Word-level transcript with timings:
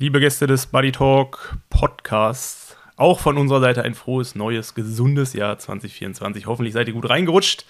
Liebe 0.00 0.20
Gäste 0.20 0.46
des 0.46 0.66
Buddy 0.66 0.92
Talk 0.92 1.58
Podcasts, 1.70 2.76
auch 2.96 3.18
von 3.18 3.36
unserer 3.36 3.58
Seite 3.58 3.82
ein 3.82 3.96
frohes, 3.96 4.36
neues, 4.36 4.76
gesundes 4.76 5.32
Jahr 5.32 5.58
2024. 5.58 6.46
Hoffentlich 6.46 6.72
seid 6.72 6.86
ihr 6.86 6.94
gut 6.94 7.10
reingerutscht. 7.10 7.66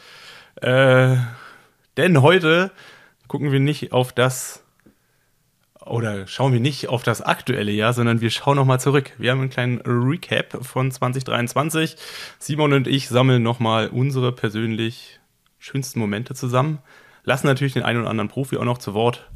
Äh, 0.56 1.16
denn 1.96 2.20
heute 2.20 2.70
gucken 3.28 3.50
wir 3.50 3.60
nicht 3.60 3.92
auf 3.92 4.12
das 4.12 4.62
oder 5.80 6.26
schauen 6.26 6.52
wir 6.52 6.60
nicht 6.60 6.90
auf 6.90 7.02
das 7.02 7.22
aktuelle 7.22 7.72
Jahr, 7.72 7.94
sondern 7.94 8.20
wir 8.20 8.28
schauen 8.28 8.56
nochmal 8.56 8.78
zurück. 8.78 9.12
Wir 9.16 9.30
haben 9.30 9.40
einen 9.40 9.48
kleinen 9.48 9.80
Recap 9.86 10.66
von 10.66 10.90
2023. 10.90 11.96
Simon 12.38 12.74
und 12.74 12.86
ich 12.86 13.08
sammeln 13.08 13.42
nochmal 13.42 13.88
unsere 13.88 14.32
persönlich 14.32 15.18
schönsten 15.58 15.98
Momente 15.98 16.34
zusammen, 16.34 16.80
lassen 17.24 17.46
natürlich 17.46 17.72
den 17.72 17.84
einen 17.84 18.02
oder 18.02 18.10
anderen 18.10 18.28
Profi 18.28 18.58
auch 18.58 18.64
noch 18.64 18.76
zu 18.76 18.92
Wort 18.92 19.30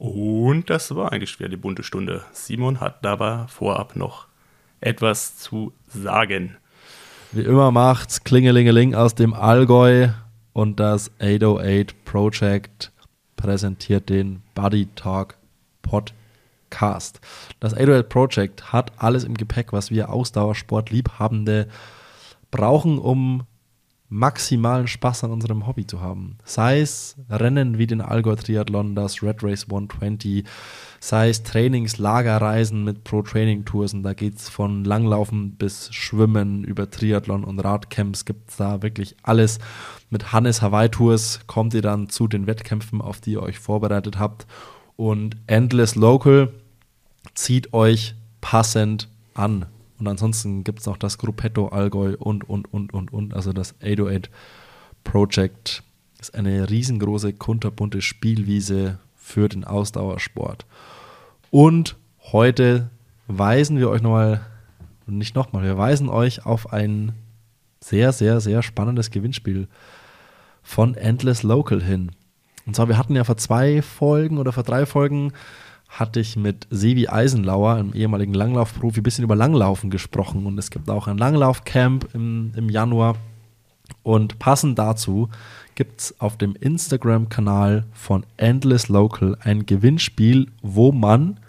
und 0.00 0.70
das 0.70 0.94
war 0.94 1.12
eigentlich 1.12 1.28
schwer 1.28 1.50
die 1.50 1.58
bunte 1.58 1.82
Stunde. 1.82 2.24
Simon 2.32 2.80
hat 2.80 3.04
dabei 3.04 3.44
vorab 3.48 3.96
noch 3.96 4.28
etwas 4.80 5.36
zu 5.36 5.74
sagen. 5.88 6.56
Wie 7.32 7.42
immer 7.42 7.70
macht's 7.70 8.24
Klingelingeling 8.24 8.94
aus 8.94 9.14
dem 9.14 9.34
Allgäu 9.34 10.08
und 10.54 10.80
das 10.80 11.10
808 11.20 12.06
Project 12.06 12.92
präsentiert 13.36 14.08
den 14.08 14.42
Buddy 14.54 14.88
Talk 14.96 15.36
Podcast. 15.82 17.20
Das 17.60 17.74
808 17.74 18.08
Project 18.08 18.72
hat 18.72 18.92
alles 18.96 19.24
im 19.24 19.34
Gepäck, 19.34 19.74
was 19.74 19.90
wir 19.90 20.08
Ausdauersportliebhabende 20.08 21.68
brauchen, 22.50 22.98
um 22.98 23.42
maximalen 24.10 24.88
Spaß 24.88 25.24
an 25.24 25.30
unserem 25.30 25.66
Hobby 25.66 25.86
zu 25.86 26.00
haben. 26.00 26.36
Sei 26.44 26.80
es 26.80 27.16
Rennen 27.30 27.78
wie 27.78 27.86
den 27.86 28.00
Allgäu 28.00 28.34
Triathlon, 28.34 28.96
das 28.96 29.22
Red 29.22 29.42
Race 29.42 29.64
120, 29.64 30.44
sei 30.98 31.28
es 31.28 31.44
Trainings, 31.44 31.98
Lagerreisen 31.98 32.82
mit 32.84 33.04
Pro 33.04 33.22
Training 33.22 33.64
Tours 33.64 33.94
und 33.94 34.02
da 34.02 34.12
geht 34.12 34.36
es 34.36 34.48
von 34.48 34.84
Langlaufen 34.84 35.52
bis 35.52 35.94
Schwimmen 35.94 36.64
über 36.64 36.90
Triathlon 36.90 37.44
und 37.44 37.60
Radcamps 37.60 38.24
gibt 38.24 38.50
es 38.50 38.56
da 38.56 38.82
wirklich 38.82 39.16
alles. 39.22 39.60
Mit 40.10 40.32
Hannes 40.32 40.60
Hawaii 40.60 40.88
Tours 40.88 41.40
kommt 41.46 41.72
ihr 41.72 41.82
dann 41.82 42.08
zu 42.08 42.26
den 42.26 42.48
Wettkämpfen, 42.48 43.00
auf 43.00 43.20
die 43.20 43.32
ihr 43.32 43.42
euch 43.42 43.60
vorbereitet 43.60 44.18
habt 44.18 44.46
und 44.96 45.36
Endless 45.46 45.94
Local 45.94 46.52
zieht 47.34 47.72
euch 47.72 48.16
passend 48.40 49.08
an. 49.34 49.66
Und 50.00 50.08
ansonsten 50.08 50.64
gibt 50.64 50.80
es 50.80 50.86
noch 50.86 50.96
das 50.96 51.18
Gruppetto 51.18 51.68
Allgäu 51.68 52.16
und, 52.18 52.48
und, 52.48 52.72
und, 52.72 52.92
und, 52.94 53.12
und. 53.12 53.34
Also 53.34 53.52
das 53.52 53.74
808 53.82 54.30
Project 55.04 55.82
ist 56.18 56.34
eine 56.34 56.68
riesengroße, 56.68 57.34
kunterbunte 57.34 58.00
Spielwiese 58.00 58.98
für 59.14 59.48
den 59.48 59.64
Ausdauersport. 59.64 60.64
Und 61.50 61.96
heute 62.32 62.90
weisen 63.28 63.78
wir 63.78 63.90
euch 63.90 64.02
nochmal, 64.02 64.40
nicht 65.06 65.34
nochmal, 65.34 65.64
wir 65.64 65.76
weisen 65.76 66.08
euch 66.08 66.46
auf 66.46 66.72
ein 66.72 67.12
sehr, 67.80 68.12
sehr, 68.12 68.40
sehr 68.40 68.62
spannendes 68.62 69.10
Gewinnspiel 69.10 69.68
von 70.62 70.94
Endless 70.94 71.42
Local 71.42 71.82
hin. 71.82 72.12
Und 72.66 72.76
zwar, 72.76 72.88
wir 72.88 72.98
hatten 72.98 73.16
ja 73.16 73.24
vor 73.24 73.36
zwei 73.36 73.82
Folgen 73.82 74.38
oder 74.38 74.52
vor 74.52 74.62
drei 74.62 74.86
Folgen 74.86 75.32
hatte 75.90 76.20
ich 76.20 76.36
mit 76.36 76.66
Sebi 76.70 77.08
Eisenlauer, 77.08 77.74
einem 77.74 77.92
ehemaligen 77.92 78.32
Langlaufprofi, 78.32 79.00
ein 79.00 79.02
bisschen 79.02 79.24
über 79.24 79.34
Langlaufen 79.34 79.90
gesprochen. 79.90 80.46
Und 80.46 80.56
es 80.56 80.70
gibt 80.70 80.88
auch 80.88 81.08
ein 81.08 81.18
Langlaufcamp 81.18 82.14
im, 82.14 82.52
im 82.56 82.70
Januar. 82.70 83.16
Und 84.04 84.38
passend 84.38 84.78
dazu 84.78 85.28
gibt 85.74 86.00
es 86.00 86.20
auf 86.20 86.36
dem 86.38 86.54
Instagram-Kanal 86.54 87.86
von 87.92 88.24
Endless 88.36 88.88
Local 88.88 89.36
ein 89.40 89.66
Gewinnspiel, 89.66 90.46
wo 90.62 90.92
man 90.92 91.40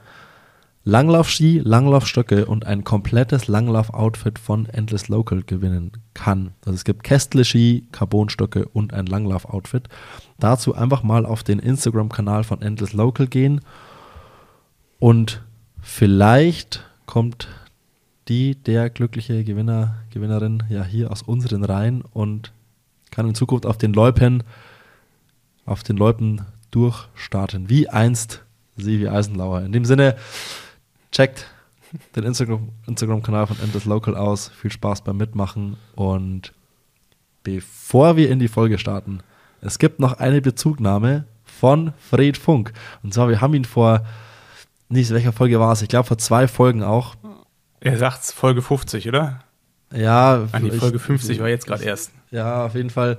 Langlaufski, 0.84 1.60
Langlaufstöcke 1.64 2.48
und 2.48 2.66
ein 2.66 2.84
komplettes 2.84 3.48
Langlauf-Outfit 3.48 4.40
von 4.40 4.66
Endless 4.66 5.10
Local 5.10 5.44
gewinnen 5.44 5.92
kann. 6.16 6.54
Also 6.66 6.76
es 6.76 6.84
gibt 6.84 7.04
Kästle-Ski, 7.04 7.86
Carbonstöcke 7.92 8.68
und 8.70 8.92
ein 8.92 9.06
Langlauf-Outfit. 9.06 9.88
Dazu 10.40 10.74
einfach 10.74 11.04
mal 11.04 11.28
auf 11.28 11.44
den 11.44 11.60
Instagram-Kanal 11.60 12.44
von 12.44 12.64
Endless 12.64 12.94
Local 12.94 13.28
gehen 13.28 13.62
und 15.02 15.42
vielleicht 15.82 16.86
kommt 17.08 17.48
die, 18.28 18.54
der 18.54 18.92
glückliche 18.92 19.44
Gewinner, 19.44 19.96
Gewinnerin 20.12 20.62
ja 20.70 20.84
hier 20.84 21.12
aus 21.12 21.24
unseren 21.24 21.64
Reihen 21.64 22.04
und 22.04 22.54
kann 23.10 23.28
in 23.28 23.34
Zukunft 23.34 23.66
auf 23.66 23.80
den 23.80 23.94
Loipen, 23.94 24.44
auf 25.66 25.82
den 25.82 25.98
Loipen 25.98 26.42
durchstarten, 26.70 27.68
wie 27.68 27.90
einst 27.90 28.44
Sivi 28.78 29.08
Eisenlauer. 29.08 29.64
In 29.64 29.72
dem 29.72 29.86
Sinne, 29.86 30.18
checkt 31.12 31.48
den 32.16 32.24
Instagram-Kanal 32.24 32.78
Instagram 32.86 33.48
von 33.48 33.60
Endless 33.60 33.86
Local 33.86 34.16
aus. 34.16 34.50
Viel 34.50 34.72
Spaß 34.72 35.04
beim 35.04 35.18
Mitmachen 35.18 35.78
und 35.96 36.54
bevor 37.42 38.18
wir 38.18 38.30
in 38.30 38.38
die 38.38 38.48
Folge 38.48 38.78
starten, 38.78 39.22
es 39.62 39.80
gibt 39.80 40.00
noch 40.00 40.20
eine 40.20 40.42
Bezugnahme 40.42 41.26
von 41.44 41.94
Fred 41.98 42.38
Funk. 42.38 42.72
Und 43.02 43.16
zwar, 43.16 43.30
wir 43.30 43.42
haben 43.42 43.56
ihn 43.56 43.66
vor 43.66 44.06
nicht, 44.92 45.12
welcher 45.12 45.34
Folge 45.34 45.60
war 45.60 45.72
es? 45.72 45.82
Ich 45.82 45.90
glaube, 45.90 46.08
vor 46.08 46.18
zwei 46.18 46.48
Folgen 46.48 46.84
auch. 46.84 47.16
Er 47.80 47.98
sagt 47.98 48.24
Folge 48.26 48.62
50, 48.62 49.08
oder? 49.08 49.40
Ja. 49.94 50.48
An 50.52 50.64
die 50.64 50.72
Folge 50.72 51.00
50 51.00 51.40
war 51.40 51.50
jetzt 51.50 51.66
gerade 51.66 51.84
erst. 51.84 52.12
Ja, 52.30 52.66
auf 52.66 52.76
jeden 52.76 52.90
Fall. 52.90 53.18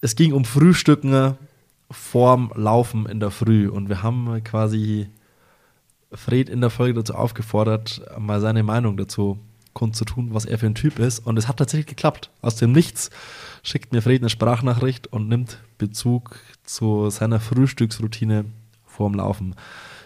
Es 0.00 0.14
ging 0.14 0.32
um 0.32 0.44
Frühstücken 0.44 1.36
vorm 1.90 2.52
Laufen 2.54 3.06
in 3.06 3.20
der 3.20 3.30
Früh 3.30 3.68
und 3.68 3.88
wir 3.88 4.02
haben 4.02 4.42
quasi 4.44 5.08
Fred 6.12 6.48
in 6.48 6.60
der 6.60 6.70
Folge 6.70 6.94
dazu 6.94 7.14
aufgefordert, 7.14 8.02
mal 8.18 8.40
seine 8.40 8.62
Meinung 8.62 8.96
dazu 8.96 9.38
kundzutun, 9.74 10.34
was 10.34 10.44
er 10.44 10.58
für 10.58 10.66
ein 10.66 10.74
Typ 10.74 10.98
ist. 10.98 11.20
Und 11.20 11.38
es 11.38 11.48
hat 11.48 11.58
tatsächlich 11.58 11.86
geklappt. 11.86 12.30
Aus 12.40 12.56
dem 12.56 12.72
Nichts 12.72 13.10
schickt 13.62 13.92
mir 13.92 14.02
Fred 14.02 14.22
eine 14.22 14.30
Sprachnachricht 14.30 15.06
und 15.06 15.28
nimmt 15.28 15.58
Bezug 15.78 16.36
zu 16.64 17.10
seiner 17.10 17.40
Frühstücksroutine 17.40 18.46
vorm 18.86 19.14
Laufen. 19.14 19.54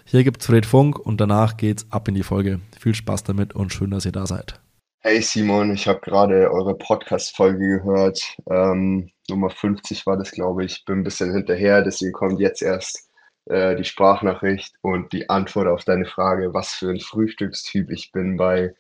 Hier 0.05 0.25
gibt's 0.25 0.47
Fred 0.47 0.67
Funk 0.67 0.99
und 0.99 1.21
danach 1.21 1.57
geht's 1.57 1.87
ab 1.91 2.09
in 2.09 2.15
die 2.15 2.23
Folge. 2.23 2.61
Viel 2.79 2.95
Spaß 2.95 3.25
damit 3.25 3.55
und 3.55 3.73
schön, 3.73 3.91
dass 3.91 4.05
ihr 4.05 4.13
da 4.13 4.27
seid. 4.27 4.61
Hey 5.01 5.21
Simon, 5.21 5.73
ich 5.73 5.89
habe 5.89 6.01
gerade 6.01 6.51
eure 6.51 6.77
Podcast-Folge 6.77 7.81
gehört. 7.81 8.21
Ähm, 8.49 9.11
Nummer 9.29 9.51
50 9.51 10.07
war 10.07 10.17
das, 10.17 10.31
glaube 10.31 10.65
ich. 10.65 10.85
Bin 10.85 10.99
ein 10.99 11.05
bisschen 11.05 11.33
hinterher, 11.33 11.83
deswegen 11.83 12.13
kommt 12.13 12.41
jetzt 12.41 12.63
erst 12.63 13.11
äh, 13.47 13.75
die 13.77 13.85
Sprachnachricht 13.85 14.75
und 14.83 15.13
die 15.13 15.29
Antwort 15.29 15.67
auf 15.67 15.85
deine 15.85 16.05
Frage, 16.05 16.55
was 16.55 16.71
für 16.71 16.91
ein 16.91 17.01
Frühstückstyp 17.01 17.91
ich 17.91 18.13
bin 18.13 18.37
bei 18.37 18.75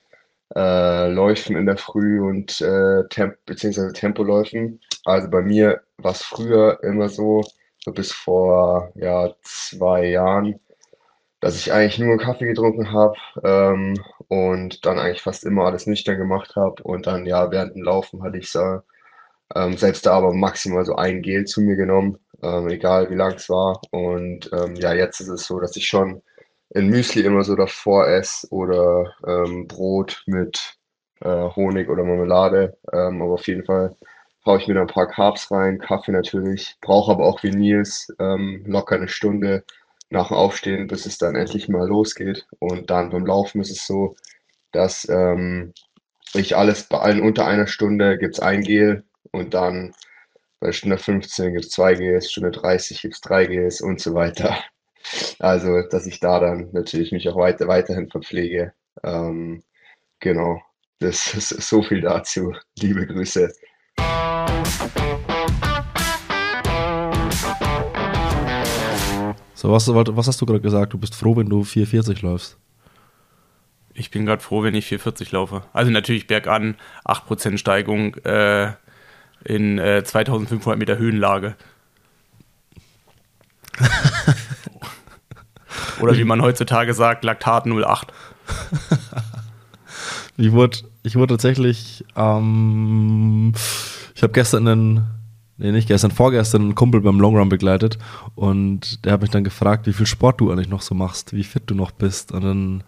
äh, 0.54 1.08
Läufen 1.08 1.56
in 1.56 1.66
der 1.66 1.76
Früh 1.76 2.20
und 2.20 2.60
äh, 2.60 3.02
Temp 3.08 3.36
beziehungsweise 3.46 3.92
Tempoläufen. 3.92 4.80
Also 5.04 5.28
bei 5.30 5.42
mir 5.42 5.82
war 5.98 6.12
es 6.12 6.22
früher 6.22 6.78
immer 6.82 7.08
so, 7.08 7.42
so 7.84 7.92
bis 7.92 8.12
vor 8.12 8.92
ja, 8.94 9.34
zwei 9.42 10.06
Jahren, 10.06 10.60
dass 11.42 11.56
ich 11.56 11.72
eigentlich 11.72 11.98
nur 11.98 12.18
Kaffee 12.18 12.46
getrunken 12.46 12.92
habe 12.92 13.16
ähm, 13.42 14.00
und 14.28 14.86
dann 14.86 14.98
eigentlich 15.00 15.22
fast 15.22 15.44
immer 15.44 15.66
alles 15.66 15.86
nüchtern 15.88 16.16
gemacht 16.16 16.54
habe. 16.54 16.82
Und 16.84 17.08
dann, 17.08 17.26
ja, 17.26 17.50
während 17.50 17.74
dem 17.74 17.82
Laufen 17.82 18.22
hatte 18.22 18.38
ich 18.38 18.48
ähm, 19.56 19.76
selbst 19.76 20.06
da 20.06 20.12
aber 20.14 20.32
maximal 20.32 20.84
so 20.84 20.94
ein 20.94 21.20
Gel 21.20 21.44
zu 21.44 21.60
mir 21.60 21.74
genommen, 21.74 22.18
ähm, 22.42 22.68
egal 22.68 23.10
wie 23.10 23.16
lang 23.16 23.34
es 23.34 23.50
war. 23.50 23.80
Und 23.90 24.50
ähm, 24.52 24.76
ja, 24.76 24.94
jetzt 24.94 25.20
ist 25.20 25.28
es 25.28 25.44
so, 25.44 25.58
dass 25.58 25.76
ich 25.76 25.86
schon 25.86 26.22
in 26.70 26.88
Müsli 26.88 27.22
immer 27.22 27.42
so 27.42 27.56
davor 27.56 28.06
esse 28.08 28.46
oder 28.50 29.12
ähm, 29.26 29.66
Brot 29.66 30.22
mit 30.26 30.76
äh, 31.22 31.48
Honig 31.56 31.88
oder 31.88 32.04
Marmelade. 32.04 32.78
Ähm, 32.92 33.20
aber 33.20 33.34
auf 33.34 33.48
jeden 33.48 33.64
Fall 33.64 33.96
haue 34.46 34.58
ich 34.58 34.68
mir 34.68 34.74
da 34.74 34.82
ein 34.82 34.86
paar 34.86 35.08
Carbs 35.08 35.50
rein, 35.50 35.80
Kaffee 35.80 36.12
natürlich, 36.12 36.76
brauche 36.80 37.10
aber 37.10 37.26
auch 37.26 37.42
wie 37.42 37.50
Nils 37.50 38.12
locker 38.18 38.96
eine 38.96 39.08
Stunde 39.08 39.64
nach 40.12 40.28
dem 40.28 40.36
Aufstehen, 40.36 40.86
bis 40.86 41.06
es 41.06 41.18
dann 41.18 41.34
endlich 41.34 41.68
mal 41.68 41.88
losgeht. 41.88 42.46
Und 42.58 42.90
dann 42.90 43.10
beim 43.10 43.26
Laufen 43.26 43.60
ist 43.60 43.70
es 43.70 43.86
so, 43.86 44.14
dass 44.70 45.08
ähm, 45.08 45.72
ich 46.34 46.56
alles 46.56 46.84
bei 46.84 46.98
allen 46.98 47.22
unter 47.22 47.46
einer 47.46 47.66
Stunde 47.66 48.18
gibt 48.18 48.34
es 48.34 48.40
ein 48.40 48.62
Gel 48.62 49.04
und 49.32 49.54
dann 49.54 49.94
bei 50.60 50.72
Stunde 50.72 50.98
15 50.98 51.52
gibt 51.52 51.64
es 51.64 51.70
zwei 51.70 51.94
Gels, 51.94 52.30
Stunde 52.30 52.52
30 52.52 53.02
gibt 53.02 53.14
es 53.14 53.20
drei 53.20 53.46
Gels 53.46 53.80
und 53.80 54.00
so 54.00 54.14
weiter. 54.14 54.56
Also, 55.40 55.82
dass 55.82 56.06
ich 56.06 56.20
da 56.20 56.38
dann 56.38 56.68
natürlich 56.70 57.10
mich 57.10 57.28
auch 57.28 57.34
weiter, 57.34 57.66
weiterhin 57.66 58.08
verpflege. 58.08 58.72
Ähm, 59.02 59.64
genau, 60.20 60.62
das 61.00 61.34
ist 61.34 61.48
so 61.48 61.82
viel 61.82 62.02
dazu. 62.02 62.54
Liebe 62.78 63.04
Grüße. 63.08 63.52
So, 69.62 69.70
was, 69.70 69.86
was 69.86 70.26
hast 70.26 70.40
du 70.40 70.46
gerade 70.46 70.60
gesagt? 70.60 70.92
Du 70.92 70.98
bist 70.98 71.14
froh, 71.14 71.36
wenn 71.36 71.48
du 71.48 71.62
440 71.62 72.20
läufst. 72.22 72.56
Ich 73.94 74.10
bin 74.10 74.26
gerade 74.26 74.42
froh, 74.42 74.64
wenn 74.64 74.74
ich 74.74 74.86
440 74.86 75.30
laufe. 75.30 75.62
Also 75.72 75.92
natürlich 75.92 76.26
bergan, 76.26 76.74
8% 77.04 77.58
Steigung 77.58 78.16
äh, 78.24 78.72
in 79.44 79.78
äh, 79.78 80.02
2500 80.02 80.76
Meter 80.80 80.98
Höhenlage. 80.98 81.54
Oder 86.00 86.16
wie 86.16 86.24
man 86.24 86.42
heutzutage 86.42 86.92
sagt, 86.92 87.22
Laktat 87.22 87.64
08. 87.64 88.12
ich 90.38 90.50
wurde, 90.50 90.78
ich 91.04 91.14
wurde 91.14 91.34
tatsächlich, 91.34 92.04
ähm, 92.16 93.52
ich 94.16 94.24
habe 94.24 94.32
gestern 94.32 94.66
einen, 94.66 95.06
nee, 95.62 95.72
nicht 95.72 95.88
gestern, 95.88 96.10
vorgestern 96.10 96.62
einen 96.62 96.74
Kumpel 96.74 97.00
beim 97.00 97.20
Longrun 97.20 97.48
begleitet 97.48 97.98
und 98.34 99.04
der 99.04 99.12
hat 99.12 99.22
mich 99.22 99.30
dann 99.30 99.44
gefragt, 99.44 99.86
wie 99.86 99.92
viel 99.92 100.06
Sport 100.06 100.40
du 100.40 100.50
eigentlich 100.50 100.68
noch 100.68 100.82
so 100.82 100.94
machst, 100.94 101.32
wie 101.32 101.44
fit 101.44 101.62
du 101.66 101.74
noch 101.74 101.92
bist. 101.92 102.32
Und 102.32 102.42
dann, 102.42 102.84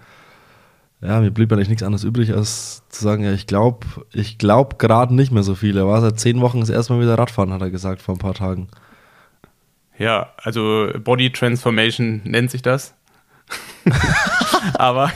ja, 1.00 1.20
mir 1.20 1.30
blieb 1.30 1.52
eigentlich 1.52 1.68
nichts 1.68 1.84
anderes 1.84 2.04
übrig, 2.04 2.34
als 2.34 2.82
zu 2.88 3.02
sagen, 3.04 3.22
ja, 3.22 3.32
ich 3.32 3.46
glaube, 3.46 3.86
ich 4.12 4.38
glaube 4.38 4.76
gerade 4.76 5.14
nicht 5.14 5.30
mehr 5.30 5.44
so 5.44 5.54
viel. 5.54 5.76
Er 5.76 5.86
war 5.86 6.00
seit 6.00 6.18
zehn 6.18 6.40
Wochen 6.40 6.60
das 6.60 6.70
erste 6.70 6.92
Mal 6.92 7.02
wieder 7.02 7.18
Radfahren, 7.18 7.52
hat 7.52 7.62
er 7.62 7.70
gesagt, 7.70 8.02
vor 8.02 8.16
ein 8.16 8.18
paar 8.18 8.34
Tagen. 8.34 8.68
Ja, 9.96 10.32
also 10.36 10.88
Body 10.98 11.30
Transformation 11.30 12.22
nennt 12.24 12.50
sich 12.50 12.62
das. 12.62 12.94
Aber 14.74 15.12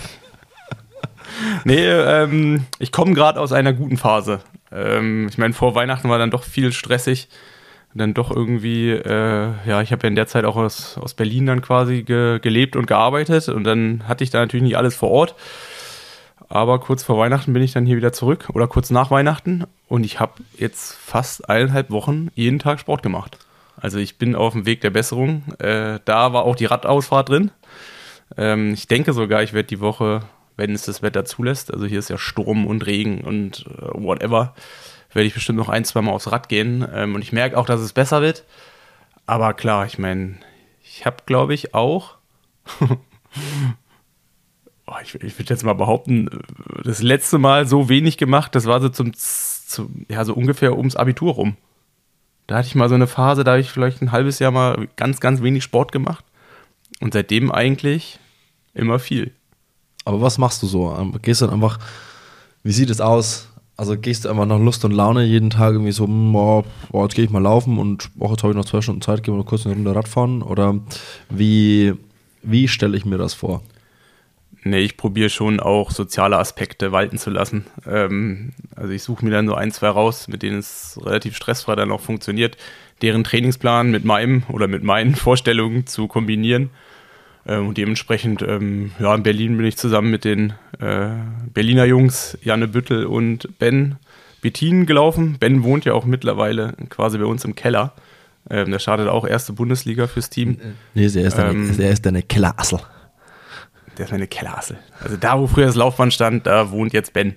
nee, 1.65 1.85
ähm, 1.85 2.67
ich 2.79 2.93
komme 2.93 3.15
gerade 3.15 3.41
aus 3.41 3.53
einer 3.53 3.73
guten 3.73 3.97
Phase. 3.97 4.41
Ähm, 4.73 5.29
ich 5.29 5.39
meine, 5.39 5.55
vor 5.55 5.75
Weihnachten 5.75 6.09
war 6.09 6.19
dann 6.19 6.31
doch 6.31 6.45
viel 6.45 6.73
stressig. 6.73 7.29
Dann 7.95 8.15
doch 8.15 8.31
irgendwie, 8.31 8.91
äh, 8.91 9.53
ja, 9.67 9.81
ich 9.81 9.93
habe 9.93 10.03
ja 10.03 10.09
in 10.09 10.15
der 10.15 10.27
Zeit 10.27 10.45
auch 10.45 10.57
aus, 10.57 10.99
aus 10.99 11.15
Berlin 11.15 11.47
dann 11.47 11.63
quasi 11.63 12.03
ge 12.03 12.39
gelebt 12.39 12.77
und 12.77 12.87
gearbeitet 12.87 13.49
und 13.49 13.65
dann 13.65 14.07
hatte 14.07 14.23
ich 14.23 14.31
da 14.31 14.41
natürlich 14.41 14.63
nicht 14.63 14.77
alles 14.77 14.95
vor 14.95 15.11
Ort. 15.11 15.35
Aber 16.51 16.79
kurz 16.81 17.03
vor 17.03 17.19
Weihnachten 17.19 17.53
bin 17.53 17.63
ich 17.63 17.73
dann 17.73 17.87
hier 17.87 17.97
wieder 17.97 18.13
zurück 18.13 18.49
oder 18.53 18.69
kurz 18.69 18.91
nach 18.91 19.11
Weihnachten 19.11 19.65
und 19.87 20.05
ich 20.05 20.21
habe 20.21 20.35
jetzt 20.57 20.93
fast 20.97 21.49
eineinhalb 21.49 21.91
Wochen 21.91 22.29
jeden 22.35 22.59
Tag 22.59 22.79
Sport 22.79 23.03
gemacht. 23.03 23.39
Also 23.77 23.99
ich 23.99 24.19
bin 24.19 24.35
auf 24.35 24.53
dem 24.53 24.67
Weg 24.67 24.81
der 24.81 24.91
Besserung. 24.91 25.45
Äh, 25.59 26.01
da 26.05 26.33
war 26.33 26.45
auch 26.45 26.57
die 26.57 26.67
Radausfahrt 26.67 27.29
drin. 27.29 27.51
Ähm, 28.37 28.75
ich 28.75 28.87
denke 28.89 29.13
sogar, 29.13 29.43
ich 29.43 29.53
werde 29.53 29.69
die 29.69 29.81
Woche, 29.81 30.23
wenn 30.59 30.75
es 30.75 30.83
das 30.83 31.03
Wetter 31.03 31.25
zulässt, 31.25 31.73
also 31.73 31.87
hier 31.87 32.01
ist 32.01 32.11
ja 32.11 32.19
Sturm 32.19 32.67
und 32.67 32.85
Regen 32.85 33.23
und 33.23 33.65
äh, 33.67 33.89
whatever, 33.95 34.55
werde 35.13 35.27
ich 35.27 35.35
bestimmt 35.35 35.59
noch 35.59 35.69
ein, 35.69 35.85
zwei 35.85 36.03
Mal 36.03 36.11
aufs 36.11 36.31
Rad 36.31 36.49
gehen. 36.49 36.87
Ähm, 36.93 37.15
und 37.15 37.23
ich 37.23 37.33
merke 37.33 37.57
auch, 37.57 37.65
dass 37.65 37.81
es 37.81 37.93
besser 37.93 38.21
wird. 38.21 38.45
Aber 39.25 39.55
klar, 39.55 39.87
ich 39.87 39.99
meine, 39.99 40.37
ich 40.83 41.07
habe, 41.07 41.19
glaube 41.27 41.55
ich, 41.55 41.75
auch, 41.75 42.17
oh, 42.81 42.97
ich, 45.03 45.15
ich 45.15 45.39
würde 45.39 45.55
jetzt 45.55 45.65
mal 45.65 45.75
behaupten, 45.75 46.29
das 46.83 47.03
letzte 47.03 47.39
Mal 47.39 47.67
so 47.67 47.89
wenig 47.89 48.19
gemacht, 48.19 48.55
das 48.55 48.67
war 48.67 48.81
so 48.81 48.89
zum, 48.89 49.13
zum 49.15 50.07
ja, 50.09 50.25
so 50.25 50.35
ungefähr 50.35 50.77
ums 50.77 50.97
Abitur 50.97 51.35
rum. 51.35 51.57
Da 52.49 52.57
hatte 52.57 52.67
ich 52.67 52.75
mal 52.75 52.89
so 52.89 52.97
eine 52.97 53.07
Phase, 53.07 53.45
da 53.45 53.53
habe 53.53 53.61
ich 53.61 53.71
vielleicht 53.71 54.03
ein 54.03 54.11
halbes 54.11 54.41
Jahr 54.41 54.51
mal 54.51 54.89
ganz, 54.97 55.21
ganz 55.21 55.41
wenig 55.41 55.63
Sport 55.63 55.93
gemacht. 55.93 56.25
Und 57.01 57.13
seitdem 57.13 57.53
eigentlich 57.53 58.19
immer 58.75 58.99
viel. 58.99 59.33
Aber 60.09 60.23
was 60.23 60.39
machst 60.39 60.63
du 60.63 60.67
so? 60.67 60.97
Ähm, 60.99 61.13
gehst 61.21 61.43
du 61.43 61.45
dann 61.45 61.57
einfach, 61.57 61.79
wie 62.63 62.73
sieht 62.73 62.89
es 62.89 62.99
aus? 62.99 63.47
Also 63.77 63.95
gehst 63.99 64.25
du 64.25 64.31
einfach 64.31 64.47
nach 64.47 64.59
Lust 64.59 64.83
und 64.87 64.93
Laune 64.93 65.23
jeden 65.23 65.51
Tag 65.51 65.73
irgendwie 65.73 65.93
so, 65.93 66.07
hm, 66.07 66.33
boah, 66.33 66.65
jetzt 67.03 67.15
gehe 67.15 67.27
ich 67.27 67.31
mal 67.31 67.43
laufen 67.43 67.79
und 67.79 68.09
oh, 68.19 68.31
jetzt 68.31 68.43
habe 68.43 68.55
ich 68.55 68.57
noch 68.57 68.65
zwei 68.65 68.81
Stunden 68.81 69.03
Zeit, 69.03 69.23
gehe 69.23 69.35
mal 69.35 69.45
kurz 69.45 69.67
eine 69.67 69.75
Runde 69.75 69.95
Radfahren? 69.95 70.41
Oder 70.41 70.77
wie, 71.29 71.93
wie 72.43 72.69
stelle 72.69 72.97
ich 72.97 73.05
mir 73.05 73.19
das 73.19 73.35
vor? 73.35 73.63
Nee, 74.65 74.81
ich 74.81 74.97
probiere 74.97 75.29
schon 75.29 75.61
auch 75.61 75.91
soziale 75.91 76.39
Aspekte 76.39 76.91
walten 76.91 77.19
zu 77.19 77.29
lassen. 77.29 77.67
Ähm, 77.87 78.55
also 78.77 78.95
ich 78.95 79.03
suche 79.03 79.27
mir 79.27 79.31
dann 79.31 79.47
so 79.47 79.55
ein, 79.57 79.73
zwei 79.73 79.91
raus, 79.91 80.27
mit 80.27 80.43
denen 80.43 80.61
es 80.61 80.99
relativ 81.05 81.37
stressfrei 81.37 81.77
dann 81.77 81.93
auch 81.93 82.01
funktioniert, 82.01 82.57
deren 83.03 83.25
Trainingsplan 83.25 83.91
mit 83.91 84.07
meinem 84.07 84.45
oder 84.49 84.69
mit 84.69 84.83
meinen 84.83 85.15
Vorstellungen 85.17 85.87
zu 85.87 86.09
kombinieren. 86.09 86.71
Ähm, 87.49 87.69
und 87.69 87.79
dementsprechend, 87.79 88.43
ähm, 88.43 88.93
ja, 88.99 89.15
in 89.15 89.23
Berlin 89.23 89.57
bin 89.57 89.67
ich 89.67 89.77
zusammen 89.77 90.11
mit 90.11 90.25
den 90.25 90.53
äh, 90.79 91.09
Berliner 91.53 91.87
Jungs 91.87 92.37
Janne 92.43 92.69
Büttel 92.69 93.07
und 93.07 93.59
Ben 93.59 93.97
Bettin 94.43 94.87
gelaufen. 94.87 95.39
Ben 95.41 95.63
wohnt 95.65 95.85
ja 95.85 95.95
auch 95.95 96.05
mittlerweile 96.05 96.75
quasi 96.91 97.19
bei 97.19 97.25
uns 97.25 97.45
im 97.45 97.55
Keller. 97.55 97.95
Ähm, 98.51 98.71
der 98.71 98.79
startet 98.79 99.09
auch 99.09 99.27
erste 99.27 99.55
Bundesliga 99.55 100.07
fürs 100.07 100.31
Team. 100.31 100.59
Nee, 100.95 101.07
er 101.07 101.27
ist 101.27 101.39
eine, 101.39 101.51
ähm, 101.51 101.75
er 101.79 101.91
ist 101.91 102.07
eine 102.07 102.23
Kellerassel. 102.23 102.81
Der 103.97 104.05
ist 104.05 104.13
meine 104.13 104.29
Kellerassel. 104.29 104.79
Also 105.01 105.17
da, 105.17 105.39
wo 105.41 105.47
früher 105.47 105.67
das 105.67 105.75
Laufband 105.75 106.15
stand, 106.15 106.47
da 106.47 106.71
wohnt 106.71 106.93
jetzt 106.93 107.13
Ben. 107.13 107.37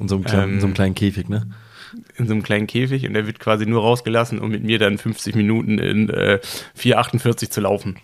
In 0.00 0.08
so 0.08 0.16
einem, 0.16 0.24
kleinen, 0.24 0.42
ähm, 0.42 0.54
in 0.54 0.60
so 0.60 0.66
einem 0.66 0.74
kleinen 0.74 0.94
Käfig, 0.94 1.28
ne? 1.28 1.46
In 2.16 2.26
so 2.26 2.32
einem 2.32 2.42
kleinen 2.42 2.66
Käfig 2.66 3.06
und 3.06 3.14
der 3.14 3.26
wird 3.28 3.38
quasi 3.38 3.66
nur 3.66 3.82
rausgelassen, 3.82 4.40
um 4.40 4.50
mit 4.50 4.64
mir 4.64 4.80
dann 4.80 4.98
50 4.98 5.36
Minuten 5.36 5.78
in 5.78 6.10
äh, 6.10 6.40
4,48 6.76 7.50
zu 7.50 7.60
laufen. 7.60 7.96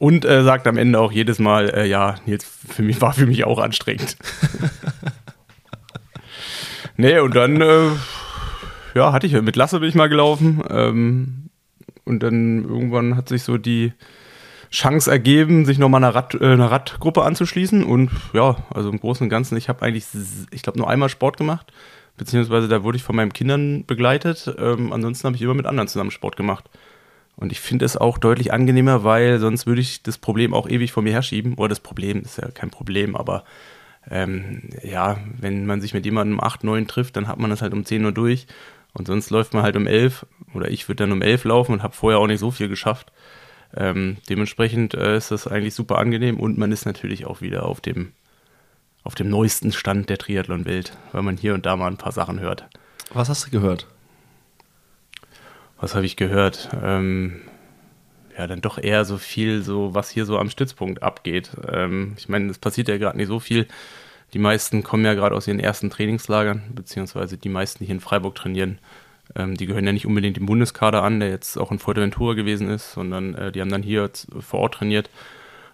Und 0.00 0.24
äh, 0.24 0.42
sagt 0.44 0.66
am 0.66 0.78
Ende 0.78 0.98
auch 0.98 1.12
jedes 1.12 1.38
Mal, 1.38 1.68
äh, 1.74 1.86
ja, 1.86 2.14
jetzt 2.24 2.46
für 2.46 2.80
mich 2.82 3.02
war 3.02 3.12
für 3.12 3.26
mich 3.26 3.44
auch 3.44 3.58
anstrengend. 3.58 4.16
nee, 6.96 7.18
und 7.18 7.36
dann, 7.36 7.60
äh, 7.60 7.90
ja, 8.94 9.12
hatte 9.12 9.26
ich 9.26 9.34
mit 9.42 9.56
Lasse 9.56 9.78
bin 9.78 9.90
ich 9.90 9.94
mal 9.94 10.08
gelaufen. 10.08 10.62
Ähm, 10.70 11.50
und 12.06 12.22
dann 12.22 12.64
irgendwann 12.64 13.14
hat 13.14 13.28
sich 13.28 13.42
so 13.42 13.58
die 13.58 13.92
Chance 14.70 15.10
ergeben, 15.10 15.66
sich 15.66 15.78
nochmal 15.78 16.02
einer, 16.02 16.14
Rad, 16.14 16.34
äh, 16.34 16.46
einer 16.46 16.70
Radgruppe 16.70 17.22
anzuschließen. 17.22 17.84
Und 17.84 18.10
ja, 18.32 18.56
also 18.72 18.88
im 18.88 19.00
Großen 19.00 19.24
und 19.24 19.28
Ganzen, 19.28 19.58
ich 19.58 19.68
habe 19.68 19.82
eigentlich, 19.82 20.06
ich 20.50 20.62
glaube, 20.62 20.78
nur 20.78 20.88
einmal 20.88 21.10
Sport 21.10 21.36
gemacht. 21.36 21.74
Beziehungsweise 22.16 22.68
da 22.68 22.82
wurde 22.82 22.96
ich 22.96 23.02
von 23.02 23.16
meinen 23.16 23.34
Kindern 23.34 23.84
begleitet. 23.84 24.50
Ähm, 24.58 24.94
ansonsten 24.94 25.26
habe 25.26 25.36
ich 25.36 25.42
immer 25.42 25.52
mit 25.52 25.66
anderen 25.66 25.88
zusammen 25.88 26.10
Sport 26.10 26.38
gemacht. 26.38 26.70
Und 27.40 27.52
ich 27.52 27.60
finde 27.60 27.86
es 27.86 27.96
auch 27.96 28.18
deutlich 28.18 28.52
angenehmer, 28.52 29.02
weil 29.02 29.38
sonst 29.38 29.66
würde 29.66 29.80
ich 29.80 30.02
das 30.02 30.18
Problem 30.18 30.52
auch 30.52 30.68
ewig 30.68 30.92
vor 30.92 31.02
mir 31.02 31.12
herschieben. 31.12 31.54
Oder 31.54 31.70
das 31.70 31.80
Problem 31.80 32.20
ist 32.20 32.36
ja 32.36 32.48
kein 32.50 32.70
Problem, 32.70 33.16
aber 33.16 33.44
ähm, 34.10 34.68
ja, 34.82 35.18
wenn 35.38 35.66
man 35.66 35.80
sich 35.80 35.94
mit 35.94 36.04
jemandem 36.04 36.38
um 36.38 36.44
8, 36.44 36.64
9 36.64 36.86
trifft, 36.86 37.16
dann 37.16 37.28
hat 37.28 37.38
man 37.38 37.50
das 37.50 37.62
halt 37.62 37.72
um 37.72 37.84
10 37.84 38.04
Uhr 38.04 38.12
durch. 38.12 38.46
Und 38.92 39.06
sonst 39.06 39.30
läuft 39.30 39.54
man 39.54 39.62
halt 39.62 39.76
um 39.76 39.86
11 39.86 40.26
oder 40.52 40.70
ich 40.70 40.88
würde 40.88 41.04
dann 41.04 41.12
um 41.12 41.22
11 41.22 41.44
laufen 41.44 41.72
und 41.72 41.82
habe 41.82 41.94
vorher 41.94 42.18
auch 42.18 42.26
nicht 42.26 42.40
so 42.40 42.50
viel 42.50 42.68
geschafft. 42.68 43.12
Ähm, 43.74 44.16
dementsprechend 44.28 44.94
äh, 44.94 45.16
ist 45.16 45.30
das 45.30 45.46
eigentlich 45.46 45.74
super 45.74 45.98
angenehm 45.98 46.40
und 46.40 46.58
man 46.58 46.72
ist 46.72 46.86
natürlich 46.86 47.24
auch 47.24 47.40
wieder 47.40 47.66
auf 47.66 47.80
dem, 47.80 48.12
auf 49.04 49.14
dem 49.14 49.30
neuesten 49.30 49.72
Stand 49.72 50.08
der 50.10 50.18
Triathlon-Welt, 50.18 50.96
weil 51.12 51.22
man 51.22 51.36
hier 51.36 51.54
und 51.54 51.66
da 51.66 51.76
mal 51.76 51.86
ein 51.86 51.96
paar 51.96 52.12
Sachen 52.12 52.40
hört. 52.40 52.66
Was 53.12 53.28
hast 53.28 53.46
du 53.46 53.50
gehört? 53.50 53.86
Was 55.80 55.94
habe 55.94 56.04
ich 56.04 56.16
gehört? 56.16 56.68
Ähm, 56.82 57.40
ja, 58.36 58.46
dann 58.46 58.60
doch 58.60 58.78
eher 58.78 59.04
so 59.04 59.16
viel, 59.18 59.62
so 59.62 59.94
was 59.94 60.10
hier 60.10 60.26
so 60.26 60.38
am 60.38 60.50
Stützpunkt 60.50 61.02
abgeht. 61.02 61.50
Ähm, 61.70 62.14
ich 62.18 62.28
meine, 62.28 62.50
es 62.50 62.58
passiert 62.58 62.88
ja 62.88 62.98
gerade 62.98 63.16
nicht 63.16 63.28
so 63.28 63.40
viel. 63.40 63.66
Die 64.32 64.38
meisten 64.38 64.82
kommen 64.82 65.04
ja 65.04 65.14
gerade 65.14 65.34
aus 65.34 65.48
ihren 65.48 65.58
ersten 65.58 65.90
Trainingslagern, 65.90 66.62
beziehungsweise 66.74 67.36
die 67.38 67.48
meisten, 67.48 67.80
die 67.80 67.86
hier 67.86 67.94
in 67.94 68.00
Freiburg 68.00 68.34
trainieren, 68.34 68.78
ähm, 69.34 69.56
die 69.56 69.66
gehören 69.66 69.86
ja 69.86 69.92
nicht 69.92 70.06
unbedingt 70.06 70.36
dem 70.36 70.46
Bundeskader 70.46 71.02
an, 71.02 71.18
der 71.18 71.30
jetzt 71.30 71.56
auch 71.58 71.72
in 71.72 71.78
Fuerteventura 71.78 72.34
gewesen 72.34 72.68
ist, 72.68 72.92
sondern 72.92 73.34
äh, 73.34 73.52
die 73.52 73.60
haben 73.60 73.70
dann 73.70 73.82
hier 73.82 74.10
vor 74.38 74.60
Ort 74.60 74.74
trainiert. 74.74 75.10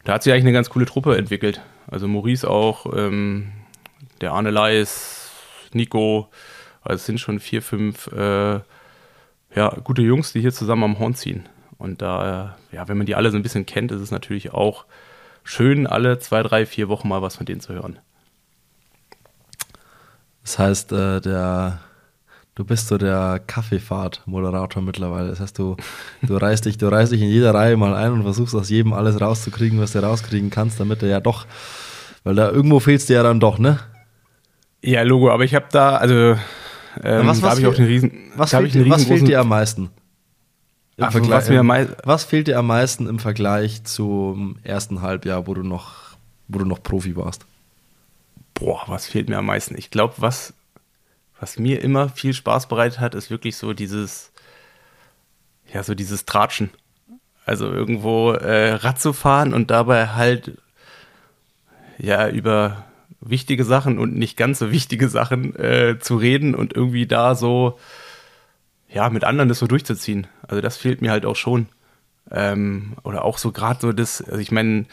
Da 0.05 0.15
hat 0.15 0.23
sich 0.23 0.33
eigentlich 0.33 0.45
eine 0.45 0.53
ganz 0.53 0.71
coole 0.71 0.87
Truppe 0.87 1.17
entwickelt. 1.17 1.61
Also 1.89 2.07
Maurice 2.07 2.49
auch, 2.49 2.87
ähm, 2.97 3.53
der 4.21 4.33
Arne 4.33 4.51
Leis, 4.51 5.31
Nico, 5.73 6.29
also 6.83 6.95
es 6.95 7.07
sind 7.07 7.19
schon 7.19 7.41
vier, 7.41 7.61
fünf 7.61 8.07
äh, 8.13 8.61
ja, 9.55 9.69
gute 9.85 10.03
Jungs, 10.03 10.33
die 10.33 10.41
hier 10.41 10.53
zusammen 10.53 10.85
am 10.85 10.99
Horn 10.99 11.15
ziehen. 11.15 11.49
Und 11.79 12.03
da, 12.03 12.57
äh, 12.73 12.76
ja, 12.76 12.88
wenn 12.88 12.97
man 12.97 13.07
die 13.07 13.15
alle 13.15 13.31
so 13.31 13.37
ein 13.37 13.43
bisschen 13.43 13.67
kennt, 13.67 13.93
ist 13.93 14.00
es 14.00 14.11
natürlich 14.11 14.53
auch 14.53 14.87
schön, 15.45 15.87
alle 15.87 16.19
zwei, 16.19 16.43
drei, 16.43 16.67
vier 16.67 16.88
Wochen 16.88 17.09
mal 17.09 17.23
was 17.23 17.37
von 17.37 17.47
denen 17.47 17.61
zu 17.61 17.73
hören. 17.73 17.99
Das 20.43 20.59
heißt, 20.59 20.93
äh, 20.93 21.21
der 21.21 21.81
Du 22.57 22.65
bist 22.65 22.88
so 22.88 22.97
der 22.97 23.38
Kaffeefahrt-Moderator 23.47 24.83
mittlerweile. 24.83 25.29
Das 25.29 25.41
heißt, 25.41 25.59
du, 25.59 25.76
du 26.23 26.37
reißt 26.38 26.65
dich, 26.65 26.79
du 26.79 26.88
reißt 26.88 27.12
dich 27.12 27.21
in 27.21 27.29
jeder 27.29 27.53
Reihe 27.53 27.76
mal 27.76 27.95
ein 27.95 28.12
und 28.12 28.23
versuchst 28.23 28.55
aus 28.55 28.71
jedem 28.71 28.95
alles 28.95 29.21
rauszukriegen, 29.21 29.79
was 29.79 29.93
du 29.93 30.03
rauskriegen 30.03 30.49
kannst, 30.49 30.81
damit 30.81 31.03
er 31.03 31.11
ja 31.11 31.21
doch, 31.21 31.47
weil 32.25 32.35
da 32.35 32.50
irgendwo 32.50 32.81
fehlst 32.81 33.11
du 33.11 33.12
ja 33.12 33.23
dann 33.23 33.41
doch, 33.41 33.59
ne? 33.59 33.79
Ja, 34.83 35.03
Logo, 35.03 35.31
aber 35.31 35.45
ich 35.45 35.55
habe 35.55 35.67
da, 35.71 35.97
also 35.97 36.38
ähm, 37.03 37.26
was, 37.26 37.41
da 37.41 37.50
habe 37.50 37.61
ich 37.61 37.67
auch 37.67 37.75
den 37.75 37.87
Riesen. 37.87 38.12
Was, 38.37 38.50
fehlt, 38.50 38.75
dir, 38.75 38.88
was 38.88 39.05
fehlt 39.05 39.29
dir 39.29 39.41
am 39.41 39.49
meisten? 39.49 39.91
Ach, 40.99 41.15
was, 41.15 41.49
mir 41.50 41.61
am 41.61 41.73
was 42.05 42.25
fehlt 42.25 42.49
dir 42.49 42.59
am 42.59 42.69
meisten 42.69 43.07
im 43.07 43.19
Vergleich 43.19 43.85
zum 43.85 44.57
ersten 44.62 45.03
Halbjahr, 45.03 45.47
wo 45.47 45.55
du 45.55 45.62
noch, 45.62 46.17
wo 46.49 46.59
du 46.59 46.65
noch 46.65 46.83
Profi 46.83 47.17
warst? 47.17 47.45
Boah, 48.55 48.83
was 48.87 49.07
fehlt 49.07 49.29
mir 49.29 49.37
am 49.37 49.47
meisten? 49.47 49.76
Ich 49.76 49.91
glaube, 49.91 50.15
was 50.17 50.55
was 51.41 51.59
mir 51.59 51.83
immer 51.83 52.09
viel 52.09 52.33
Spaß 52.33 52.67
bereitet 52.67 53.00
hat, 53.00 53.15
ist 53.15 53.31
wirklich 53.31 53.57
so 53.57 53.73
dieses, 53.73 54.33
ja, 55.73 55.83
so 55.83 55.95
dieses 55.95 56.25
Tratschen. 56.25 56.71
Also 57.45 57.71
irgendwo 57.71 58.33
äh, 58.33 58.73
Rad 58.73 59.00
zu 59.00 59.12
fahren 59.12 59.55
und 59.55 59.71
dabei 59.71 60.09
halt 60.09 60.59
ja 61.99 62.29
über 62.29 62.85
wichtige 63.21 63.65
Sachen 63.65 63.99
und 63.99 64.17
nicht 64.17 64.37
ganz 64.37 64.59
so 64.59 64.71
wichtige 64.71 65.09
Sachen 65.09 65.57
äh, 65.57 65.99
zu 65.99 66.17
reden 66.17 66.55
und 66.55 66.75
irgendwie 66.75 67.07
da 67.07 67.35
so 67.35 67.79
ja 68.89 69.09
mit 69.11 69.25
anderen 69.25 69.49
das 69.49 69.59
so 69.59 69.67
durchzuziehen. 69.67 70.27
Also 70.43 70.61
das 70.61 70.77
fehlt 70.77 71.03
mir 71.03 71.11
halt 71.11 71.27
auch 71.27 71.37
schon. 71.37 71.69
Ähm, 72.31 72.95
oder 73.05 73.25
auch 73.25 73.39
so 73.39 73.53
gerade 73.53 73.81
so 73.81 73.93
das, 73.93 74.23
also 74.23 74.39
ich 74.39 74.51
meine, 74.51 74.87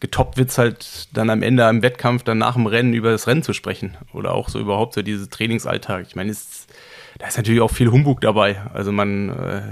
getoppt 0.00 0.36
wird 0.36 0.50
es 0.50 0.58
halt 0.58 1.08
dann 1.16 1.30
am 1.30 1.42
Ende 1.42 1.68
im 1.68 1.82
Wettkampf, 1.82 2.24
dann 2.24 2.38
nach 2.38 2.54
dem 2.54 2.66
Rennen 2.66 2.92
über 2.92 3.12
das 3.12 3.28
Rennen 3.28 3.44
zu 3.44 3.52
sprechen. 3.52 3.96
Oder 4.12 4.34
auch 4.34 4.48
so 4.48 4.58
überhaupt 4.58 4.94
so 4.94 5.02
dieses 5.02 5.28
Trainingsalltag. 5.28 6.06
Ich 6.08 6.16
meine, 6.16 6.34
da 7.18 7.28
ist 7.28 7.36
natürlich 7.36 7.60
auch 7.60 7.70
viel 7.70 7.90
Humbug 7.90 8.20
dabei. 8.20 8.60
Also 8.74 8.90
man, 8.90 9.28
äh, 9.28 9.62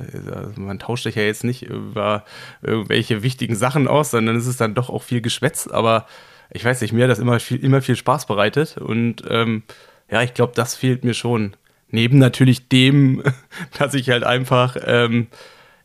man 0.54 0.78
tauscht 0.78 1.02
sich 1.02 1.16
ja 1.16 1.22
jetzt 1.22 1.42
nicht 1.42 1.62
über 1.62 2.24
irgendwelche 2.62 3.24
wichtigen 3.24 3.56
Sachen 3.56 3.88
aus, 3.88 4.12
sondern 4.12 4.36
es 4.36 4.46
ist 4.46 4.60
dann 4.60 4.74
doch 4.74 4.88
auch 4.88 5.02
viel 5.02 5.20
Geschwätz. 5.20 5.66
Aber 5.66 6.06
ich 6.50 6.64
weiß 6.64 6.80
nicht, 6.80 6.92
mir 6.92 7.04
hat 7.04 7.10
das 7.10 7.18
immer 7.18 7.38
viel, 7.40 7.62
immer 7.62 7.82
viel 7.82 7.96
Spaß 7.96 8.26
bereitet. 8.26 8.76
Und 8.76 9.22
ähm, 9.28 9.62
ja, 10.10 10.22
ich 10.22 10.34
glaube, 10.34 10.52
das 10.54 10.74
fehlt 10.74 11.04
mir 11.04 11.14
schon. 11.14 11.54
Neben 11.88 12.18
natürlich 12.18 12.68
dem, 12.68 13.22
dass 13.78 13.94
ich 13.94 14.10
halt 14.10 14.24
einfach, 14.24 14.76
ähm, 14.84 15.28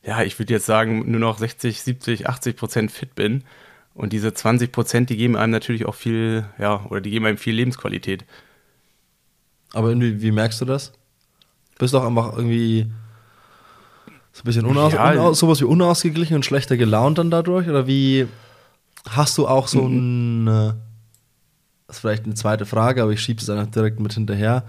ja, 0.03 0.23
ich 0.23 0.37
würde 0.39 0.53
jetzt 0.53 0.65
sagen, 0.65 1.09
nur 1.09 1.19
noch 1.19 1.37
60, 1.37 1.81
70, 1.81 2.27
80 2.27 2.55
Prozent 2.55 2.91
fit 2.91 3.15
bin 3.15 3.43
und 3.93 4.11
diese 4.11 4.33
20 4.33 4.71
Prozent, 4.71 5.09
die 5.09 5.17
geben 5.17 5.35
einem 5.35 5.51
natürlich 5.51 5.85
auch 5.85 5.95
viel, 5.95 6.45
ja, 6.59 6.85
oder 6.89 7.01
die 7.01 7.11
geben 7.11 7.25
einem 7.25 7.37
viel 7.37 7.55
Lebensqualität. 7.55 8.25
Aber 9.73 9.89
irgendwie, 9.89 10.21
wie 10.21 10.31
merkst 10.31 10.61
du 10.61 10.65
das? 10.65 10.93
Bist 11.77 11.93
du 11.93 11.97
auch 11.97 12.05
einfach 12.05 12.33
irgendwie 12.35 12.87
so 14.31 14.41
ein 14.41 14.45
bisschen 14.45 14.65
unaus, 14.65 14.93
ja, 14.93 15.33
sowas 15.33 15.61
wie 15.61 15.65
unausgeglichen 15.65 16.35
und 16.35 16.45
schlechter 16.45 16.77
gelaunt 16.77 17.17
dann 17.17 17.31
dadurch? 17.31 17.67
Oder 17.67 17.87
wie 17.87 18.27
hast 19.09 19.37
du 19.37 19.47
auch 19.47 19.67
so 19.67 19.83
mhm. 19.83 20.45
ein, 20.45 20.75
das 21.87 21.97
ist 21.97 21.99
vielleicht 22.01 22.25
eine 22.25 22.35
zweite 22.35 22.65
Frage, 22.65 23.03
aber 23.03 23.11
ich 23.11 23.21
schiebe 23.21 23.41
es 23.41 23.49
einfach 23.49 23.71
direkt 23.71 23.99
mit 23.99 24.13
hinterher, 24.13 24.63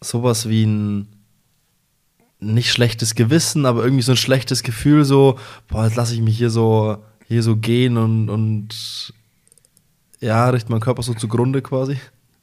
sowas 0.00 0.48
wie 0.48 0.64
ein 0.64 1.08
nicht 2.38 2.70
schlechtes 2.70 3.14
Gewissen, 3.14 3.64
aber 3.64 3.82
irgendwie 3.82 4.02
so 4.02 4.12
ein 4.12 4.18
schlechtes 4.18 4.62
Gefühl, 4.62 5.04
so, 5.04 5.38
boah, 5.68 5.84
jetzt 5.84 5.96
lasse 5.96 6.14
ich 6.14 6.20
mich 6.20 6.36
hier 6.36 6.50
so 6.50 6.98
hier 7.28 7.42
so 7.42 7.56
gehen 7.56 7.96
und, 7.96 8.30
und 8.30 9.12
ja, 10.20 10.48
richtet 10.48 10.70
mein 10.70 10.80
Körper 10.80 11.02
so 11.02 11.14
zugrunde 11.14 11.60
quasi. 11.60 11.98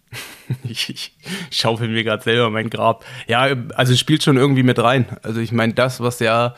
ich, 0.63 0.89
ich 0.89 1.13
schaufel 1.51 1.88
mir 1.88 2.03
gerade 2.03 2.24
selber 2.24 2.50
mein 2.50 2.70
Grab. 2.70 3.05
Ja, 3.27 3.48
also 3.75 3.96
spielt 3.96 4.24
schon 4.24 4.38
irgendwie 4.38 4.63
mit 4.63 4.79
rein. 4.79 5.05
Also 5.24 5.39
ich 5.39 5.51
meine, 5.51 5.74
das, 5.74 6.00
was 6.01 6.20
ja 6.20 6.55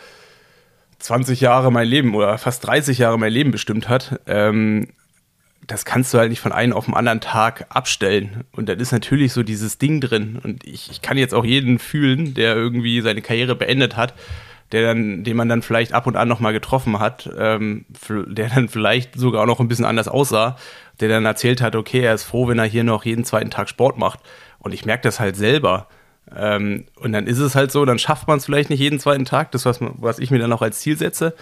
20 1.00 1.42
Jahre 1.42 1.72
mein 1.72 1.88
Leben 1.88 2.16
oder 2.16 2.38
fast 2.38 2.66
30 2.66 2.98
Jahre 2.98 3.20
mein 3.20 3.32
Leben 3.32 3.52
bestimmt 3.52 3.90
hat, 3.90 4.20
ähm, 4.28 4.88
das 5.68 5.86
kannst 5.86 6.14
du 6.14 6.20
halt 6.20 6.30
nicht 6.30 6.42
von 6.42 6.52
einem 6.52 6.74
auf 6.74 6.86
den 6.86 6.94
anderen 6.94 7.22
Tag 7.22 7.66
abstellen. 7.70 8.44
Und 8.52 8.70
dann 8.70 8.80
ist 8.80 8.92
natürlich 8.92 9.34
so 9.34 9.44
dieses 9.44 9.78
Ding 9.78 10.00
drin. 10.00 10.40
Und 10.44 10.66
ich, 10.66 10.92
ich 10.92 11.02
kann 11.02 11.18
jetzt 11.18 11.34
auch 11.34 11.46
jeden 11.46 11.80
fühlen, 11.80 12.34
der 12.34 12.56
irgendwie 12.56 13.02
seine 13.02 13.22
Karriere 13.22 13.56
beendet 13.56 13.96
hat, 13.98 14.14
der 14.72 14.84
dann, 14.84 15.24
den 15.24 15.38
man 15.38 15.50
dann 15.50 15.62
vielleicht 15.62 15.94
ab 15.94 16.08
und 16.08 16.16
an 16.16 16.28
nochmal 16.28 16.54
getroffen 16.54 17.00
hat, 17.00 17.30
ähm, 17.38 17.86
der 18.10 18.50
dann 18.50 18.70
vielleicht 18.70 19.16
sogar 19.16 19.44
auch 19.44 19.48
noch 19.48 19.60
ein 19.60 19.68
bisschen 19.68 19.86
anders 19.86 20.08
aussah, 20.08 20.58
der 21.00 21.10
dann 21.10 21.26
erzählt 21.26 21.62
hat, 21.62 21.76
okay, 21.76 22.02
er 22.02 22.14
ist 22.14 22.24
froh, 22.24 22.48
wenn 22.48 22.60
er 22.60 22.66
hier 22.66 22.84
noch 22.84 23.06
jeden 23.06 23.26
zweiten 23.26 23.52
Tag 23.52 23.70
Sport 23.70 23.98
macht. 23.98 24.20
Und 24.60 24.74
ich 24.74 24.86
merke 24.86 25.04
das 25.04 25.20
halt 25.20 25.36
selber. 25.36 25.88
Ähm, 26.34 26.86
und 26.96 27.12
dann 27.12 27.28
ist 27.28 27.40
es 27.40 27.56
halt 27.56 27.72
so, 27.72 27.86
dann 27.86 28.00
schafft 28.00 28.28
man 28.28 28.38
es 28.38 28.46
vielleicht 28.46 28.70
nicht 28.70 28.80
jeden 28.80 29.00
zweiten 29.00 29.26
Tag, 29.26 29.52
das, 29.52 29.66
was, 29.66 29.80
was 29.82 30.20
ich 30.20 30.32
mir 30.32 30.40
dann 30.40 30.54
auch 30.54 30.62
als 30.62 30.80
Ziel 30.80 30.98
setze. 30.98 31.36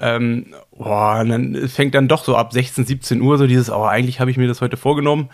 Ähm, 0.00 0.54
boah, 0.76 1.20
und 1.20 1.28
dann 1.28 1.68
fängt 1.68 1.94
dann 1.94 2.08
doch 2.08 2.24
so 2.24 2.36
ab 2.36 2.52
16, 2.52 2.84
17 2.84 3.20
Uhr 3.20 3.38
so 3.38 3.46
dieses, 3.46 3.70
oh, 3.70 3.84
eigentlich 3.84 4.20
habe 4.20 4.30
ich 4.30 4.36
mir 4.36 4.48
das 4.48 4.60
heute 4.60 4.76
vorgenommen 4.76 5.30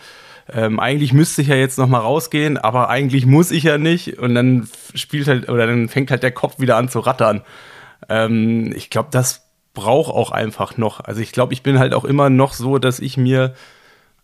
ähm, 0.53 0.79
eigentlich 0.79 1.13
müsste 1.13 1.41
ich 1.41 1.47
ja 1.47 1.55
jetzt 1.55 1.77
noch 1.77 1.87
mal 1.87 1.99
rausgehen, 1.99 2.57
aber 2.57 2.89
eigentlich 2.89 3.25
muss 3.25 3.51
ich 3.51 3.63
ja 3.63 3.77
nicht. 3.77 4.19
Und 4.19 4.35
dann 4.35 4.67
spielt 4.95 5.27
halt, 5.27 5.49
oder 5.49 5.67
dann 5.67 5.87
fängt 5.87 6.11
halt 6.11 6.23
der 6.23 6.31
Kopf 6.31 6.59
wieder 6.59 6.77
an 6.77 6.89
zu 6.89 6.99
rattern. 6.99 7.41
Ähm, 8.09 8.73
ich 8.75 8.89
glaube, 8.89 9.09
das 9.11 9.47
braucht 9.73 10.13
auch 10.13 10.31
einfach 10.31 10.77
noch. 10.77 10.99
Also 10.99 11.21
ich 11.21 11.31
glaube, 11.31 11.53
ich 11.53 11.63
bin 11.63 11.79
halt 11.79 11.93
auch 11.93 12.03
immer 12.03 12.29
noch 12.29 12.53
so, 12.53 12.77
dass 12.77 12.99
ich 12.99 13.17
mir, 13.17 13.53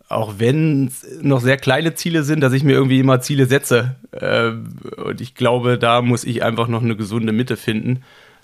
auch 0.10 0.36
wenn 0.38 0.92
noch 1.22 1.42
sehr 1.42 1.58
kleine 1.58 1.94
Ziele 1.96 2.24
sind, 2.24 2.42
dass 2.42 2.54
ich 2.54 2.64
mir 2.64 2.74
irgendwie 2.74 3.00
immer 3.00 3.22
Ziele 3.22 3.46
setze. 3.46 3.96
Ähm, 4.14 4.70
und 4.98 5.22
ich 5.22 5.36
glaube, 5.36 5.78
da 5.78 6.02
muss 6.02 6.24
ich 6.24 6.44
einfach 6.44 6.68
noch 6.68 6.82
eine 6.82 6.96
gesunde 6.96 7.34
Mitte 7.34 7.58
finden. 7.58 8.04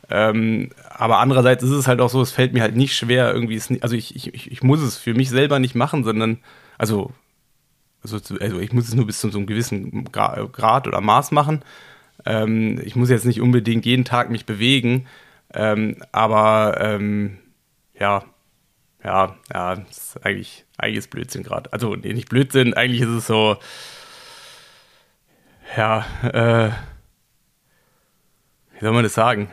Ähm, 0.10 0.70
aber 0.90 1.20
andererseits 1.20 1.64
ist 1.64 1.72
es 1.72 1.88
halt 1.88 2.02
auch 2.02 2.10
so, 2.10 2.22
es 2.22 2.32
fällt 2.32 2.54
mir 2.54 2.62
halt 2.62 2.76
nicht 2.76 2.96
schwer, 2.96 3.34
irgendwie, 3.34 3.62
also 3.82 3.96
ich, 3.96 4.16
ich, 4.16 4.52
ich 4.52 4.64
muss 4.64 4.82
es 4.82 4.98
für 4.98 5.14
mich 5.14 5.30
selber 5.30 5.60
nicht 5.60 5.76
machen, 5.76 6.04
sondern, 6.04 6.40
also 6.78 7.14
also, 8.04 8.20
also 8.42 8.60
ich 8.60 8.74
muss 8.74 8.88
es 8.90 8.96
nur 8.96 9.08
bis 9.08 9.20
zu 9.20 9.30
so 9.30 9.38
einem 9.38 9.48
gewissen 9.48 10.04
Grad 10.12 10.88
oder 10.88 11.00
Maß 11.00 11.32
machen. 11.32 11.64
Ähm, 12.26 12.82
ich 12.84 12.98
muss 12.98 13.10
jetzt 13.10 13.26
nicht 13.26 13.40
unbedingt 13.42 13.86
jeden 13.86 14.04
Tag 14.06 14.30
mich 14.30 14.46
bewegen, 14.46 15.08
aber 16.12 17.00
ja, 18.00 18.24
ja, 19.04 19.36
ja, 19.54 19.74
ist 19.74 20.26
eigentlich, 20.26 20.63
eigentlich 20.78 20.98
ist 20.98 21.10
Blödsinn 21.10 21.44
gerade. 21.44 21.72
Also, 21.72 21.96
nee, 21.96 22.14
nicht 22.14 22.30
Blödsinn, 22.30 22.74
eigentlich 22.74 23.02
ist 23.02 23.10
es 23.10 23.28
so, 23.28 23.58
ja, 25.78 26.06
äh, 26.24 26.72
wie 28.74 28.86
soll 28.86 28.92
man 28.92 29.04
das 29.04 29.14
sagen? 29.14 29.50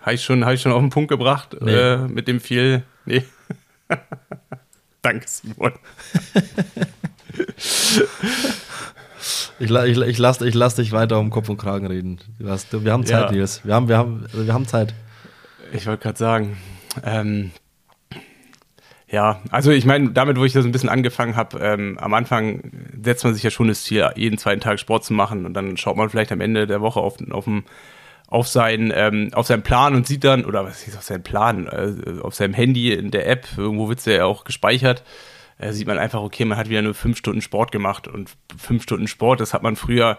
Habe 0.00 0.14
ich, 0.14 0.24
schon, 0.24 0.44
hab 0.44 0.52
ich 0.52 0.60
schon 0.60 0.72
auf 0.72 0.80
den 0.80 0.90
Punkt 0.90 1.08
gebracht 1.08 1.56
nee. 1.60 1.72
äh, 1.72 1.96
mit 1.96 2.28
dem 2.28 2.40
viel, 2.40 2.84
nee. 3.04 3.24
Danke, 5.02 5.26
Simon. 5.26 5.72
Ich, 9.58 9.70
ich, 9.70 9.98
ich 9.98 10.18
lasse 10.18 10.46
ich 10.46 10.54
lass 10.54 10.74
dich 10.74 10.92
weiter 10.92 11.18
um 11.18 11.30
Kopf 11.30 11.48
und 11.48 11.56
Kragen 11.56 11.86
reden. 11.86 12.18
Wir 12.38 12.92
haben 12.92 13.06
Zeit, 13.06 13.26
ja. 13.26 13.30
Nils. 13.30 13.64
Wir 13.64 13.74
haben, 13.74 13.88
wir, 13.88 13.96
haben, 13.96 14.26
wir 14.32 14.52
haben 14.52 14.66
Zeit. 14.66 14.94
Ich 15.72 15.86
wollte 15.86 16.02
gerade 16.02 16.18
sagen, 16.18 16.56
ähm, 17.02 17.52
ja, 19.14 19.40
also 19.50 19.70
ich 19.70 19.84
meine, 19.86 20.10
damit, 20.10 20.36
wo 20.36 20.44
ich 20.44 20.52
das 20.52 20.64
ein 20.64 20.72
bisschen 20.72 20.88
angefangen 20.88 21.36
habe, 21.36 21.58
ähm, 21.60 21.96
am 22.00 22.12
Anfang 22.14 22.62
setzt 23.00 23.22
man 23.22 23.32
sich 23.32 23.44
ja 23.44 23.50
schon 23.50 23.68
das 23.68 23.84
Ziel, 23.84 24.10
jeden 24.16 24.38
zweiten 24.38 24.60
Tag 24.60 24.80
Sport 24.80 25.04
zu 25.04 25.14
machen 25.14 25.46
und 25.46 25.54
dann 25.54 25.76
schaut 25.76 25.96
man 25.96 26.10
vielleicht 26.10 26.32
am 26.32 26.40
Ende 26.40 26.66
der 26.66 26.80
Woche 26.80 26.98
auf, 26.98 27.18
auf, 27.30 27.48
auf, 28.26 28.48
sein, 28.48 28.92
ähm, 28.92 29.30
auf 29.32 29.46
seinen 29.46 29.62
Plan 29.62 29.94
und 29.94 30.08
sieht 30.08 30.24
dann, 30.24 30.44
oder 30.44 30.64
was 30.64 30.86
ist 30.88 30.96
auf 30.96 31.04
seinen 31.04 31.22
Plan, 31.22 31.68
äh, 31.68 32.20
auf 32.22 32.34
seinem 32.34 32.54
Handy 32.54 32.92
in 32.92 33.12
der 33.12 33.28
App, 33.28 33.46
irgendwo 33.56 33.88
wird 33.88 34.00
es 34.00 34.04
ja 34.06 34.24
auch 34.24 34.42
gespeichert, 34.42 35.04
äh, 35.58 35.70
sieht 35.70 35.86
man 35.86 35.98
einfach, 35.98 36.20
okay, 36.20 36.44
man 36.44 36.58
hat 36.58 36.68
wieder 36.68 36.82
nur 36.82 36.94
fünf 36.94 37.16
Stunden 37.16 37.40
Sport 37.40 37.70
gemacht 37.70 38.08
und 38.08 38.36
fünf 38.58 38.82
Stunden 38.82 39.06
Sport, 39.06 39.38
das 39.38 39.54
hat 39.54 39.62
man 39.62 39.76
früher, 39.76 40.18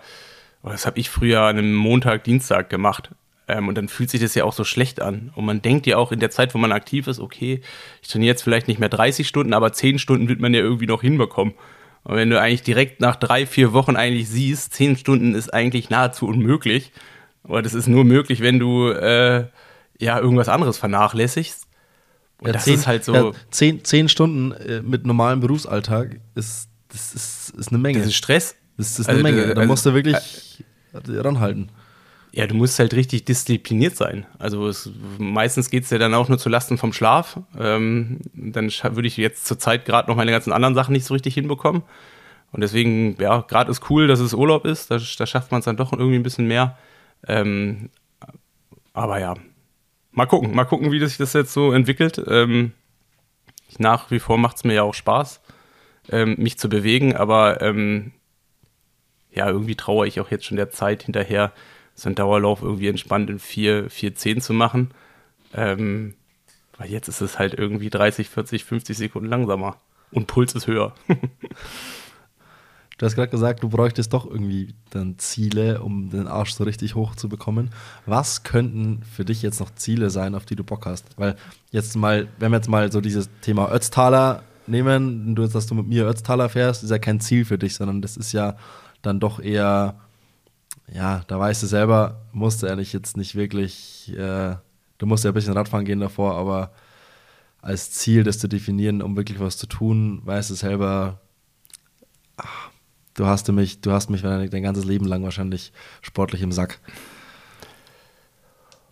oder 0.64 0.72
das 0.72 0.86
habe 0.86 1.00
ich 1.00 1.10
früher 1.10 1.42
an 1.42 1.58
einem 1.58 1.76
Montag, 1.76 2.24
Dienstag 2.24 2.70
gemacht. 2.70 3.12
Ähm, 3.48 3.68
und 3.68 3.76
dann 3.76 3.88
fühlt 3.88 4.10
sich 4.10 4.22
das 4.22 4.36
ja 4.36 4.44
auch 4.44 4.54
so 4.54 4.64
schlecht 4.64 5.02
an. 5.02 5.32
Und 5.36 5.46
man 5.46 5.62
denkt 5.62 5.86
ja 5.86 5.98
auch 5.98 6.12
in 6.12 6.20
der 6.20 6.32
Zeit, 6.32 6.54
wo 6.54 6.58
man 6.58 6.72
aktiv 6.72 7.08
ist, 7.08 7.20
okay, 7.20 7.62
ich 8.02 8.10
trainiere 8.10 8.32
jetzt 8.32 8.44
vielleicht 8.44 8.68
nicht 8.68 8.80
mehr 8.80 8.90
30 8.90 9.28
Stunden, 9.28 9.54
aber 9.54 9.72
10 9.72 10.00
Stunden 10.00 10.28
wird 10.28 10.40
man 10.40 10.54
ja 10.54 10.62
irgendwie 10.62 10.88
noch 10.88 11.02
hinbekommen. 11.02 11.54
Und 12.04 12.16
wenn 12.16 12.30
du 12.30 12.40
eigentlich 12.40 12.64
direkt 12.64 13.02
nach 13.02 13.16
drei, 13.16 13.46
vier 13.46 13.74
Wochen 13.74 13.96
eigentlich 13.96 14.30
siehst, 14.30 14.74
10 14.74 14.98
Stunden 14.98 15.36
ist 15.36 15.54
eigentlich 15.54 15.90
nahezu 15.90 16.28
unmöglich. 16.28 16.92
Aber 17.44 17.62
das 17.62 17.74
ist 17.74 17.88
nur 17.88 18.04
möglich, 18.04 18.42
wenn 18.42 18.60
du 18.60 18.90
äh, 18.90 19.46
ja 20.00 20.20
irgendwas 20.20 20.50
anderes 20.50 20.78
vernachlässigst. 20.78 21.68
Und 22.40 22.48
ja, 22.48 22.54
das 22.54 22.66
zehn, 22.66 22.74
ist 22.76 22.88
halt 22.88 23.04
so. 23.04 23.14
Ja, 23.14 23.32
zehn, 23.52 23.84
zehn 23.84 24.10
Stunden 24.10 24.52
äh, 24.52 24.82
mit 24.82 25.06
normalem 25.06 25.40
Berufsalltag 25.40 26.20
ist, 26.36 26.70
das 26.90 27.14
ist, 27.14 27.54
ist 27.58 27.70
eine 27.70 27.78
Menge. 27.78 28.00
Das 28.00 28.08
ist 28.08 28.16
Stress. 28.16 28.56
Das 28.78 29.00
ist 29.00 29.08
eine 29.08 29.20
also, 29.20 29.24
Menge. 29.24 29.54
Da 29.54 29.62
also, 29.62 29.68
musst 29.68 29.86
du 29.86 29.94
wirklich 29.94 30.64
äh, 30.94 31.18
ranhalten. 31.20 31.70
Ja, 32.36 32.48
du 32.48 32.56
musst 32.56 32.80
halt 32.80 32.94
richtig 32.94 33.24
diszipliniert 33.24 33.96
sein. 33.96 34.26
Also 34.40 34.68
es, 34.68 34.92
meistens 35.18 35.70
geht 35.70 35.86
es 35.86 35.90
ja 35.90 35.98
dann 35.98 36.14
auch 36.14 36.28
nur 36.28 36.38
zu 36.38 36.50
Lasten 36.50 36.78
vom 36.78 36.92
Schlaf. 36.92 37.40
Ähm, 37.58 38.20
dann 38.34 38.70
würde 38.70 39.08
ich 39.08 39.16
jetzt 39.16 39.46
zur 39.46 39.58
Zeit 39.58 39.86
gerade 39.86 40.10
noch 40.10 40.18
meine 40.18 40.32
ganzen 40.32 40.52
anderen 40.52 40.76
Sachen 40.76 40.92
nicht 40.92 41.06
so 41.06 41.14
richtig 41.14 41.34
hinbekommen. 41.34 41.84
Und 42.52 42.60
deswegen, 42.60 43.16
ja, 43.22 43.40
gerade 43.48 43.72
ist 43.72 43.90
cool, 43.90 44.08
dass 44.08 44.20
es 44.20 44.34
Urlaub 44.34 44.66
ist. 44.66 44.92
Da, 44.92 44.98
da 44.98 45.26
schafft 45.26 45.52
man 45.54 45.60
es 45.60 45.66
dann 45.66 45.78
doch 45.78 45.94
irgendwie 45.94 46.18
ein 46.18 46.24
bisschen 46.24 46.46
mehr. 46.46 46.78
Ähm, 47.26 47.90
aber 48.92 49.18
ja, 49.22 49.36
mal 50.12 50.26
gucken, 50.26 50.54
mal 50.54 50.66
gucken, 50.66 50.92
wie 50.92 51.00
sich 51.00 51.16
das 51.16 51.32
jetzt 51.32 51.54
so 51.54 51.72
entwickelt. 51.72 52.22
Ähm, 52.28 52.74
nach 53.78 54.12
wie 54.12 54.20
vor 54.20 54.38
macht 54.38 54.58
es 54.58 54.66
mir 54.66 54.74
ja 54.74 54.84
auch 54.84 54.94
Spaß, 54.94 55.40
ähm, 56.10 56.36
mich 56.38 56.60
zu 56.60 56.68
bewegen, 56.68 57.16
aber 57.16 57.62
ähm, 57.62 58.12
ja, 59.32 59.48
irgendwie 59.48 59.76
traue 59.76 60.06
ich 60.06 60.20
auch 60.20 60.32
jetzt 60.32 60.44
schon 60.44 60.58
der 60.58 60.72
Zeit 60.72 61.04
hinterher, 61.04 61.54
so 61.96 62.10
einen 62.10 62.16
Dauerlauf 62.16 62.62
irgendwie 62.62 62.88
entspannt 62.88 63.30
in 63.30 63.40
4, 63.40 63.90
4, 63.90 64.16
zu 64.16 64.54
machen. 64.54 64.92
Ähm, 65.54 66.14
weil 66.78 66.92
jetzt 66.92 67.08
ist 67.08 67.22
es 67.22 67.40
halt 67.40 67.54
irgendwie 67.54 67.90
30, 67.90 68.30
40, 68.30 68.66
50 68.66 68.98
Sekunden 68.98 69.30
langsamer. 69.30 69.78
Und 70.12 70.28
Puls 70.28 70.54
ist 70.54 70.68
höher. 70.68 70.94
Du 72.98 73.06
hast 73.06 73.16
gerade 73.16 73.30
gesagt, 73.30 73.62
du 73.62 73.68
bräuchtest 73.68 74.14
doch 74.14 74.26
irgendwie 74.26 74.74
dann 74.90 75.20
Ziele, 75.20 75.82
um 75.82 76.10
den 76.12 76.28
Arsch 76.28 76.54
so 76.54 76.64
richtig 76.64 76.96
hoch 76.96 77.16
zu 77.16 77.28
bekommen. 77.28 77.72
Was 78.06 78.44
könnten 78.44 79.04
für 79.04 79.26
dich 79.26 79.42
jetzt 79.42 79.60
noch 79.60 79.76
Ziele 79.76 80.10
sein, 80.10 80.34
auf 80.34 80.46
die 80.46 80.56
du 80.56 80.64
Bock 80.64 80.86
hast? 80.86 81.06
Weil 81.18 81.36
jetzt 81.72 81.98
mal, 81.98 82.30
wenn 82.40 82.52
wir 82.52 82.58
jetzt 82.58 82.70
mal 82.70 82.90
so 82.94 83.02
dieses 83.02 83.30
Thema 83.42 83.70
Ötztaler 83.70 84.44
nehmen, 84.66 85.36
du, 85.36 85.46
dass 85.46 85.68
du 85.68 85.76
mit 85.76 85.88
mir 85.88 86.08
Ötztaler 86.08 86.48
fährst, 86.48 86.84
ist 86.84 86.90
ja 86.90 86.98
kein 86.98 87.20
Ziel 87.20 87.44
für 87.44 87.58
dich, 87.58 87.76
sondern 87.76 88.02
das 88.02 88.16
ist 88.16 88.32
ja 88.32 88.56
dann 89.02 89.20
doch 89.20 89.42
eher, 89.42 89.96
ja, 90.92 91.24
da 91.28 91.40
weißt 91.40 91.64
du 91.64 91.68
selber, 91.68 92.22
musst 92.32 92.64
du 92.64 92.68
eigentlich 92.68 92.94
jetzt 92.94 93.18
nicht 93.18 93.36
wirklich 93.36 94.16
äh, 94.18 94.56
Du 94.98 95.06
musst 95.06 95.24
ja 95.24 95.32
ein 95.32 95.34
bisschen 95.34 95.54
Radfahren 95.54 95.86
gehen 95.86 96.00
davor, 96.00 96.36
aber 96.36 96.72
als 97.62 97.92
Ziel, 97.92 98.24
das 98.24 98.40
zu 98.40 98.48
definieren, 98.48 99.02
um 99.02 99.18
wirklich 99.18 99.40
was 99.40 99.58
zu 99.58 99.68
tun, 99.68 100.22
weißt 100.24 100.52
du 100.52 100.54
selber, 100.56 101.20
ach, 102.38 102.70
du 103.16 103.26
hast 103.26 103.52
mich, 103.52 103.82
du 103.82 103.92
hast 103.92 104.10
mich 104.10 104.22
dein 104.22 104.64
ganzes 104.64 104.86
Leben 104.86 105.06
lang 105.06 105.24
wahrscheinlich 105.24 105.74
sportlich 106.02 106.42
im 106.42 106.52
Sack. 106.52 106.80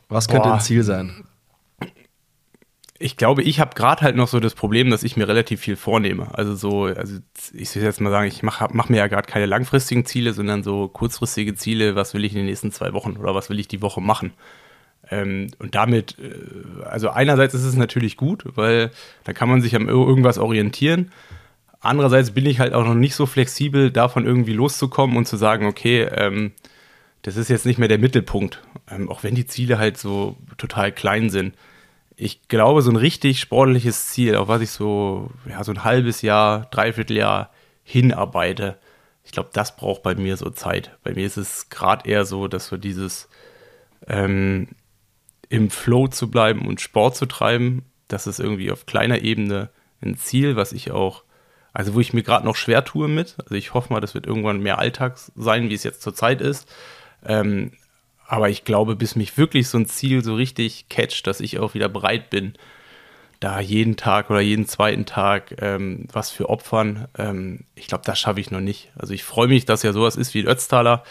Was 0.09 0.27
könnte 0.27 0.50
Boah. 0.50 0.55
ein 0.55 0.62
Ziel 0.62 0.83
sein? 0.83 1.23
Ich 3.03 3.17
glaube, 3.17 3.43
ich 3.43 3.60
habe 3.60 3.75
gerade 3.75 4.01
halt 4.01 4.15
noch 4.15 4.29
so 4.29 4.39
das 4.39 4.55
Problem, 4.55 4.89
dass 4.89 5.03
ich 5.03 5.17
mir 5.17 5.27
relativ 5.27 5.60
viel 5.60 5.75
vornehme. 5.75 6.29
Also 6.38 6.55
so, 6.55 6.83
also 6.86 7.17
ich 7.53 7.75
will 7.75 7.83
jetzt 7.83 8.00
mal 8.00 8.12
sagen, 8.12 8.29
ich 8.29 8.43
mache 8.43 8.69
mach 8.72 8.88
mir 8.88 8.95
ja 8.95 9.07
gerade 9.07 9.27
keine 9.27 9.45
langfristigen 9.45 10.05
Ziele, 10.05 10.31
sondern 10.31 10.63
so 10.63 10.88
kurzfristige 10.88 11.53
Ziele, 11.53 11.95
was 11.95 12.13
will 12.13 12.24
ich 12.24 12.31
in 12.31 12.38
den 12.38 12.45
nächsten 12.45 12.72
zwei 12.72 12.93
Wochen 12.93 13.17
oder 13.17 13.36
was 13.36 13.50
will 13.50 13.60
ich 13.60 13.67
die 13.67 13.81
Woche 13.81 14.00
machen. 14.00 14.31
Ähm, 15.12 15.48
und 15.60 15.75
damit, 15.75 16.17
äh, 16.17 16.86
also 16.86 17.10
einerseits 17.10 17.53
ist 17.53 17.65
es 17.65 17.75
natürlich 17.75 18.15
gut, 18.15 18.45
weil 18.55 18.89
da 19.25 19.33
kann 19.33 19.50
man 19.50 19.62
sich 19.62 19.75
an 19.75 19.89
ir- 19.89 20.07
irgendwas 20.07 20.38
orientieren. 20.38 21.12
Andererseits 21.81 22.31
bin 22.31 22.45
ich 22.45 22.62
halt 22.62 22.74
auch 22.74 22.86
noch 22.86 22.95
nicht 22.95 23.15
so 23.15 23.25
flexibel, 23.25 23.91
davon 23.91 24.25
irgendwie 24.25 24.53
loszukommen 24.53 25.17
und 25.17 25.27
zu 25.27 25.36
sagen, 25.36 25.65
okay, 25.65 26.03
ähm, 26.03 26.53
das 27.24 27.36
ist 27.36 27.50
jetzt 27.50 27.65
nicht 27.65 27.79
mehr 27.79 27.89
der 27.89 28.00
Mittelpunkt, 28.00 28.63
ähm, 28.89 29.10
auch 29.10 29.24
wenn 29.24 29.36
die 29.36 29.45
Ziele 29.45 29.77
halt 29.77 29.98
so 29.98 30.38
total 30.57 30.93
klein 30.93 31.29
sind. 31.29 31.53
Ich 32.15 32.48
glaube, 32.48 32.82
so 32.82 32.91
ein 32.91 32.96
richtig 32.96 33.39
sportliches 33.39 34.08
Ziel, 34.08 34.36
auf 34.36 34.48
was 34.48 34.62
ich 34.62 34.72
so, 34.72 35.32
ja, 35.50 35.63
so 35.63 35.72
ein 35.72 35.84
halbes 35.84 36.22
Jahr, 36.22 36.67
dreiviertel 36.72 37.17
Jahr 37.17 37.50
hinarbeite, 37.84 38.77
ich 39.24 39.32
glaube, 39.32 39.50
das 39.53 39.75
braucht 39.75 40.03
bei 40.03 40.15
mir 40.15 40.38
so 40.38 40.50
Zeit. 40.50 40.98
Bei 41.03 41.13
mir 41.13 41.25
ist 41.25 41.38
es 41.38 41.70
gerade 41.70 42.10
eher 42.10 42.25
so, 42.25 42.48
dass 42.48 42.67
so 42.67 42.77
dieses 42.77 43.29
ähm, 44.08 44.67
im 45.50 45.70
Flow 45.70 46.08
zu 46.08 46.29
bleiben 46.29 46.67
und 46.67 46.82
Sport 46.82 47.15
zu 47.15 47.25
treiben, 47.25 47.86
das 48.08 48.27
ist 48.27 48.39
irgendwie 48.39 48.72
auf 48.72 48.86
kleiner 48.86 49.22
Ebene 49.22 49.70
ein 50.01 50.17
Ziel, 50.17 50.55
was 50.55 50.74
ich 50.74 50.91
auch, 50.91 51.24
also 51.72 51.93
wo 51.93 52.00
ich 52.00 52.13
mir 52.13 52.24
gerade 52.24 52.46
noch 52.46 52.55
schwer 52.55 52.84
tue 52.84 53.08
mit. 53.08 53.36
Also 53.39 53.55
ich 53.55 53.74
hoffe 53.74 53.93
mal, 53.93 54.01
das 54.01 54.13
wird 54.13 54.27
irgendwann 54.27 54.60
mehr 54.60 54.79
Alltag 54.79 55.17
sein, 55.36 55.70
wie 55.70 55.74
es 55.74 55.84
jetzt 55.84 56.01
zurzeit 56.01 56.41
ist. 56.41 56.67
Ähm, 57.25 57.72
aber 58.27 58.50
ich 58.50 58.63
glaube, 58.63 58.96
bis 58.96 59.15
mich 59.15 59.38
wirklich 59.38 59.68
so 59.68 59.77
ein 59.77 59.86
Ziel 59.86 60.24
so 60.24 60.36
richtig 60.36 60.88
catcht, 60.89 61.27
dass 61.27 61.39
ich 61.39 61.60
auch 61.60 61.74
wieder 61.74 61.89
bereit 61.89 62.30
bin, 62.30 62.53
da 63.39 63.60
jeden 63.60 63.98
Tag 63.98 64.30
oder 64.30 64.39
jeden 64.39 64.65
zweiten 64.68 65.06
Tag 65.06 65.56
ähm, 65.62 66.08
was 66.13 66.32
für 66.32 66.50
Opfern, 66.50 67.08
ähm, 67.18 67.65
ich 67.75 67.88
glaube, 67.88 68.03
das 68.06 68.18
schaffe 68.18 68.39
ich 68.39 68.51
noch 68.51 68.62
nicht. 68.62 68.92
Also 68.98 69.13
ich 69.13 69.24
freue 69.24 69.50
mich, 69.50 69.65
dass 69.65 69.84
ja 69.84 69.92
sowas 69.92 70.15
ist 70.15 70.34
wie 70.34 70.39
ein 70.39 70.48
Ötztaler, 70.48 71.03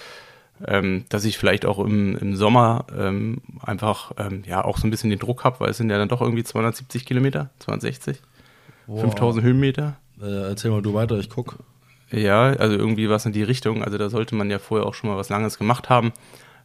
ähm, 0.66 1.04
dass 1.10 1.26
ich 1.26 1.36
vielleicht 1.36 1.66
auch 1.66 1.78
im, 1.78 2.16
im 2.16 2.34
Sommer 2.34 2.86
ähm, 2.96 3.42
einfach 3.60 4.12
ähm, 4.16 4.44
ja 4.46 4.64
auch 4.64 4.78
so 4.78 4.86
ein 4.86 4.90
bisschen 4.90 5.10
den 5.10 5.18
Druck 5.18 5.44
habe, 5.44 5.60
weil 5.60 5.70
es 5.70 5.76
sind 5.76 5.90
ja 5.90 5.98
dann 5.98 6.08
doch 6.08 6.22
irgendwie 6.22 6.44
270 6.44 7.04
Kilometer, 7.04 7.50
260, 7.58 8.22
5000 8.86 9.44
Höhenmeter. 9.44 9.96
Äh, 10.20 10.48
erzähl 10.48 10.70
mal 10.70 10.82
du 10.82 10.94
weiter, 10.94 11.18
ich 11.18 11.28
guck. 11.28 11.58
Ja, 12.10 12.44
also 12.44 12.76
irgendwie 12.76 13.08
was 13.08 13.26
in 13.26 13.32
die 13.32 13.42
Richtung. 13.42 13.82
Also 13.82 13.98
da 13.98 14.08
sollte 14.08 14.34
man 14.34 14.50
ja 14.50 14.58
vorher 14.58 14.86
auch 14.86 14.94
schon 14.94 15.10
mal 15.10 15.16
was 15.16 15.28
Langes 15.28 15.58
gemacht 15.58 15.88
haben. 15.88 16.12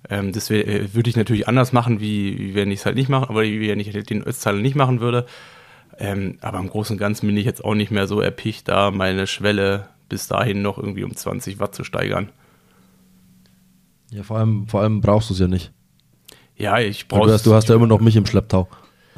Ähm, 0.09 0.31
das 0.31 0.49
wär- 0.49 0.67
äh, 0.67 0.93
würde 0.93 1.09
ich 1.09 1.15
natürlich 1.17 1.47
anders 1.47 1.73
machen, 1.73 1.99
wie, 1.99 2.37
wie 2.39 2.55
wenn 2.55 2.71
ich 2.71 2.79
es 2.81 2.85
halt 2.85 2.95
nicht 2.95 3.09
mache, 3.09 3.29
aber 3.29 3.43
wie 3.43 3.67
wenn 3.67 3.79
ich 3.79 3.93
halt 3.93 4.09
den 4.09 4.23
Ötztaler 4.23 4.59
nicht 4.59 4.75
machen 4.75 4.99
würde. 5.01 5.25
Ähm, 5.99 6.37
aber 6.41 6.59
im 6.59 6.69
Großen 6.69 6.93
und 6.95 6.99
Ganzen 6.99 7.27
bin 7.27 7.35
ich 7.37 7.45
jetzt 7.45 7.63
auch 7.65 7.73
nicht 7.75 7.91
mehr 7.91 8.07
so 8.07 8.21
erpicht, 8.21 8.67
da 8.67 8.91
meine 8.91 9.25
Schwelle 9.27 9.87
bis 10.09 10.27
dahin 10.27 10.61
noch 10.61 10.77
irgendwie 10.77 11.03
um 11.03 11.15
20 11.15 11.59
Watt 11.59 11.73
zu 11.75 11.83
steigern. 11.83 12.29
Ja, 14.11 14.23
vor 14.23 14.37
allem, 14.37 14.67
vor 14.67 14.81
allem 14.81 15.01
brauchst 15.01 15.29
du 15.29 15.33
es 15.33 15.39
ja 15.39 15.47
nicht. 15.47 15.71
Ja, 16.55 16.79
ich 16.79 17.07
brauche 17.07 17.27
Du 17.27 17.33
hast, 17.33 17.45
du 17.45 17.53
hast 17.53 17.67
ja 17.69 17.75
immer 17.75 17.87
noch 17.87 17.99
mich 17.99 18.15
im 18.15 18.25
Schlepptau. 18.25 18.67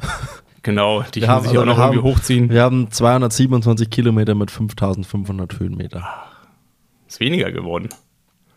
Genau, 0.62 1.02
die 1.14 1.22
Wir 1.22 1.28
muss 1.28 1.36
haben- 1.36 1.44
ich 1.46 1.48
also 1.52 1.60
auch 1.62 1.64
noch 1.64 1.78
wir 1.78 1.84
irgendwie 1.84 1.98
haben- 2.00 2.16
hochziehen. 2.16 2.50
Wir 2.50 2.62
haben 2.62 2.90
227 2.90 3.88
Kilometer 3.88 4.34
mit 4.34 4.50
5500 4.50 5.58
Höhenmeter. 5.58 6.06
Ist 7.08 7.18
weniger 7.18 7.50
geworden. 7.50 7.88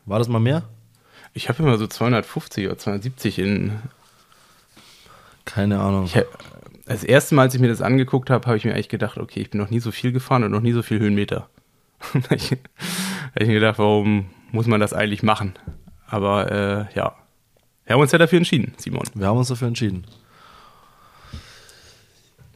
War 0.06 0.20
das 0.20 0.28
mal 0.28 0.40
mehr? 0.40 0.64
Ich 1.34 1.50
habe 1.50 1.64
immer 1.64 1.78
so 1.78 1.88
250 1.88 2.68
oder 2.68 2.78
270 2.78 3.40
in. 3.40 3.72
Keine 5.46 5.80
Ahnung. 5.80 6.06
Ich, 6.06 6.22
das 6.86 7.04
erste 7.04 7.36
Mal, 7.36 7.44
als 7.44 7.56
ich 7.56 7.62
mir 7.62 7.68
das 7.68 7.82
angeguckt 7.82 8.30
habe, 8.30 8.46
habe 8.46 8.58
ich 8.58 8.66
mir 8.66 8.74
eigentlich 8.74 8.90
gedacht, 8.90 9.18
okay, 9.18 9.42
ich 9.42 9.50
bin 9.50 9.60
noch 9.60 9.70
nie 9.70 9.80
so 9.80 9.92
viel 9.92 10.12
gefahren 10.12 10.44
und 10.44 10.52
noch 10.52 10.62
nie 10.62 10.74
so 10.74 10.82
viel 10.82 11.00
Höhenmeter. 11.00 11.50
ich 12.30 12.52
habe 12.52 12.60
ich 13.40 13.48
mir 13.48 13.56
gedacht, 13.56 13.80
warum 13.80 14.30
muss 14.52 14.68
man 14.68 14.80
das 14.80 14.94
eigentlich 14.94 15.24
machen? 15.24 15.54
Aber 16.08 16.52
äh, 16.52 16.96
ja, 16.96 17.16
wir 17.86 17.94
haben 17.94 18.02
uns 18.02 18.12
ja 18.12 18.18
dafür 18.18 18.38
entschieden, 18.38 18.74
Simon. 18.78 19.04
Wir 19.14 19.28
haben 19.28 19.38
uns 19.38 19.48
dafür 19.48 19.68
entschieden. 19.68 20.06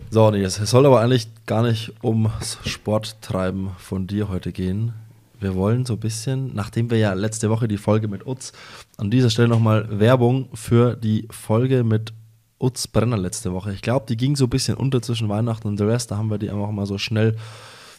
So, 0.10 0.32
nee, 0.32 0.44
es 0.44 0.56
soll 0.56 0.86
aber 0.86 1.02
eigentlich 1.02 1.28
gar 1.46 1.64
nicht 1.64 1.94
ums 2.02 2.60
Sporttreiben 2.66 3.72
von 3.78 4.08
dir 4.08 4.30
heute 4.30 4.52
gehen. 4.54 4.94
Wir 5.40 5.56
wollen 5.56 5.86
so 5.86 5.94
ein 5.94 6.00
bisschen, 6.00 6.54
nachdem 6.56 6.90
wir 6.90 6.98
ja 6.98 7.14
letzte 7.14 7.50
Woche 7.50 7.68
die 7.68 7.78
Folge 7.78 8.08
mit 8.08 8.26
Utz, 8.26 8.54
an 8.98 9.12
dieser 9.12 9.30
Stelle 9.30 9.48
nochmal 9.48 10.00
Werbung 10.00 10.50
für 10.54 10.96
die 10.96 11.28
Folge 11.30 11.84
mit 11.84 12.14
Utz 12.60 12.88
Brenner 12.88 13.18
letzte 13.18 13.54
Woche. 13.54 13.72
Ich 13.74 13.82
glaube, 13.82 14.06
die 14.10 14.18
ging 14.18 14.36
so 14.36 14.46
ein 14.46 14.50
bisschen 14.50 14.76
unter 14.76 15.02
zwischen 15.02 15.30
Weihnachten 15.30 15.68
und 15.68 15.80
der 15.80 15.88
Rest. 15.88 16.12
Da 16.12 16.18
haben 16.18 16.32
wir 16.32 16.40
die 16.40 16.50
einfach 16.50 16.72
mal 16.72 16.88
so 16.88 16.98
schnell 16.98 17.36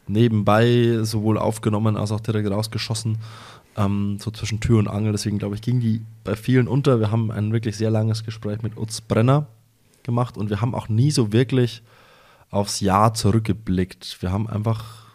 nebenbei 0.09 0.99
sowohl 1.03 1.39
aufgenommen 1.39 1.97
als 1.97 2.11
auch 2.11 2.21
direkt 2.21 2.51
rausgeschossen. 2.51 3.19
Ähm, 3.77 4.19
so 4.19 4.31
zwischen 4.31 4.59
Tür 4.61 4.79
und 4.79 4.89
Angel. 4.89 5.13
Deswegen 5.13 5.39
glaube 5.39 5.55
ich, 5.55 5.63
ging 5.63 5.81
die 5.81 6.03
bei 6.25 6.35
vielen 6.35 6.67
unter. 6.67 6.99
Wir 6.99 7.13
haben 7.13 7.31
ein 7.31 7.53
wirklich 7.53 7.77
sehr 7.77 7.91
langes 7.91 8.25
Gespräch 8.25 8.63
mit 8.63 8.77
Utz 8.77 9.01
Brenner 9.01 9.47
gemacht 10.03 10.37
und 10.37 10.51
wir 10.51 10.61
haben 10.61 10.75
auch 10.75 10.89
nie 10.89 11.11
so 11.11 11.33
wirklich 11.33 11.83
aufs 12.51 12.81
Jahr 12.81 13.15
zurückgeblickt. 13.15 14.19
Wir 14.21 14.33
haben 14.33 14.49
einfach, 14.49 15.08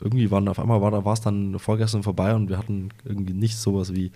irgendwie 0.00 0.30
waren 0.30 0.48
auf 0.48 0.58
einmal 0.58 0.80
war 0.80 0.90
da 0.90 1.04
war 1.04 1.12
es 1.12 1.20
dann 1.20 1.58
vorgestern 1.58 2.02
vorbei 2.02 2.34
und 2.34 2.48
wir 2.48 2.58
hatten 2.58 2.90
irgendwie 3.04 3.34
nicht 3.34 3.56
sowas 3.56 3.94
wie 3.94 4.12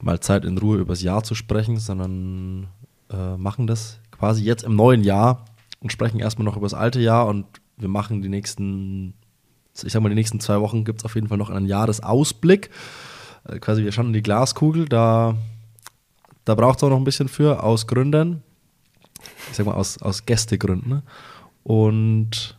mal 0.00 0.20
Zeit 0.20 0.44
in 0.44 0.58
Ruhe 0.58 0.78
übers 0.78 1.02
Jahr 1.02 1.24
zu 1.24 1.34
sprechen, 1.34 1.78
sondern 1.78 2.68
äh, 3.10 3.36
machen 3.36 3.66
das 3.66 3.98
quasi 4.10 4.44
jetzt 4.44 4.64
im 4.64 4.76
neuen 4.76 5.02
Jahr 5.02 5.44
und 5.80 5.92
sprechen 5.92 6.20
erstmal 6.20 6.44
noch 6.44 6.56
über 6.56 6.66
das 6.66 6.74
alte 6.74 7.00
Jahr 7.00 7.26
und 7.26 7.46
wir 7.76 7.88
machen 7.88 8.22
die 8.22 8.28
nächsten, 8.28 9.14
ich 9.82 9.92
sag 9.92 10.02
mal, 10.02 10.08
die 10.08 10.14
nächsten 10.14 10.40
zwei 10.40 10.60
Wochen 10.60 10.84
gibt 10.84 11.00
es 11.00 11.04
auf 11.04 11.14
jeden 11.14 11.28
Fall 11.28 11.38
noch 11.38 11.50
einen 11.50 11.66
Jahresausblick. 11.66 12.70
Äh, 13.44 13.58
quasi 13.60 13.84
wir 13.84 13.92
schauen 13.92 14.08
in 14.08 14.12
die 14.12 14.22
Glaskugel, 14.22 14.88
da, 14.88 15.36
da 16.44 16.54
braucht 16.54 16.78
es 16.78 16.84
auch 16.84 16.90
noch 16.90 16.96
ein 16.96 17.04
bisschen 17.04 17.28
für, 17.28 17.62
aus 17.62 17.86
Gründen. 17.86 18.42
Ich 19.50 19.56
sag 19.56 19.66
mal, 19.66 19.74
aus, 19.74 20.00
aus 20.02 20.26
Gästegründen. 20.26 20.88
Ne? 20.88 21.02
Und 21.64 22.57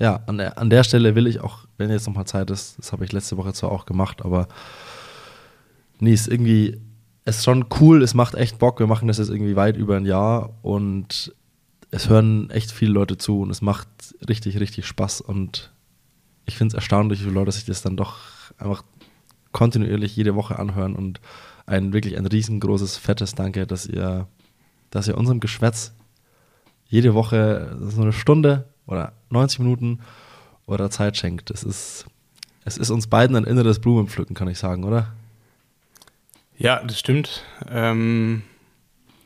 ja, 0.00 0.22
an 0.26 0.38
der, 0.38 0.58
an 0.58 0.70
der 0.70 0.82
Stelle 0.82 1.14
will 1.14 1.26
ich 1.26 1.40
auch, 1.40 1.66
wenn 1.76 1.90
jetzt 1.90 2.06
nochmal 2.06 2.26
Zeit 2.26 2.50
ist, 2.50 2.78
das 2.78 2.90
habe 2.90 3.04
ich 3.04 3.12
letzte 3.12 3.36
Woche 3.36 3.52
zwar 3.52 3.70
auch 3.70 3.84
gemacht, 3.84 4.24
aber 4.24 4.48
nee, 6.00 6.14
ist 6.14 6.26
irgendwie, 6.26 6.80
es 7.26 7.38
ist 7.38 7.44
schon 7.44 7.66
cool, 7.78 8.02
es 8.02 8.14
macht 8.14 8.34
echt 8.34 8.58
Bock, 8.58 8.80
wir 8.80 8.86
machen 8.86 9.08
das 9.08 9.18
jetzt 9.18 9.28
irgendwie 9.28 9.56
weit 9.56 9.76
über 9.76 9.98
ein 9.98 10.06
Jahr 10.06 10.54
und 10.62 11.34
es 11.90 12.08
hören 12.08 12.48
echt 12.48 12.72
viele 12.72 12.92
Leute 12.92 13.18
zu 13.18 13.42
und 13.42 13.50
es 13.50 13.60
macht 13.60 13.88
richtig, 14.26 14.58
richtig 14.58 14.86
Spaß 14.86 15.20
und 15.20 15.70
ich 16.46 16.56
finde 16.56 16.72
es 16.72 16.74
erstaunlich, 16.74 17.20
wie 17.20 17.24
viele 17.24 17.34
Leute 17.34 17.52
sich 17.52 17.66
das 17.66 17.82
dann 17.82 17.98
doch 17.98 18.18
einfach 18.56 18.82
kontinuierlich 19.52 20.16
jede 20.16 20.34
Woche 20.34 20.58
anhören 20.58 20.96
und 20.96 21.20
ein 21.66 21.92
wirklich 21.92 22.16
ein 22.16 22.26
riesengroßes, 22.26 22.96
fettes 22.96 23.34
Danke, 23.34 23.66
dass 23.66 23.86
ihr, 23.86 24.28
dass 24.88 25.08
ihr 25.08 25.18
unserem 25.18 25.40
Geschwätz 25.40 25.92
jede 26.86 27.12
Woche 27.12 27.76
so 27.80 28.00
eine 28.00 28.12
Stunde 28.12 28.64
oder 28.86 29.12
90 29.30 29.60
Minuten 29.60 30.00
oder 30.66 30.90
Zeit 30.90 31.16
schenkt. 31.16 31.50
Es 31.50 31.62
ist, 31.62 32.06
es 32.64 32.76
ist 32.76 32.90
uns 32.90 33.06
beiden 33.06 33.36
ein 33.36 33.44
inneres 33.44 33.80
Blumenpflücken, 33.80 34.34
kann 34.34 34.48
ich 34.48 34.58
sagen, 34.58 34.84
oder? 34.84 35.12
Ja, 36.56 36.82
das 36.84 36.98
stimmt. 36.98 37.42
Ähm, 37.70 38.42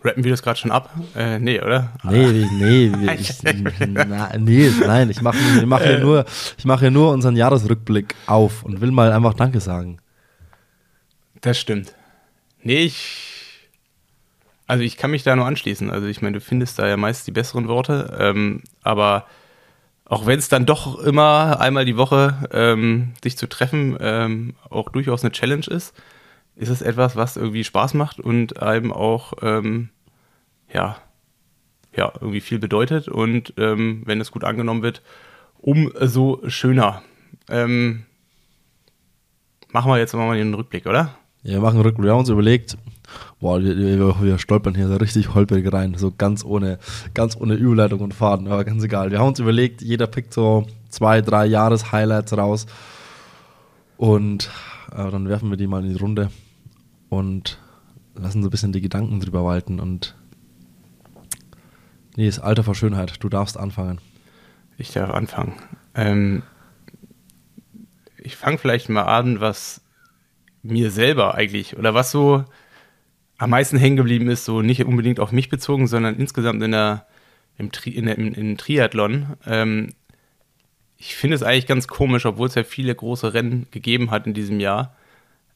rappen 0.05 0.23
wir 0.23 0.31
das 0.31 0.43
gerade 0.43 0.59
schon 0.59 0.71
ab? 0.71 0.91
Äh, 1.17 1.39
nee, 1.39 1.61
oder? 1.61 1.93
Nee, 2.05 2.49
nee, 2.53 2.93
ich, 3.19 3.33
na, 3.43 4.37
nee, 4.39 4.71
nein, 4.87 5.11
ich 5.11 5.21
mache 5.21 5.39
ich 5.57 5.67
mach 5.67 5.83
hier, 5.83 5.99
nur, 5.99 6.25
ich 6.57 6.65
mach 6.65 6.81
hier 6.81 6.91
nur 6.91 7.13
unseren 7.13 7.37
Jahresrückblick 7.37 8.15
auf 8.27 8.63
und 8.63 8.81
will 8.81 8.91
mal 8.91 9.13
einfach 9.13 9.35
Danke 9.35 9.61
sagen. 9.61 9.99
Das 11.41 11.59
stimmt. 11.59 11.95
Nee, 12.63 12.85
ich. 12.85 13.31
Also 14.67 14.83
ich 14.83 14.97
kann 14.97 15.11
mich 15.11 15.23
da 15.23 15.37
nur 15.37 15.45
anschließen. 15.45 15.91
Also 15.91 16.07
ich 16.07 16.23
meine, 16.23 16.39
du 16.39 16.41
findest 16.41 16.79
da 16.79 16.89
ja 16.89 16.97
meist 16.97 17.27
die 17.27 17.33
besseren 17.33 17.69
Worte. 17.69 18.17
Ähm, 18.19 18.63
aber 18.83 19.27
auch 20.05 20.27
wenn 20.27 20.39
es 20.39 20.49
dann 20.49 20.67
doch 20.67 20.99
immer 20.99 21.61
einmal 21.61 21.85
die 21.85 21.97
Woche 21.97 22.49
ähm, 22.53 23.15
sich 23.23 23.37
zu 23.37 23.47
treffen 23.47 23.97
ähm, 24.01 24.55
auch 24.69 24.91
durchaus 24.91 25.25
eine 25.25 25.33
Challenge 25.33 25.67
ist, 25.67 25.95
ist 26.57 26.69
es 26.69 26.83
etwas, 26.83 27.17
was 27.17 27.37
irgendwie 27.37 27.65
Spaß 27.65 27.95
macht 27.95 28.21
und 28.21 28.63
einem 28.63 28.93
auch 28.93 29.33
ähm, 29.43 29.89
ja, 30.73 30.97
ja, 31.97 32.13
irgendwie 32.15 32.41
viel 32.41 32.59
bedeutet. 32.59 33.09
Und 33.09 33.55
ähm, 33.57 34.03
wenn 34.05 34.21
es 34.21 34.31
gut 34.31 34.45
angenommen 34.45 34.83
wird, 34.83 35.03
umso 35.59 36.41
schöner. 36.49 37.03
Ähm, 37.49 38.05
machen 39.71 39.91
wir 39.91 39.99
jetzt 39.99 40.15
mal 40.15 40.37
den 40.37 40.55
Rückblick, 40.55 40.87
oder? 40.87 41.17
Ja, 41.43 41.55
wir 41.55 41.61
machen 41.61 41.81
Rückblick. 41.81 42.05
Wir 42.05 42.13
haben 42.13 42.21
uns 42.21 42.29
überlegt, 42.29 42.77
boah, 43.41 43.63
wir, 43.63 43.77
wir, 43.77 44.39
stolpern 44.39 44.75
hier 44.75 44.89
so 44.89 44.97
richtig 44.97 45.35
holprig 45.35 45.71
rein, 45.73 45.95
so 45.95 46.13
ganz 46.17 46.45
ohne, 46.45 46.79
ganz 47.15 47.37
ohne 47.37 47.55
Überleitung 47.55 48.01
und 48.01 48.15
Faden, 48.15 48.49
aber 48.49 48.65
ganz 48.65 48.83
egal. 48.83 49.11
Wir 49.11 49.19
haben 49.19 49.29
uns 49.29 49.39
überlegt, 49.39 49.83
jeder 49.83 50.07
pickt 50.07 50.33
so 50.33 50.67
zwei, 50.89 51.21
drei 51.21 51.47
Jahres-Highlights 51.47 52.37
raus 52.37 52.67
und 53.97 54.51
äh, 54.93 55.11
dann 55.11 55.29
werfen 55.29 55.51
wir 55.51 55.57
die 55.57 55.67
mal 55.67 55.85
in 55.85 55.91
die 55.91 56.01
Runde 56.01 56.31
und 57.09 57.59
lassen 58.15 58.43
so 58.43 58.49
ein 58.49 58.51
bisschen 58.51 58.73
die 58.73 58.81
Gedanken 58.81 59.21
drüber 59.21 59.45
walten 59.45 59.81
und 59.81 60.15
nee, 62.17 62.27
das 62.27 62.39
Alter 62.39 62.65
vor 62.65 62.75
Schönheit, 62.75 63.23
du 63.23 63.29
darfst 63.29 63.59
anfangen. 63.59 64.01
Ich 64.77 64.93
darf 64.93 65.11
anfangen. 65.11 65.55
Ähm, 65.95 66.43
ich 68.19 68.37
fange 68.37 68.59
vielleicht 68.59 68.89
mal 68.89 69.03
an, 69.03 69.41
was 69.41 69.83
mir 70.63 70.91
selber 70.91 71.35
eigentlich 71.35 71.77
oder 71.77 71.95
was 71.95 72.11
so 72.11 72.45
am 73.45 73.51
meisten 73.51 73.77
hängen 73.77 73.97
geblieben 73.97 74.31
ist, 74.31 74.47
so 74.47 74.63
nicht 74.63 74.83
unbedingt 74.87 75.21
auf 75.21 75.31
mich 75.31 75.51
bezogen, 75.51 75.87
sondern 75.87 76.17
insgesamt 76.17 76.63
in 76.63 76.73
der, 76.73 77.07
im, 77.59 77.71
Tri 77.73 77.91
in 77.91 78.07
der, 78.07 78.17
im, 78.17 78.33
im 78.33 78.57
Triathlon. 78.57 79.37
Ähm, 79.47 79.91
ich 80.97 81.15
finde 81.15 81.37
es 81.37 81.43
eigentlich 81.43 81.67
ganz 81.67 81.87
komisch, 81.87 82.25
obwohl 82.25 82.49
es 82.49 82.55
ja 82.55 82.65
viele 82.65 82.95
große 82.95 83.35
Rennen 83.35 83.67
gegeben 83.71 84.11
hat 84.11 84.27
in 84.27 84.33
diesem 84.33 84.61
Jahr. 84.61 84.97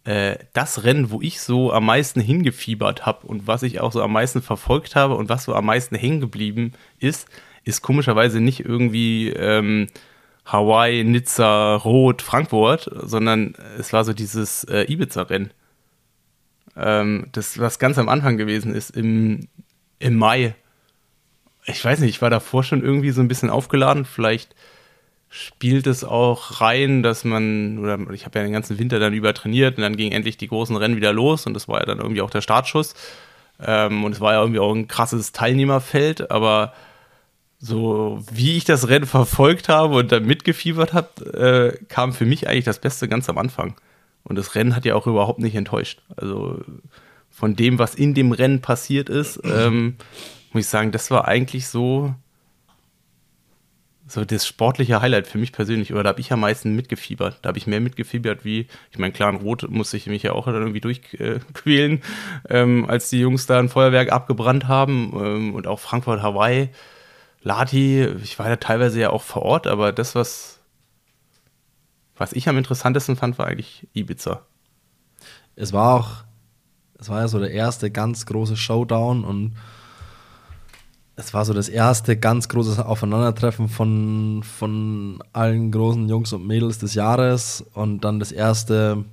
Äh, 0.04 0.36
das 0.52 0.84
Rennen, 0.84 1.10
wo 1.10 1.22
ich 1.22 1.40
so 1.40 1.72
am 1.72 1.86
meisten 1.86 2.20
hingefiebert 2.20 3.06
habe 3.06 3.26
und 3.26 3.46
was 3.46 3.62
ich 3.62 3.80
auch 3.80 3.90
so 3.90 4.02
am 4.02 4.12
meisten 4.12 4.42
verfolgt 4.42 4.94
habe 4.94 5.14
und 5.16 5.30
was 5.30 5.44
so 5.44 5.54
am 5.54 5.64
meisten 5.64 5.96
hängen 5.96 6.20
geblieben 6.20 6.72
ist, 6.98 7.26
ist 7.64 7.80
komischerweise 7.80 8.40
nicht 8.40 8.60
irgendwie 8.60 9.30
ähm, 9.30 9.86
Hawaii, 10.44 11.04
Nizza, 11.04 11.76
Rot, 11.76 12.20
Frankfurt, 12.20 12.90
sondern 13.02 13.54
es 13.78 13.94
war 13.94 14.04
so 14.04 14.12
dieses 14.12 14.64
äh, 14.64 14.82
Ibiza-Rennen. 14.92 15.52
Ähm, 16.78 17.26
das, 17.32 17.58
was 17.58 17.78
ganz 17.78 17.98
am 17.98 18.08
Anfang 18.08 18.36
gewesen 18.36 18.74
ist, 18.74 18.96
im, 18.96 19.48
im 19.98 20.16
Mai. 20.16 20.54
Ich 21.66 21.84
weiß 21.84 22.00
nicht, 22.00 22.10
ich 22.10 22.22
war 22.22 22.30
davor 22.30 22.62
schon 22.64 22.82
irgendwie 22.82 23.10
so 23.10 23.20
ein 23.20 23.28
bisschen 23.28 23.50
aufgeladen. 23.50 24.04
Vielleicht 24.04 24.54
spielt 25.28 25.86
es 25.86 26.04
auch 26.04 26.60
rein, 26.60 27.02
dass 27.02 27.24
man, 27.24 27.78
oder 27.78 27.98
ich 28.12 28.24
habe 28.24 28.38
ja 28.38 28.44
den 28.44 28.52
ganzen 28.52 28.78
Winter 28.78 28.98
dann 28.98 29.12
über 29.12 29.34
trainiert 29.34 29.76
und 29.76 29.82
dann 29.82 29.96
ging 29.96 30.12
endlich 30.12 30.38
die 30.38 30.48
großen 30.48 30.76
Rennen 30.76 30.96
wieder 30.96 31.12
los 31.12 31.46
und 31.46 31.54
das 31.54 31.68
war 31.68 31.80
ja 31.80 31.86
dann 31.86 31.98
irgendwie 31.98 32.22
auch 32.22 32.30
der 32.30 32.40
Startschuss. 32.40 32.94
Ähm, 33.60 34.04
und 34.04 34.12
es 34.12 34.20
war 34.20 34.34
ja 34.34 34.40
irgendwie 34.40 34.60
auch 34.60 34.74
ein 34.74 34.88
krasses 34.88 35.32
Teilnehmerfeld, 35.32 36.30
aber 36.30 36.72
so 37.58 38.22
wie 38.30 38.56
ich 38.56 38.64
das 38.64 38.88
Rennen 38.88 39.06
verfolgt 39.06 39.68
habe 39.68 39.96
und 39.96 40.12
da 40.12 40.20
mitgefiebert 40.20 40.92
habe, 40.92 41.76
äh, 41.76 41.84
kam 41.88 42.12
für 42.12 42.24
mich 42.24 42.48
eigentlich 42.48 42.64
das 42.64 42.78
Beste 42.78 43.08
ganz 43.08 43.28
am 43.28 43.36
Anfang. 43.36 43.74
Und 44.28 44.36
das 44.36 44.54
Rennen 44.54 44.76
hat 44.76 44.84
ja 44.84 44.94
auch 44.94 45.06
überhaupt 45.06 45.40
nicht 45.40 45.54
enttäuscht. 45.54 46.02
Also 46.16 46.60
von 47.30 47.56
dem, 47.56 47.78
was 47.78 47.94
in 47.94 48.14
dem 48.14 48.32
Rennen 48.32 48.60
passiert 48.60 49.08
ist, 49.08 49.40
ähm, 49.44 49.96
muss 50.52 50.64
ich 50.64 50.68
sagen, 50.68 50.92
das 50.92 51.10
war 51.10 51.26
eigentlich 51.26 51.68
so, 51.68 52.14
so 54.06 54.24
das 54.24 54.46
sportliche 54.46 55.00
Highlight 55.00 55.26
für 55.26 55.38
mich 55.38 55.52
persönlich. 55.52 55.92
Oder 55.92 56.02
da 56.02 56.08
habe 56.10 56.20
ich 56.20 56.32
am 56.32 56.40
meisten 56.40 56.74
mitgefiebert. 56.74 57.38
Da 57.42 57.48
habe 57.48 57.58
ich 57.58 57.66
mehr 57.66 57.80
mitgefiebert 57.80 58.44
wie, 58.44 58.66
ich 58.90 58.98
meine, 58.98 59.12
klar, 59.12 59.30
in 59.30 59.36
Rot 59.36 59.68
musste 59.70 59.96
ich 59.96 60.06
mich 60.06 60.22
ja 60.22 60.32
auch 60.32 60.46
dann 60.46 60.56
irgendwie 60.56 60.80
durchquälen, 60.80 62.02
ähm, 62.48 62.86
als 62.88 63.10
die 63.10 63.20
Jungs 63.20 63.46
da 63.46 63.58
ein 63.58 63.68
Feuerwerk 63.68 64.10
abgebrannt 64.10 64.66
haben. 64.68 65.12
Ähm, 65.14 65.54
und 65.54 65.66
auch 65.66 65.80
Frankfurt, 65.80 66.22
Hawaii, 66.22 66.70
Lati, 67.42 68.04
ich 68.22 68.38
war 68.38 68.48
ja 68.48 68.56
teilweise 68.56 69.00
ja 69.00 69.10
auch 69.10 69.22
vor 69.22 69.42
Ort, 69.42 69.66
aber 69.66 69.92
das, 69.92 70.14
was 70.14 70.57
was 72.18 72.32
ich 72.32 72.48
am 72.48 72.58
interessantesten 72.58 73.16
fand, 73.16 73.38
war 73.38 73.46
eigentlich 73.46 73.86
Ibiza. 73.94 74.42
Es 75.56 75.72
war 75.72 75.94
auch, 75.94 76.10
es 76.98 77.08
war 77.08 77.20
ja 77.20 77.28
so 77.28 77.38
der 77.38 77.52
erste 77.52 77.90
ganz 77.90 78.26
große 78.26 78.56
Showdown 78.56 79.24
und 79.24 79.56
es 81.16 81.34
war 81.34 81.44
so 81.44 81.52
das 81.52 81.68
erste 81.68 82.16
ganz 82.16 82.48
große 82.48 82.84
Aufeinandertreffen 82.84 83.68
von, 83.68 84.42
von 84.44 85.22
allen 85.32 85.72
großen 85.72 86.08
Jungs 86.08 86.32
und 86.32 86.46
Mädels 86.46 86.78
des 86.78 86.94
Jahres 86.94 87.64
und 87.74 88.04
dann 88.04 88.20
das 88.20 88.30
erste 88.30 89.04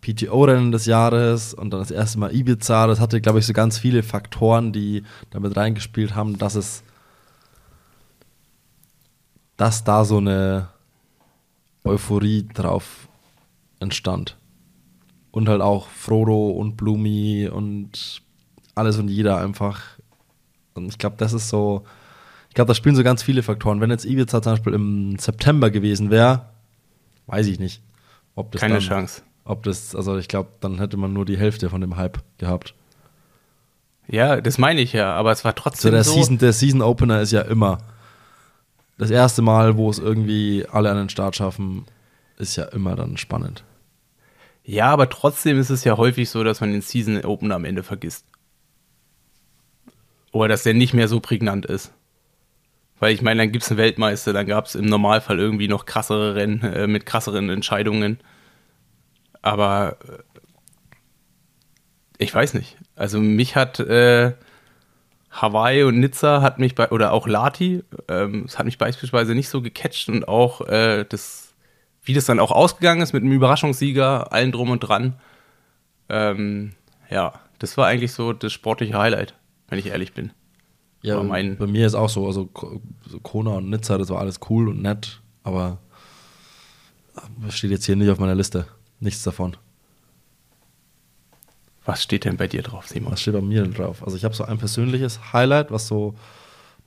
PTO-Rennen 0.00 0.72
des 0.72 0.86
Jahres 0.86 1.54
und 1.54 1.70
dann 1.70 1.80
das 1.80 1.92
erste 1.92 2.18
Mal 2.18 2.34
Ibiza. 2.34 2.88
Das 2.88 2.98
hatte, 2.98 3.20
glaube 3.20 3.38
ich, 3.38 3.46
so 3.46 3.52
ganz 3.52 3.78
viele 3.78 4.02
Faktoren, 4.02 4.72
die 4.72 5.04
damit 5.30 5.56
reingespielt 5.56 6.16
haben, 6.16 6.38
dass 6.38 6.56
es, 6.56 6.82
dass 9.56 9.84
da 9.84 10.04
so 10.04 10.18
eine 10.18 10.71
Euphorie 11.84 12.46
drauf 12.52 13.08
entstand. 13.80 14.36
Und 15.30 15.48
halt 15.48 15.62
auch 15.62 15.88
Frodo 15.88 16.50
und 16.50 16.76
Blumi 16.76 17.48
und 17.48 18.22
alles 18.74 18.98
und 18.98 19.08
jeder 19.08 19.38
einfach. 19.38 19.80
Und 20.74 20.88
ich 20.88 20.98
glaube, 20.98 21.16
das 21.18 21.32
ist 21.32 21.48
so, 21.48 21.84
ich 22.48 22.54
glaube, 22.54 22.68
da 22.68 22.74
spielen 22.74 22.96
so 22.96 23.02
ganz 23.02 23.22
viele 23.22 23.42
Faktoren. 23.42 23.80
Wenn 23.80 23.90
jetzt 23.90 24.04
Ibiza 24.04 24.42
zum 24.42 24.52
Beispiel 24.52 24.74
im 24.74 25.18
September 25.18 25.70
gewesen 25.70 26.10
wäre, 26.10 26.46
weiß 27.26 27.46
ich 27.46 27.58
nicht. 27.58 27.82
Ob 28.34 28.52
das 28.52 28.60
Keine 28.60 28.74
dann, 28.74 28.82
Chance. 28.82 29.22
Ob 29.44 29.62
das, 29.62 29.94
also 29.96 30.18
ich 30.18 30.28
glaube, 30.28 30.50
dann 30.60 30.78
hätte 30.78 30.96
man 30.96 31.12
nur 31.12 31.24
die 31.24 31.38
Hälfte 31.38 31.70
von 31.70 31.80
dem 31.80 31.96
Hype 31.96 32.18
gehabt. 32.38 32.74
Ja, 34.08 34.40
das 34.40 34.58
meine 34.58 34.80
ich 34.80 34.92
ja, 34.92 35.14
aber 35.14 35.32
es 35.32 35.44
war 35.44 35.54
trotzdem 35.54 35.90
so. 35.90 35.94
Der, 35.94 36.04
so 36.04 36.12
Season, 36.12 36.38
der 36.38 36.52
Season 36.52 36.82
Opener 36.82 37.20
ist 37.20 37.32
ja 37.32 37.42
immer 37.42 37.78
das 39.02 39.10
erste 39.10 39.42
Mal, 39.42 39.76
wo 39.76 39.90
es 39.90 39.98
irgendwie 39.98 40.64
alle 40.70 40.88
an 40.88 40.96
den 40.96 41.08
Start 41.08 41.34
schaffen, 41.34 41.86
ist 42.38 42.54
ja 42.54 42.66
immer 42.66 42.94
dann 42.94 43.16
spannend. 43.16 43.64
Ja, 44.62 44.90
aber 44.92 45.08
trotzdem 45.08 45.58
ist 45.58 45.70
es 45.70 45.82
ja 45.82 45.96
häufig 45.96 46.30
so, 46.30 46.44
dass 46.44 46.60
man 46.60 46.70
den 46.70 46.82
Season 46.82 47.24
Opener 47.24 47.56
am 47.56 47.64
Ende 47.64 47.82
vergisst. 47.82 48.24
Oder 50.30 50.48
dass 50.48 50.62
der 50.62 50.74
nicht 50.74 50.94
mehr 50.94 51.08
so 51.08 51.18
prägnant 51.18 51.66
ist. 51.66 51.92
Weil 53.00 53.12
ich 53.12 53.22
meine, 53.22 53.42
dann 53.42 53.50
gibt 53.50 53.64
es 53.64 53.70
einen 53.72 53.78
Weltmeister, 53.78 54.32
dann 54.32 54.46
gab 54.46 54.66
es 54.66 54.76
im 54.76 54.86
Normalfall 54.86 55.40
irgendwie 55.40 55.66
noch 55.66 55.84
krassere 55.84 56.36
Rennen 56.36 56.62
äh, 56.62 56.86
mit 56.86 57.04
krasseren 57.04 57.50
Entscheidungen. 57.50 58.20
Aber 59.42 59.96
äh, 60.08 60.22
ich 62.18 62.32
weiß 62.32 62.54
nicht. 62.54 62.76
Also 62.94 63.18
mich 63.18 63.56
hat 63.56 63.80
äh, 63.80 64.34
Hawaii 65.32 65.82
und 65.84 65.98
Nizza 65.98 66.42
hat 66.42 66.58
mich 66.58 66.74
bei, 66.74 66.90
oder 66.90 67.12
auch 67.12 67.26
Lati, 67.26 67.82
ähm, 68.08 68.44
es 68.46 68.58
hat 68.58 68.66
mich 68.66 68.76
beispielsweise 68.76 69.34
nicht 69.34 69.48
so 69.48 69.62
gecatcht 69.62 70.10
und 70.10 70.28
auch 70.28 70.60
äh, 70.68 71.04
das, 71.08 71.54
wie 72.04 72.12
das 72.12 72.26
dann 72.26 72.38
auch 72.38 72.50
ausgegangen 72.50 73.00
ist 73.00 73.14
mit 73.14 73.22
einem 73.22 73.32
Überraschungssieger, 73.32 74.30
allen 74.32 74.52
drum 74.52 74.70
und 74.70 74.80
dran. 74.80 75.14
Ähm, 76.10 76.72
ja, 77.10 77.32
das 77.58 77.78
war 77.78 77.86
eigentlich 77.86 78.12
so 78.12 78.34
das 78.34 78.52
sportliche 78.52 78.98
Highlight, 78.98 79.34
wenn 79.68 79.78
ich 79.78 79.86
ehrlich 79.86 80.12
bin. 80.12 80.32
Ja, 81.00 81.20
bei 81.20 81.42
mir 81.66 81.86
ist 81.86 81.94
auch 81.94 82.10
so, 82.10 82.26
also 82.26 82.46
Kona 82.46 83.52
und 83.52 83.70
Nizza, 83.70 83.98
das 83.98 84.10
war 84.10 84.20
alles 84.20 84.38
cool 84.50 84.68
und 84.68 84.82
nett, 84.82 85.20
aber 85.42 85.78
das 87.44 87.56
steht 87.56 87.70
jetzt 87.70 87.86
hier 87.86 87.96
nicht 87.96 88.10
auf 88.10 88.20
meiner 88.20 88.34
Liste. 88.34 88.66
Nichts 89.00 89.22
davon. 89.22 89.56
Was 91.84 92.02
steht 92.02 92.24
denn 92.24 92.36
bei 92.36 92.46
dir 92.46 92.62
drauf, 92.62 92.86
Simon? 92.86 93.12
Was 93.12 93.20
steht 93.20 93.34
bei 93.34 93.40
mir 93.40 93.66
drauf? 93.66 94.04
Also 94.04 94.16
ich 94.16 94.24
habe 94.24 94.34
so 94.34 94.44
ein 94.44 94.58
persönliches 94.58 95.32
Highlight, 95.32 95.70
was 95.70 95.88
so 95.88 96.14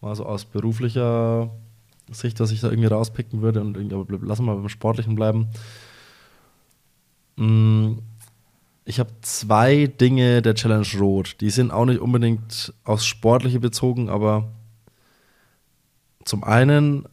mal 0.02 0.16
so 0.16 0.26
aus 0.26 0.46
beruflicher 0.46 1.50
Sicht, 2.12 2.40
dass 2.40 2.52
ich 2.52 2.62
da 2.62 2.70
irgendwie 2.70 2.88
rauspicken 2.88 3.42
würde 3.42 3.62
und 3.62 3.76
irgendwie, 3.76 4.26
lassen 4.26 4.46
wir 4.46 4.56
beim 4.56 4.70
Sportlichen 4.70 5.16
bleiben. 5.16 5.48
Mm, 7.36 7.94
ich 8.86 9.00
habe 9.00 9.10
zwei 9.22 9.88
Dinge 9.88 10.42
der 10.42 10.54
Challenge 10.54 10.88
Rot. 11.00 11.42
Die 11.42 11.50
sind 11.50 11.72
auch 11.72 11.86
nicht 11.86 12.00
unbedingt 12.00 12.74
aufs 12.84 13.06
Sportliche 13.06 13.60
bezogen, 13.60 14.10
aber 14.10 14.48
zum 16.24 16.44
einen 16.44 17.08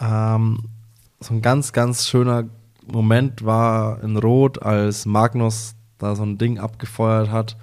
ähm, 0.00 0.64
so 1.20 1.34
ein 1.34 1.42
ganz, 1.42 1.72
ganz 1.72 2.06
schöner 2.06 2.44
Moment 2.86 3.44
war 3.44 4.02
in 4.02 4.16
Rot, 4.16 4.62
als 4.62 5.04
Magnus 5.04 5.74
da 5.98 6.14
so 6.16 6.22
ein 6.22 6.38
Ding 6.38 6.58
abgefeuert 6.58 7.30
hat, 7.30 7.56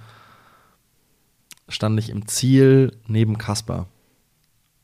stand 1.68 1.98
ich 1.98 2.10
im 2.10 2.26
Ziel 2.28 2.96
neben 3.06 3.38
Kaspar. 3.38 3.86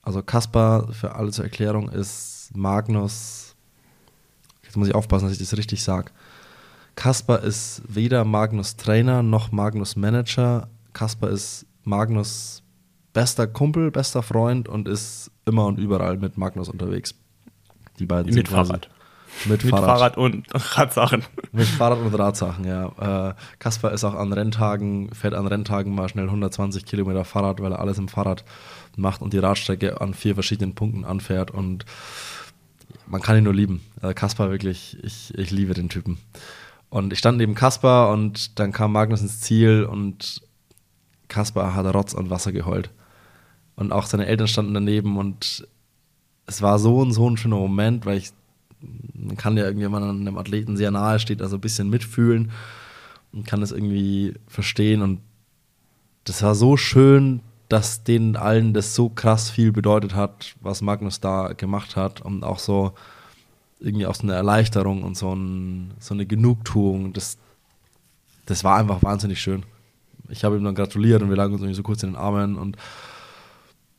Also 0.02 0.22
Kaspar, 0.22 0.92
für 0.92 1.14
alle 1.14 1.30
zur 1.30 1.44
Erklärung, 1.44 1.88
ist 1.88 2.50
Magnus, 2.54 3.54
jetzt 4.64 4.76
muss 4.76 4.88
ich 4.88 4.94
aufpassen, 4.94 5.26
dass 5.26 5.32
ich 5.32 5.38
das 5.38 5.56
richtig 5.56 5.82
sage. 5.82 6.10
Kaspar 6.96 7.42
ist 7.42 7.82
weder 7.86 8.24
Magnus 8.24 8.76
Trainer 8.76 9.22
noch 9.22 9.52
Magnus 9.52 9.96
Manager. 9.96 10.68
Kaspar 10.92 11.30
ist 11.30 11.66
Magnus 11.84 12.62
bester 13.12 13.46
Kumpel, 13.46 13.90
bester 13.90 14.22
Freund 14.22 14.68
und 14.68 14.88
ist 14.88 15.30
immer 15.44 15.66
und 15.66 15.78
überall 15.78 16.16
mit 16.18 16.36
Magnus 16.36 16.68
unterwegs. 16.68 17.14
Die 17.98 18.06
beiden 18.06 18.34
mit 18.34 18.48
Fahrrad. 18.48 18.88
Mit, 19.44 19.64
mit 19.64 19.70
Fahrrad. 19.70 19.88
Fahrrad. 19.88 20.16
und 20.16 20.46
Radsachen. 20.54 21.24
Mit 21.52 21.66
Fahrrad 21.66 21.98
und 21.98 22.14
Radsachen, 22.14 22.64
ja. 22.64 23.30
Äh, 23.30 23.34
Kaspar 23.58 23.92
ist 23.92 24.04
auch 24.04 24.14
an 24.14 24.32
Renntagen, 24.32 25.12
fährt 25.12 25.34
an 25.34 25.46
Renntagen 25.46 25.94
mal 25.94 26.08
schnell 26.08 26.26
120 26.26 26.84
Kilometer 26.84 27.24
Fahrrad, 27.24 27.60
weil 27.60 27.72
er 27.72 27.80
alles 27.80 27.98
im 27.98 28.08
Fahrrad 28.08 28.44
macht 28.96 29.22
und 29.22 29.32
die 29.32 29.38
Radstrecke 29.38 30.00
an 30.00 30.14
vier 30.14 30.34
verschiedenen 30.34 30.74
Punkten 30.74 31.04
anfährt 31.04 31.50
und 31.50 31.84
man 33.06 33.22
kann 33.22 33.36
ihn 33.36 33.44
nur 33.44 33.54
lieben. 33.54 33.82
Äh, 34.00 34.14
Kaspar 34.14 34.50
wirklich, 34.50 34.96
ich, 35.02 35.36
ich 35.36 35.50
liebe 35.50 35.74
den 35.74 35.88
Typen. 35.88 36.18
Und 36.88 37.12
ich 37.12 37.18
stand 37.18 37.38
neben 37.38 37.54
Kaspar 37.54 38.10
und 38.10 38.58
dann 38.58 38.72
kam 38.72 38.92
Magnus 38.92 39.22
ins 39.22 39.40
Ziel 39.40 39.84
und 39.84 40.42
Kaspar 41.28 41.74
hat 41.74 41.86
Rotz 41.94 42.12
und 42.12 42.30
Wasser 42.30 42.52
geheult. 42.52 42.90
Und 43.76 43.92
auch 43.92 44.06
seine 44.06 44.26
Eltern 44.26 44.48
standen 44.48 44.74
daneben 44.74 45.16
und 45.16 45.66
es 46.46 46.60
war 46.60 46.78
so 46.78 47.02
ein, 47.02 47.12
so 47.12 47.28
ein 47.28 47.36
schöner 47.36 47.56
Moment, 47.56 48.04
weil 48.04 48.18
ich, 48.18 48.32
man 49.14 49.36
kann 49.36 49.56
ja 49.56 49.64
irgendwie, 49.64 49.84
wenn 49.84 49.92
man 49.92 50.02
einem 50.02 50.38
Athleten 50.38 50.76
sehr 50.76 50.90
nahe 50.90 51.18
steht, 51.18 51.42
also 51.42 51.56
ein 51.56 51.60
bisschen 51.60 51.90
mitfühlen 51.90 52.50
und 53.32 53.46
kann 53.46 53.60
das 53.60 53.72
irgendwie 53.72 54.34
verstehen. 54.46 55.02
Und 55.02 55.20
das 56.24 56.42
war 56.42 56.54
so 56.54 56.76
schön, 56.76 57.40
dass 57.68 58.04
denen 58.04 58.36
allen 58.36 58.74
das 58.74 58.94
so 58.94 59.08
krass 59.08 59.50
viel 59.50 59.72
bedeutet 59.72 60.14
hat, 60.14 60.54
was 60.60 60.82
Magnus 60.82 61.20
da 61.20 61.52
gemacht 61.54 61.96
hat 61.96 62.20
und 62.20 62.44
auch 62.44 62.58
so 62.58 62.92
irgendwie 63.80 64.06
auch 64.06 64.14
so 64.14 64.24
eine 64.24 64.34
Erleichterung 64.34 65.02
und 65.02 65.16
so, 65.16 65.34
ein, 65.34 65.92
so 65.98 66.14
eine 66.14 66.26
Genugtuung. 66.26 67.12
Das, 67.12 67.38
das 68.46 68.62
war 68.62 68.76
einfach 68.76 69.02
wahnsinnig 69.02 69.40
schön. 69.40 69.64
Ich 70.28 70.44
habe 70.44 70.56
ihm 70.56 70.64
dann 70.64 70.74
gratuliert 70.74 71.22
und 71.22 71.30
wir 71.30 71.36
lagen 71.36 71.52
uns 71.52 71.62
irgendwie 71.62 71.76
so 71.76 71.82
kurz 71.82 72.02
in 72.02 72.10
den 72.10 72.16
Armen 72.16 72.56
und 72.56 72.76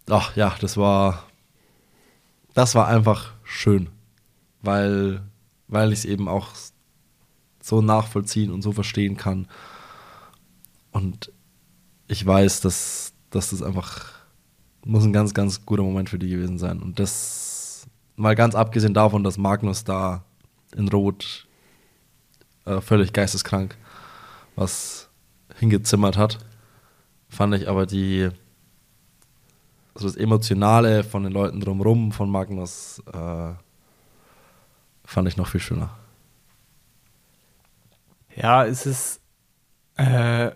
ach 0.10 0.36
ja, 0.36 0.56
das 0.60 0.78
war 0.78 1.24
das 2.54 2.76
war 2.76 2.88
einfach 2.88 3.32
schön, 3.44 3.90
weil 4.64 5.22
weil 5.68 5.92
ich 5.92 6.00
es 6.00 6.06
eben 6.06 6.28
auch 6.28 6.50
so 7.62 7.82
nachvollziehen 7.82 8.52
und 8.52 8.62
so 8.62 8.72
verstehen 8.72 9.18
kann. 9.18 9.48
Und 10.92 11.32
ich 12.08 12.26
weiß, 12.26 12.62
dass, 12.62 13.14
dass 13.30 13.52
das 13.52 13.64
einfach 13.64 14.12
muss 14.86 15.04
ein 15.04 15.14
ganz 15.14 15.34
ganz 15.34 15.66
guter 15.66 15.84
Moment 15.84 16.10
für 16.10 16.20
die 16.20 16.30
gewesen 16.30 16.58
sein. 16.58 16.82
Und 16.82 17.00
das 17.00 17.88
mal 18.16 18.36
ganz 18.36 18.56
abgesehen 18.56 18.94
davon, 18.94 19.24
dass 19.24 19.38
Magnus 19.38 19.84
da 19.84 20.24
in 20.76 20.88
Rot 20.90 21.48
äh, 22.66 22.82
völlig 22.82 23.14
geisteskrank 23.14 23.78
was 24.56 25.10
hingezimmert 25.58 26.18
hat, 26.18 26.38
fand 27.30 27.56
ich 27.56 27.68
aber 27.68 27.86
die 27.86 28.30
also 29.96 30.08
das 30.08 30.16
Emotionale 30.16 31.04
von 31.04 31.24
den 31.24 31.34
Leuten 31.34 31.60
drumherum 31.60 32.12
von 32.12 32.30
Magnus 32.30 33.02
äh, 33.12 33.54
fand 35.06 35.28
ich 35.28 35.38
noch 35.38 35.48
viel 35.48 35.62
schöner. 35.62 35.90
Ja, 38.36 38.66
es 38.66 38.86
ist, 38.86 39.22
äh, 39.98 40.52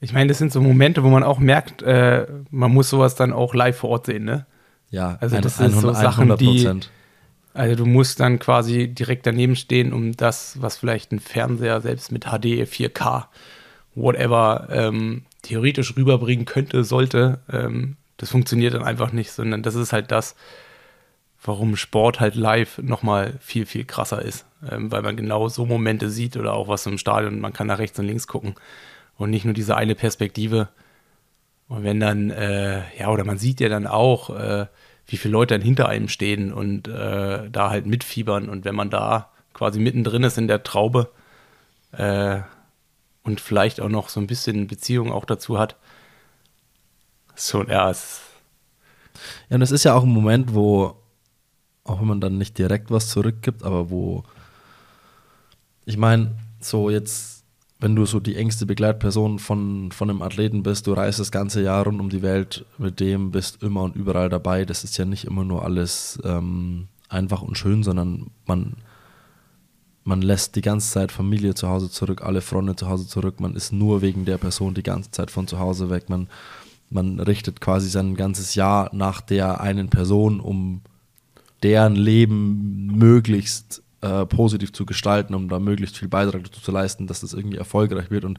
ich 0.00 0.12
meine, 0.12 0.28
das 0.28 0.38
sind 0.38 0.52
so 0.52 0.60
Momente, 0.60 1.02
wo 1.02 1.08
man 1.08 1.22
auch 1.22 1.38
merkt, 1.38 1.82
äh, 1.82 2.26
man 2.50 2.72
muss 2.72 2.90
sowas 2.90 3.14
dann 3.14 3.32
auch 3.32 3.54
live 3.54 3.76
vor 3.78 3.90
Ort 3.90 4.06
sehen, 4.06 4.24
ne? 4.24 4.46
Ja, 4.90 5.16
Also 5.20 5.38
das 5.40 5.58
sind 5.58 5.72
so 5.72 5.90
100%. 5.90 5.94
Sachen, 5.94 6.36
die, 6.36 6.68
also 7.54 7.76
du 7.76 7.86
musst 7.86 8.20
dann 8.20 8.38
quasi 8.38 8.88
direkt 8.88 9.26
daneben 9.26 9.56
stehen, 9.56 9.92
um 9.92 10.16
das, 10.16 10.60
was 10.60 10.78
vielleicht 10.78 11.12
ein 11.12 11.20
Fernseher 11.20 11.80
selbst 11.80 12.12
mit 12.12 12.24
HD, 12.24 12.66
4K, 12.66 13.26
whatever, 13.94 14.68
ähm, 14.70 15.24
theoretisch 15.42 15.96
rüberbringen 15.96 16.44
könnte, 16.44 16.84
sollte, 16.84 17.40
ähm, 17.52 17.96
das 18.16 18.30
funktioniert 18.30 18.74
dann 18.74 18.82
einfach 18.82 19.12
nicht, 19.12 19.32
sondern 19.32 19.62
das 19.62 19.74
ist 19.74 19.92
halt 19.92 20.10
das, 20.10 20.34
warum 21.42 21.76
Sport 21.76 22.20
halt 22.20 22.34
live 22.34 22.78
nochmal 22.78 23.34
viel, 23.40 23.66
viel 23.66 23.84
krasser 23.84 24.22
ist, 24.22 24.44
ähm, 24.70 24.92
weil 24.92 25.02
man 25.02 25.16
genau 25.16 25.48
so 25.48 25.64
Momente 25.64 26.10
sieht 26.10 26.36
oder 26.36 26.54
auch 26.54 26.68
was 26.68 26.86
im 26.86 26.98
Stadion, 26.98 27.40
man 27.40 27.52
kann 27.52 27.66
nach 27.66 27.78
rechts 27.78 27.98
und 27.98 28.06
links 28.06 28.26
gucken 28.26 28.54
und 29.16 29.30
nicht 29.30 29.44
nur 29.44 29.54
diese 29.54 29.76
eine 29.76 29.94
Perspektive. 29.94 30.68
Und 31.68 31.84
wenn 31.84 32.00
dann, 32.00 32.30
äh, 32.30 32.82
ja, 32.98 33.08
oder 33.10 33.24
man 33.24 33.38
sieht 33.38 33.60
ja 33.60 33.68
dann 33.68 33.86
auch, 33.86 34.30
äh, 34.30 34.66
wie 35.06 35.16
viele 35.16 35.32
Leute 35.32 35.54
dann 35.54 35.62
hinter 35.62 35.88
einem 35.88 36.08
stehen 36.08 36.52
und 36.52 36.88
äh, 36.88 37.50
da 37.50 37.70
halt 37.70 37.86
mitfiebern. 37.86 38.48
Und 38.48 38.64
wenn 38.64 38.74
man 38.74 38.90
da 38.90 39.30
quasi 39.54 39.80
mittendrin 39.80 40.22
ist 40.22 40.38
in 40.38 40.48
der 40.48 40.62
Traube 40.62 41.10
äh, 41.92 42.40
und 43.22 43.40
vielleicht 43.40 43.80
auch 43.80 43.88
noch 43.88 44.08
so 44.08 44.20
ein 44.20 44.26
bisschen 44.26 44.66
Beziehung 44.66 45.12
auch 45.12 45.24
dazu 45.24 45.58
hat, 45.58 45.76
so, 47.34 47.64
ja, 47.64 47.90
Ja, 47.90 49.56
und 49.56 49.62
es 49.62 49.70
ist 49.70 49.84
ja 49.84 49.94
auch 49.94 50.02
ein 50.02 50.08
Moment, 50.08 50.54
wo, 50.54 50.99
auch 51.90 52.00
wenn 52.00 52.08
man 52.08 52.20
dann 52.20 52.38
nicht 52.38 52.56
direkt 52.58 52.90
was 52.90 53.08
zurückgibt, 53.08 53.62
aber 53.62 53.90
wo, 53.90 54.24
ich 55.84 55.96
meine, 55.96 56.32
so 56.60 56.90
jetzt, 56.90 57.44
wenn 57.80 57.96
du 57.96 58.06
so 58.06 58.20
die 58.20 58.36
engste 58.36 58.66
Begleitperson 58.66 59.38
von, 59.38 59.90
von 59.92 60.10
einem 60.10 60.22
Athleten 60.22 60.62
bist, 60.62 60.86
du 60.86 60.92
reist 60.92 61.18
das 61.18 61.32
ganze 61.32 61.62
Jahr 61.62 61.84
rund 61.84 62.00
um 62.00 62.10
die 62.10 62.22
Welt 62.22 62.64
mit 62.78 63.00
dem, 63.00 63.30
bist 63.30 63.62
immer 63.62 63.82
und 63.82 63.96
überall 63.96 64.28
dabei. 64.28 64.64
Das 64.64 64.84
ist 64.84 64.98
ja 64.98 65.04
nicht 65.04 65.24
immer 65.24 65.44
nur 65.44 65.64
alles 65.64 66.18
ähm, 66.24 66.88
einfach 67.08 67.42
und 67.42 67.56
schön, 67.56 67.82
sondern 67.82 68.30
man, 68.46 68.74
man 70.04 70.22
lässt 70.22 70.56
die 70.56 70.62
ganze 70.62 70.92
Zeit 70.92 71.10
Familie 71.10 71.54
zu 71.54 71.68
Hause 71.68 71.90
zurück, 71.90 72.22
alle 72.22 72.42
Freunde 72.42 72.76
zu 72.76 72.88
Hause 72.88 73.06
zurück. 73.06 73.40
Man 73.40 73.56
ist 73.56 73.72
nur 73.72 74.02
wegen 74.02 74.26
der 74.26 74.38
Person 74.38 74.74
die 74.74 74.82
ganze 74.82 75.10
Zeit 75.10 75.30
von 75.30 75.48
zu 75.48 75.58
Hause 75.58 75.90
weg. 75.90 76.08
Man, 76.08 76.28
man 76.90 77.18
richtet 77.18 77.60
quasi 77.60 77.88
sein 77.88 78.14
ganzes 78.14 78.54
Jahr 78.54 78.90
nach 78.92 79.22
der 79.22 79.60
einen 79.60 79.88
Person, 79.88 80.40
um 80.40 80.82
deren 81.62 81.94
Leben 81.94 82.86
möglichst 82.98 83.82
äh, 84.00 84.24
positiv 84.26 84.72
zu 84.72 84.86
gestalten, 84.86 85.34
um 85.34 85.48
da 85.48 85.58
möglichst 85.58 85.98
viel 85.98 86.08
Beitrag 86.08 86.44
dazu 86.44 86.60
zu 86.60 86.72
leisten, 86.72 87.06
dass 87.06 87.20
das 87.20 87.32
irgendwie 87.32 87.58
erfolgreich 87.58 88.10
wird 88.10 88.24
und 88.24 88.38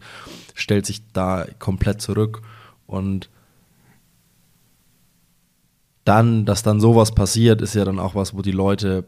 stellt 0.55 0.85
sich 0.85 1.01
da 1.13 1.45
komplett 1.59 2.01
zurück. 2.01 2.41
Und 2.87 3.29
dann, 6.03 6.45
dass 6.45 6.63
dann 6.63 6.81
sowas 6.81 7.13
passiert, 7.13 7.61
ist 7.61 7.75
ja 7.75 7.85
dann 7.85 7.99
auch 7.99 8.15
was, 8.15 8.33
wo 8.33 8.41
die 8.41 8.51
Leute, 8.51 9.05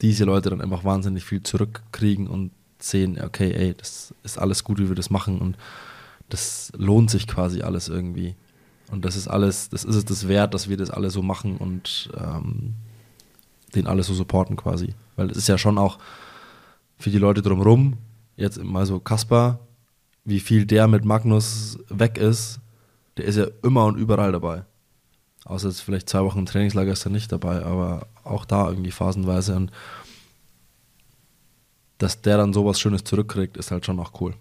diese 0.00 0.24
Leute 0.24 0.50
dann 0.50 0.62
einfach 0.62 0.84
wahnsinnig 0.84 1.24
viel 1.24 1.42
zurückkriegen 1.42 2.26
und 2.26 2.52
sehen, 2.78 3.20
okay, 3.22 3.52
ey, 3.52 3.74
das 3.74 4.14
ist 4.22 4.38
alles 4.38 4.64
gut, 4.64 4.78
wie 4.78 4.88
wir 4.88 4.96
das 4.96 5.10
machen 5.10 5.38
und 5.38 5.58
das 6.30 6.72
lohnt 6.76 7.10
sich 7.10 7.26
quasi 7.26 7.60
alles 7.60 7.88
irgendwie. 7.88 8.36
Und 8.90 9.04
das 9.04 9.16
ist 9.16 9.28
alles, 9.28 9.68
das 9.68 9.84
ist 9.84 9.94
es 9.94 10.04
das 10.04 10.28
wert, 10.28 10.54
dass 10.54 10.68
wir 10.68 10.76
das 10.76 10.90
alle 10.90 11.10
so 11.10 11.22
machen 11.22 11.56
und 11.56 12.10
ähm, 12.16 12.74
den 13.74 13.86
alle 13.86 14.02
so 14.02 14.14
supporten 14.14 14.56
quasi. 14.56 14.94
Weil 15.16 15.30
es 15.30 15.36
ist 15.36 15.48
ja 15.48 15.58
schon 15.58 15.78
auch 15.78 15.98
für 16.98 17.10
die 17.10 17.18
Leute 17.18 17.42
drumherum, 17.42 17.98
jetzt 18.36 18.62
mal 18.62 18.86
so 18.86 19.00
Kaspar, 19.00 19.60
wie 20.24 20.40
viel 20.40 20.66
der 20.66 20.88
mit 20.88 21.04
Magnus 21.04 21.78
weg 21.88 22.18
ist, 22.18 22.60
der 23.16 23.24
ist 23.24 23.36
ja 23.36 23.46
immer 23.62 23.86
und 23.86 23.96
überall 23.96 24.32
dabei. 24.32 24.64
Außer 25.44 25.68
jetzt 25.68 25.80
vielleicht 25.80 26.08
zwei 26.08 26.22
Wochen 26.22 26.40
im 26.40 26.46
Trainingslager 26.46 26.92
ist 26.92 27.06
er 27.06 27.10
nicht 27.10 27.32
dabei, 27.32 27.64
aber 27.64 28.06
auch 28.24 28.44
da 28.44 28.68
irgendwie 28.68 28.90
phasenweise. 28.90 29.56
Und 29.56 29.70
dass 31.98 32.22
der 32.22 32.36
dann 32.36 32.52
sowas 32.52 32.80
Schönes 32.80 33.04
zurückkriegt, 33.04 33.56
ist 33.56 33.70
halt 33.70 33.86
schon 33.86 34.00
auch 34.00 34.20
cool. 34.20 34.34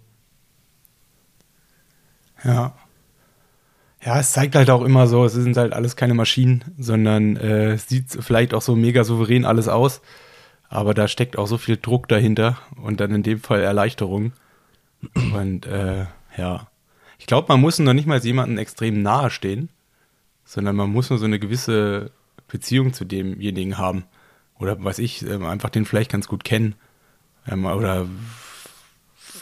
Ja. 2.44 2.76
Ja, 4.04 4.20
es 4.20 4.32
zeigt 4.32 4.56
halt 4.56 4.70
auch 4.70 4.82
immer 4.82 5.08
so, 5.08 5.26
es 5.26 5.34
sind 5.34 5.58
halt 5.58 5.74
alles 5.74 5.96
keine 5.96 6.14
Maschinen, 6.14 6.64
sondern 6.78 7.36
äh, 7.36 7.74
es 7.74 7.88
sieht 7.90 8.06
vielleicht 8.10 8.54
auch 8.54 8.62
so 8.62 8.76
mega 8.76 9.04
souverän 9.04 9.44
alles 9.44 9.68
aus, 9.68 10.02
aber 10.70 10.94
da 10.94 11.08
steckt 11.08 11.38
auch 11.38 11.48
so 11.48 11.58
viel 11.58 11.78
Druck 11.78 12.08
dahinter 12.08 12.58
und 12.82 13.02
dann 13.02 13.14
in 13.14 13.24
dem 13.24 13.42
Fall 13.42 13.62
Erleichterung. 13.62 14.32
Und 15.34 15.66
äh, 15.66 16.06
ja, 16.38 16.68
ich 17.18 17.26
glaube, 17.26 17.48
man 17.50 17.60
muss 17.60 17.80
noch 17.80 17.94
nicht 17.94 18.08
mal 18.08 18.20
jemandem 18.20 18.58
extrem 18.58 19.02
nahe 19.02 19.30
stehen, 19.30 19.70
sondern 20.46 20.76
man 20.76 20.90
muss 20.90 21.10
nur 21.10 21.20
so 21.20 21.26
eine 21.26 21.40
gewisse 21.40 22.12
Beziehung 22.48 22.94
zu 22.94 23.06
demjenigen 23.06 23.78
haben. 23.78 24.06
Oder 24.58 24.82
weiß 24.82 25.00
ich, 25.00 25.26
ähm, 25.26 25.46
einfach 25.46 25.70
den 25.70 25.86
vielleicht 25.86 26.12
ganz 26.12 26.28
gut 26.28 26.44
kennen. 26.44 26.76
Ähm, 27.48 27.66
oder 27.66 28.08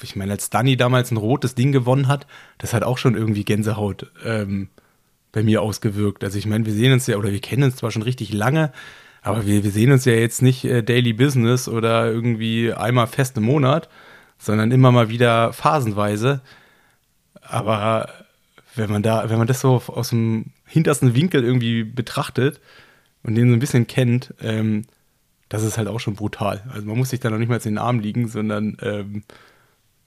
ich 0.03 0.15
meine, 0.15 0.31
als 0.31 0.49
Danny 0.49 0.77
damals 0.77 1.11
ein 1.11 1.17
rotes 1.17 1.55
Ding 1.55 1.71
gewonnen 1.71 2.07
hat, 2.07 2.27
das 2.57 2.73
hat 2.73 2.83
auch 2.83 2.97
schon 2.97 3.15
irgendwie 3.15 3.43
Gänsehaut 3.43 4.11
ähm, 4.23 4.69
bei 5.31 5.43
mir 5.43 5.61
ausgewirkt. 5.61 6.23
Also 6.23 6.37
ich 6.37 6.45
meine, 6.45 6.65
wir 6.65 6.73
sehen 6.73 6.93
uns 6.93 7.07
ja, 7.07 7.17
oder 7.17 7.31
wir 7.31 7.41
kennen 7.41 7.63
uns 7.63 7.77
zwar 7.77 7.91
schon 7.91 8.01
richtig 8.01 8.33
lange, 8.33 8.71
aber 9.21 9.45
wir, 9.45 9.63
wir 9.63 9.71
sehen 9.71 9.91
uns 9.91 10.05
ja 10.05 10.13
jetzt 10.13 10.41
nicht 10.41 10.63
äh, 10.65 10.83
Daily 10.83 11.13
Business 11.13 11.67
oder 11.67 12.11
irgendwie 12.11 12.73
einmal 12.73 13.07
fest 13.07 13.37
im 13.37 13.43
Monat, 13.43 13.89
sondern 14.37 14.71
immer 14.71 14.91
mal 14.91 15.09
wieder 15.09 15.53
phasenweise. 15.53 16.41
Aber 17.41 18.09
wenn 18.75 18.89
man 18.89 19.03
da, 19.03 19.29
wenn 19.29 19.37
man 19.37 19.47
das 19.47 19.61
so 19.61 19.81
aus 19.87 20.09
dem 20.09 20.51
hintersten 20.65 21.15
Winkel 21.15 21.43
irgendwie 21.43 21.83
betrachtet 21.83 22.61
und 23.23 23.35
den 23.35 23.49
so 23.49 23.55
ein 23.55 23.59
bisschen 23.59 23.87
kennt, 23.87 24.33
ähm, 24.41 24.85
das 25.49 25.63
ist 25.63 25.77
halt 25.77 25.87
auch 25.87 25.99
schon 25.99 26.15
brutal. 26.15 26.63
Also 26.73 26.87
man 26.87 26.97
muss 26.97 27.09
sich 27.09 27.19
da 27.19 27.29
noch 27.29 27.37
nicht 27.37 27.49
mal 27.49 27.57
in 27.57 27.63
den 27.63 27.77
Arm 27.77 27.99
liegen, 27.99 28.27
sondern 28.27 28.77
ähm, 28.81 29.23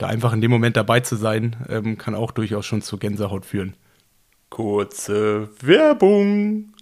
da 0.00 0.06
einfach 0.06 0.32
in 0.32 0.40
dem 0.40 0.50
Moment 0.50 0.76
dabei 0.76 1.00
zu 1.00 1.16
sein, 1.16 1.56
ähm, 1.68 1.98
kann 1.98 2.14
auch 2.14 2.30
durchaus 2.30 2.64
schon 2.64 2.80
zu 2.80 2.96
Gänsehaut 2.96 3.44
führen. 3.44 3.74
Kurze 4.48 5.50
Werbung. 5.60 6.72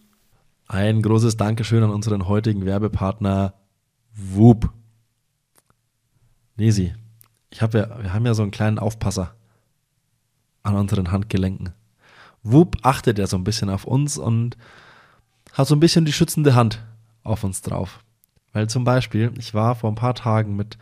Ein 0.68 1.02
großes 1.02 1.36
Dankeschön 1.36 1.82
an 1.82 1.90
unseren 1.90 2.28
heutigen 2.28 2.64
Werbepartner 2.64 3.54
Whoop. 4.14 4.70
Nesi, 6.56 6.94
ich 7.50 7.60
hab 7.60 7.74
ja, 7.74 8.02
wir 8.02 8.12
haben 8.12 8.26
ja 8.26 8.34
so 8.34 8.42
einen 8.42 8.50
kleinen 8.50 8.78
Aufpasser 8.78 9.34
an 10.62 10.76
unseren 10.76 11.10
Handgelenken. 11.10 11.74
Whoop 12.42 12.76
achtet 12.82 13.18
ja 13.18 13.26
so 13.26 13.36
ein 13.36 13.44
bisschen 13.44 13.68
auf 13.68 13.84
uns 13.84 14.16
und 14.16 14.56
hat 15.52 15.66
so 15.66 15.74
ein 15.74 15.80
bisschen 15.80 16.04
die 16.04 16.12
schützende 16.12 16.54
Hand 16.54 16.84
auf 17.24 17.42
uns 17.42 17.62
drauf. 17.62 18.00
Weil 18.52 18.68
zum 18.68 18.84
Beispiel, 18.84 19.32
ich 19.38 19.54
war 19.54 19.74
vor 19.74 19.90
ein 19.90 19.96
paar 19.96 20.14
Tagen 20.14 20.54
mit 20.54 20.78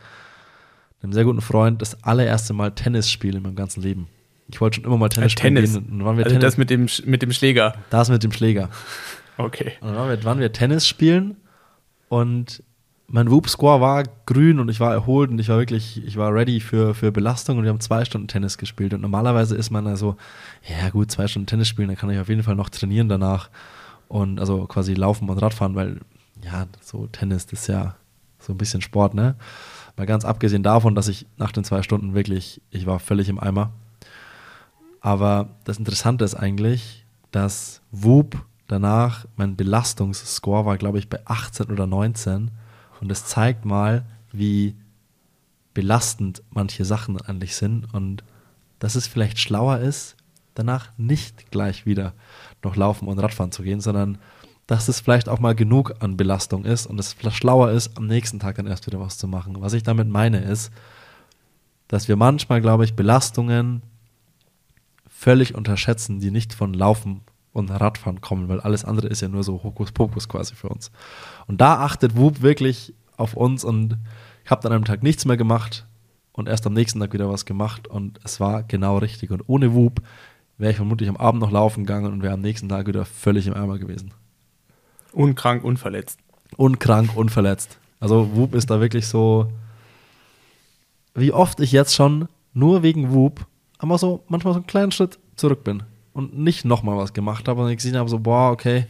einem 1.03 1.13
sehr 1.13 1.23
guten 1.25 1.41
Freund, 1.41 1.81
das 1.81 2.03
allererste 2.03 2.53
Mal 2.53 2.71
Tennis 2.71 3.09
spielen 3.11 3.37
in 3.37 3.43
meinem 3.43 3.55
ganzen 3.55 3.81
Leben. 3.81 4.07
Ich 4.49 4.61
wollte 4.61 4.75
schon 4.75 4.85
immer 4.85 4.97
mal 4.97 5.09
Tennis 5.09 5.33
Äh, 5.33 5.35
Tennis. 5.35 5.69
spielen. 5.71 5.87
gehen. 5.87 5.99
Und 5.99 6.05
waren 6.05 6.17
wir 6.17 6.25
Also 6.25 6.35
Tennis, 6.35 6.53
das 6.53 6.57
mit 6.57 6.69
dem, 6.69 6.87
mit 7.05 7.21
dem 7.21 7.31
Schläger. 7.31 7.75
das 7.89 8.09
mit 8.09 8.23
dem 8.23 8.31
Schläger. 8.31 8.69
Okay. 9.37 9.73
Und 9.81 9.87
dann 9.89 9.95
waren 9.97 10.09
wir, 10.09 10.23
waren 10.23 10.39
wir 10.39 10.51
Tennis 10.51 10.87
spielen 10.87 11.35
und 12.09 12.63
mein 13.09 13.31
Whoop-Score 13.31 13.79
war 13.79 14.03
grün 14.25 14.59
und 14.59 14.67
ich 14.69 14.79
war 14.81 14.91
erholt 14.91 15.29
und 15.29 15.39
ich 15.39 15.47
war 15.47 15.57
wirklich, 15.57 16.03
ich 16.05 16.17
war 16.17 16.33
ready 16.33 16.59
für, 16.59 16.93
für 16.93 17.11
Belastung 17.11 17.57
und 17.57 17.63
wir 17.63 17.69
haben 17.69 17.79
zwei 17.79 18.03
Stunden 18.03 18.27
Tennis 18.27 18.57
gespielt. 18.57 18.93
Und 18.93 18.99
normalerweise 19.01 19.55
ist 19.55 19.69
man 19.69 19.87
also, 19.87 20.17
ja 20.67 20.89
gut, 20.89 21.09
zwei 21.11 21.27
Stunden 21.27 21.45
Tennis 21.45 21.69
spielen, 21.69 21.87
dann 21.87 21.97
kann 21.97 22.09
ich 22.09 22.19
auf 22.19 22.27
jeden 22.27 22.43
Fall 22.43 22.55
noch 22.55 22.69
trainieren 22.69 23.07
danach. 23.07 23.49
Und 24.09 24.39
also 24.39 24.65
quasi 24.65 24.93
laufen 24.93 25.29
und 25.29 25.37
Radfahren, 25.37 25.75
weil 25.75 25.99
ja, 26.43 26.65
so 26.81 27.07
Tennis, 27.07 27.45
das 27.45 27.61
ist 27.61 27.67
ja 27.67 27.95
so 28.39 28.53
ein 28.53 28.57
bisschen 28.57 28.81
Sport, 28.81 29.13
ne? 29.13 29.35
Mal 29.97 30.05
ganz 30.05 30.25
abgesehen 30.25 30.63
davon, 30.63 30.93
dass 30.93 31.07
ich 31.07 31.25
nach 31.37 31.51
den 31.51 31.63
zwei 31.63 31.81
Stunden 31.81 32.13
wirklich, 32.13 32.61
ich 32.69 32.85
war 32.85 32.99
völlig 32.99 33.29
im 33.29 33.39
Eimer. 33.39 33.71
Aber 35.01 35.49
das 35.63 35.79
Interessante 35.79 36.23
ist 36.23 36.35
eigentlich, 36.35 37.05
dass 37.31 37.81
Whoop 37.91 38.45
danach, 38.67 39.25
mein 39.35 39.55
Belastungsscore 39.55 40.65
war, 40.65 40.77
glaube 40.77 40.99
ich, 40.99 41.09
bei 41.09 41.19
18 41.25 41.71
oder 41.71 41.87
19. 41.87 42.51
Und 43.01 43.09
das 43.09 43.25
zeigt 43.25 43.65
mal, 43.65 44.05
wie 44.31 44.75
belastend 45.73 46.43
manche 46.51 46.85
Sachen 46.85 47.19
eigentlich 47.21 47.55
sind 47.55 47.91
und 47.93 48.23
dass 48.79 48.95
es 48.95 49.07
vielleicht 49.07 49.39
schlauer 49.39 49.79
ist, 49.79 50.15
danach 50.53 50.89
nicht 50.97 51.51
gleich 51.51 51.85
wieder 51.85 52.13
noch 52.63 52.75
laufen 52.75 53.07
und 53.07 53.19
Radfahren 53.19 53.51
zu 53.51 53.63
gehen, 53.63 53.79
sondern 53.79 54.17
dass 54.67 54.89
es 54.89 54.99
vielleicht 54.99 55.29
auch 55.29 55.39
mal 55.39 55.55
genug 55.55 55.95
an 55.99 56.17
Belastung 56.17 56.65
ist 56.65 56.85
und 56.85 56.99
es 56.99 57.15
schlauer 57.31 57.71
ist, 57.71 57.97
am 57.97 58.05
nächsten 58.05 58.39
Tag 58.39 58.55
dann 58.55 58.67
erst 58.67 58.85
wieder 58.85 58.99
was 58.99 59.17
zu 59.17 59.27
machen. 59.27 59.55
Was 59.61 59.73
ich 59.73 59.83
damit 59.83 60.09
meine 60.09 60.39
ist, 60.39 60.71
dass 61.87 62.09
wir 62.09 62.17
manchmal, 62.17 62.61
glaube 62.61 62.83
ich, 62.83 62.93
Belastungen 62.93 63.81
völlig 65.09 65.55
unterschätzen, 65.55 66.19
die 66.19 66.31
nicht 66.31 66.53
von 66.53 66.73
Laufen 66.73 67.21
und 67.53 67.71
Radfahren 67.71 68.21
kommen, 68.21 68.49
weil 68.49 68.59
alles 68.59 68.83
andere 68.85 69.07
ist 69.07 69.21
ja 69.21 69.29
nur 69.29 69.43
so 69.43 69.63
Hokuspokus 69.63 70.27
quasi 70.27 70.53
für 70.53 70.69
uns. 70.69 70.91
Und 71.47 71.61
da 71.61 71.79
achtet 71.79 72.17
Whoop 72.17 72.41
wirklich 72.41 72.93
auf 73.15 73.35
uns 73.35 73.63
und 73.63 73.97
ich 74.43 74.51
habe 74.51 74.61
dann 74.61 74.73
am 74.73 74.85
Tag 74.85 75.01
nichts 75.01 75.25
mehr 75.25 75.37
gemacht 75.37 75.87
und 76.33 76.47
erst 76.47 76.67
am 76.67 76.73
nächsten 76.73 76.99
Tag 76.99 77.13
wieder 77.13 77.29
was 77.29 77.45
gemacht 77.45 77.87
und 77.87 78.19
es 78.23 78.39
war 78.39 78.63
genau 78.63 78.97
richtig. 78.97 79.31
Und 79.31 79.43
ohne 79.47 79.73
Whoop 79.73 80.01
wäre 80.57 80.71
ich 80.71 80.77
vermutlich 80.77 81.09
am 81.09 81.17
Abend 81.17 81.41
noch 81.41 81.51
laufen 81.51 81.85
gegangen 81.85 82.11
und 82.11 82.21
wäre 82.21 82.33
am 82.33 82.41
nächsten 82.41 82.69
Tag 82.69 82.85
wieder 82.85 83.05
völlig 83.05 83.47
im 83.47 83.53
Eimer 83.53 83.79
gewesen. 83.79 84.11
Unkrank, 85.17 85.63
unverletzt. 85.63 86.19
Unkrank, 86.57 87.15
unverletzt. 87.15 87.77
Also 87.99 88.29
Whoop 88.35 88.53
ist 88.53 88.69
da 88.69 88.79
wirklich 88.79 89.07
so, 89.07 89.51
wie 91.15 91.31
oft 91.31 91.59
ich 91.59 91.71
jetzt 91.71 91.95
schon 91.95 92.27
nur 92.53 92.83
wegen 92.83 93.13
Whoop 93.13 93.45
aber 93.79 93.97
so 93.97 94.23
manchmal 94.27 94.53
so 94.53 94.59
einen 94.59 94.67
kleinen 94.67 94.91
Schritt 94.91 95.19
zurück 95.35 95.63
bin 95.63 95.83
und 96.13 96.37
nicht 96.37 96.65
nochmal 96.65 96.97
was 96.97 97.13
gemacht 97.13 97.47
habe 97.47 97.61
und 97.63 97.69
ich 97.69 97.77
gesehen 97.77 97.95
habe, 97.97 98.09
so, 98.09 98.17
boah, 98.19 98.51
okay, 98.51 98.87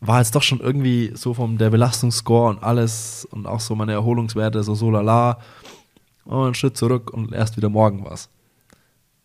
war 0.00 0.18
jetzt 0.18 0.34
doch 0.34 0.42
schon 0.42 0.60
irgendwie 0.60 1.12
so 1.14 1.34
vom 1.34 1.58
der 1.58 1.68
Belastungsscore 1.68 2.48
und 2.50 2.62
alles 2.62 3.26
und 3.30 3.46
auch 3.46 3.60
so 3.60 3.74
meine 3.74 3.92
Erholungswerte 3.92 4.62
so 4.62 4.74
so 4.74 4.90
lala 4.90 5.38
und 6.24 6.44
einen 6.44 6.54
Schritt 6.54 6.76
zurück 6.78 7.10
und 7.12 7.32
erst 7.32 7.56
wieder 7.58 7.68
morgen 7.68 8.04
was. 8.06 8.30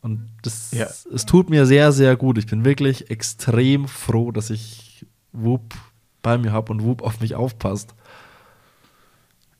Und 0.01 0.29
das, 0.43 0.71
Ja. 0.71 0.87
es 1.13 1.25
tut 1.25 1.49
mir 1.49 1.65
sehr, 1.65 1.91
sehr 1.93 2.15
gut. 2.17 2.37
Ich 2.37 2.45
bin 2.47 2.65
wirklich 2.65 3.09
extrem 3.09 3.87
froh, 3.87 4.31
dass 4.31 4.49
ich 4.49 5.05
Whoop 5.31 5.73
bei 6.25 6.37
mir 6.39 6.51
habe 6.51 6.73
und 6.73 6.83
Whoop 6.83 7.03
auf 7.03 7.21
mich 7.21 7.35
aufpasst. 7.35 7.93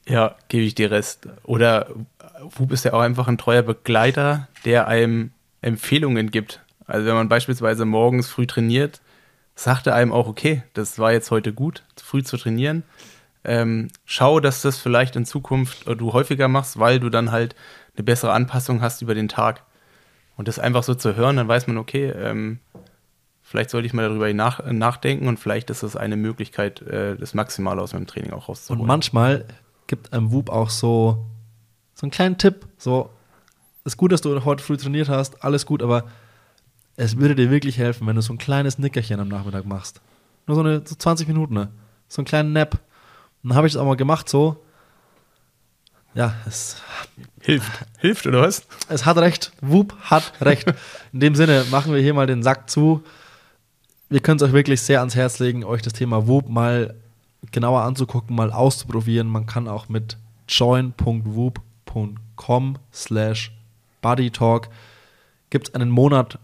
Ja, 0.07 0.35
gebe 0.49 0.63
ich 0.63 0.75
dir 0.75 0.91
Rest. 0.91 1.29
Oder 1.43 1.87
Whoop 2.41 2.71
ist 2.71 2.83
ja 2.83 2.93
auch 2.93 2.99
einfach 2.99 3.27
ein 3.27 3.37
treuer 3.37 3.61
Begleiter, 3.61 4.47
der 4.65 4.87
einem 4.87 5.31
Empfehlungen 5.61 6.31
gibt. 6.31 6.61
Also 6.87 7.05
wenn 7.05 7.13
man 7.13 7.29
beispielsweise 7.29 7.85
morgens 7.85 8.27
früh 8.27 8.47
trainiert, 8.47 9.01
sagt 9.55 9.87
er 9.87 9.95
einem 9.95 10.11
auch, 10.11 10.27
okay, 10.27 10.63
das 10.73 10.99
war 10.99 11.11
jetzt 11.11 11.31
heute 11.31 11.53
gut, 11.53 11.83
früh 11.95 12.23
zu 12.23 12.37
trainieren. 12.37 12.83
Ähm, 13.43 13.89
schau, 14.05 14.39
dass 14.39 14.63
das 14.63 14.79
vielleicht 14.79 15.15
in 15.15 15.25
Zukunft 15.25 15.87
du 15.87 16.13
häufiger 16.13 16.47
machst, 16.47 16.79
weil 16.79 16.99
du 16.99 17.09
dann 17.09 17.31
halt 17.31 17.55
eine 17.95 18.03
bessere 18.03 18.33
Anpassung 18.33 18.81
hast 18.81 19.03
über 19.03 19.13
den 19.13 19.27
Tag. 19.27 19.61
Und 20.35 20.47
das 20.47 20.59
einfach 20.59 20.83
so 20.83 20.95
zu 20.95 21.15
hören, 21.15 21.37
dann 21.37 21.47
weiß 21.47 21.67
man, 21.67 21.77
okay, 21.77 22.09
ähm, 22.09 22.59
vielleicht 23.45 23.69
sollte 23.69 23.85
ich 23.85 23.93
mal 23.93 24.09
darüber 24.09 24.33
nach, 24.33 24.65
nachdenken 24.71 25.27
und 25.27 25.39
vielleicht 25.39 25.69
ist 25.69 25.83
das 25.83 25.95
eine 25.95 26.17
Möglichkeit, 26.17 26.81
äh, 26.81 27.15
das 27.15 27.33
Maximale 27.33 27.81
aus 27.81 27.93
meinem 27.93 28.07
Training 28.07 28.33
auch 28.33 28.49
rauszuholen. 28.49 28.81
Und 28.81 28.87
manchmal 28.87 29.45
gibt 29.87 30.11
einem 30.11 30.31
Whoop 30.31 30.49
auch 30.49 30.71
so, 30.71 31.25
so 31.93 32.05
einen 32.05 32.11
kleinen 32.11 32.37
Tipp. 32.37 32.67
So, 32.77 33.11
ist 33.85 33.97
gut, 33.97 34.11
dass 34.11 34.21
du 34.21 34.43
heute 34.43 34.63
früh 34.63 34.77
trainiert 34.77 35.09
hast, 35.09 35.43
alles 35.43 35.65
gut, 35.67 35.83
aber 35.83 36.05
es 36.97 37.17
würde 37.17 37.35
dir 37.35 37.51
wirklich 37.51 37.77
helfen, 37.77 38.07
wenn 38.07 38.15
du 38.15 38.21
so 38.21 38.33
ein 38.33 38.39
kleines 38.39 38.79
Nickerchen 38.79 39.19
am 39.19 39.27
Nachmittag 39.27 39.65
machst. 39.65 40.01
Nur 40.47 40.55
so 40.55 40.61
eine 40.61 40.81
so 40.85 40.95
20 40.95 41.27
Minuten, 41.27 41.53
ne? 41.53 41.69
so 42.07 42.21
einen 42.21 42.25
kleinen 42.25 42.51
Nap. 42.51 42.73
Und 43.43 43.49
dann 43.49 43.57
habe 43.57 43.67
ich 43.67 43.73
es 43.73 43.77
auch 43.77 43.85
mal 43.85 43.95
gemacht, 43.95 44.27
so. 44.27 44.63
Ja, 46.15 46.33
es, 46.47 46.77
Hilft. 47.41 47.71
Hilft, 47.99 48.25
oder 48.25 48.41
was? 48.41 48.65
es 48.87 49.05
hat 49.05 49.17
recht. 49.17 49.51
Whoop 49.61 49.95
hat 50.01 50.33
recht. 50.41 50.65
In 51.13 51.19
dem 51.19 51.35
Sinne 51.35 51.65
machen 51.69 51.93
wir 51.93 52.01
hier 52.01 52.13
mal 52.13 52.25
den 52.25 52.41
Sack 52.41 52.69
zu. 52.69 53.03
Wir 54.09 54.19
können 54.19 54.37
es 54.37 54.43
euch 54.43 54.53
wirklich 54.53 54.81
sehr 54.81 54.99
ans 54.99 55.15
Herz 55.15 55.39
legen, 55.39 55.63
euch 55.63 55.81
das 55.81 55.93
Thema 55.93 56.27
Whoop 56.27 56.49
mal 56.49 56.95
genauer 57.51 57.81
anzugucken, 57.81 58.35
mal 58.35 58.51
auszuprobieren. 58.51 59.27
Man 59.27 59.45
kann 59.45 59.67
auch 59.67 59.89
mit 59.89 60.17
join.whoop.com 60.47 62.77
slash 62.93 63.51
bodytalk 64.01 64.69
gibt 65.49 65.69
es 65.69 65.73
einen 65.73 65.89
Monat 65.89 66.39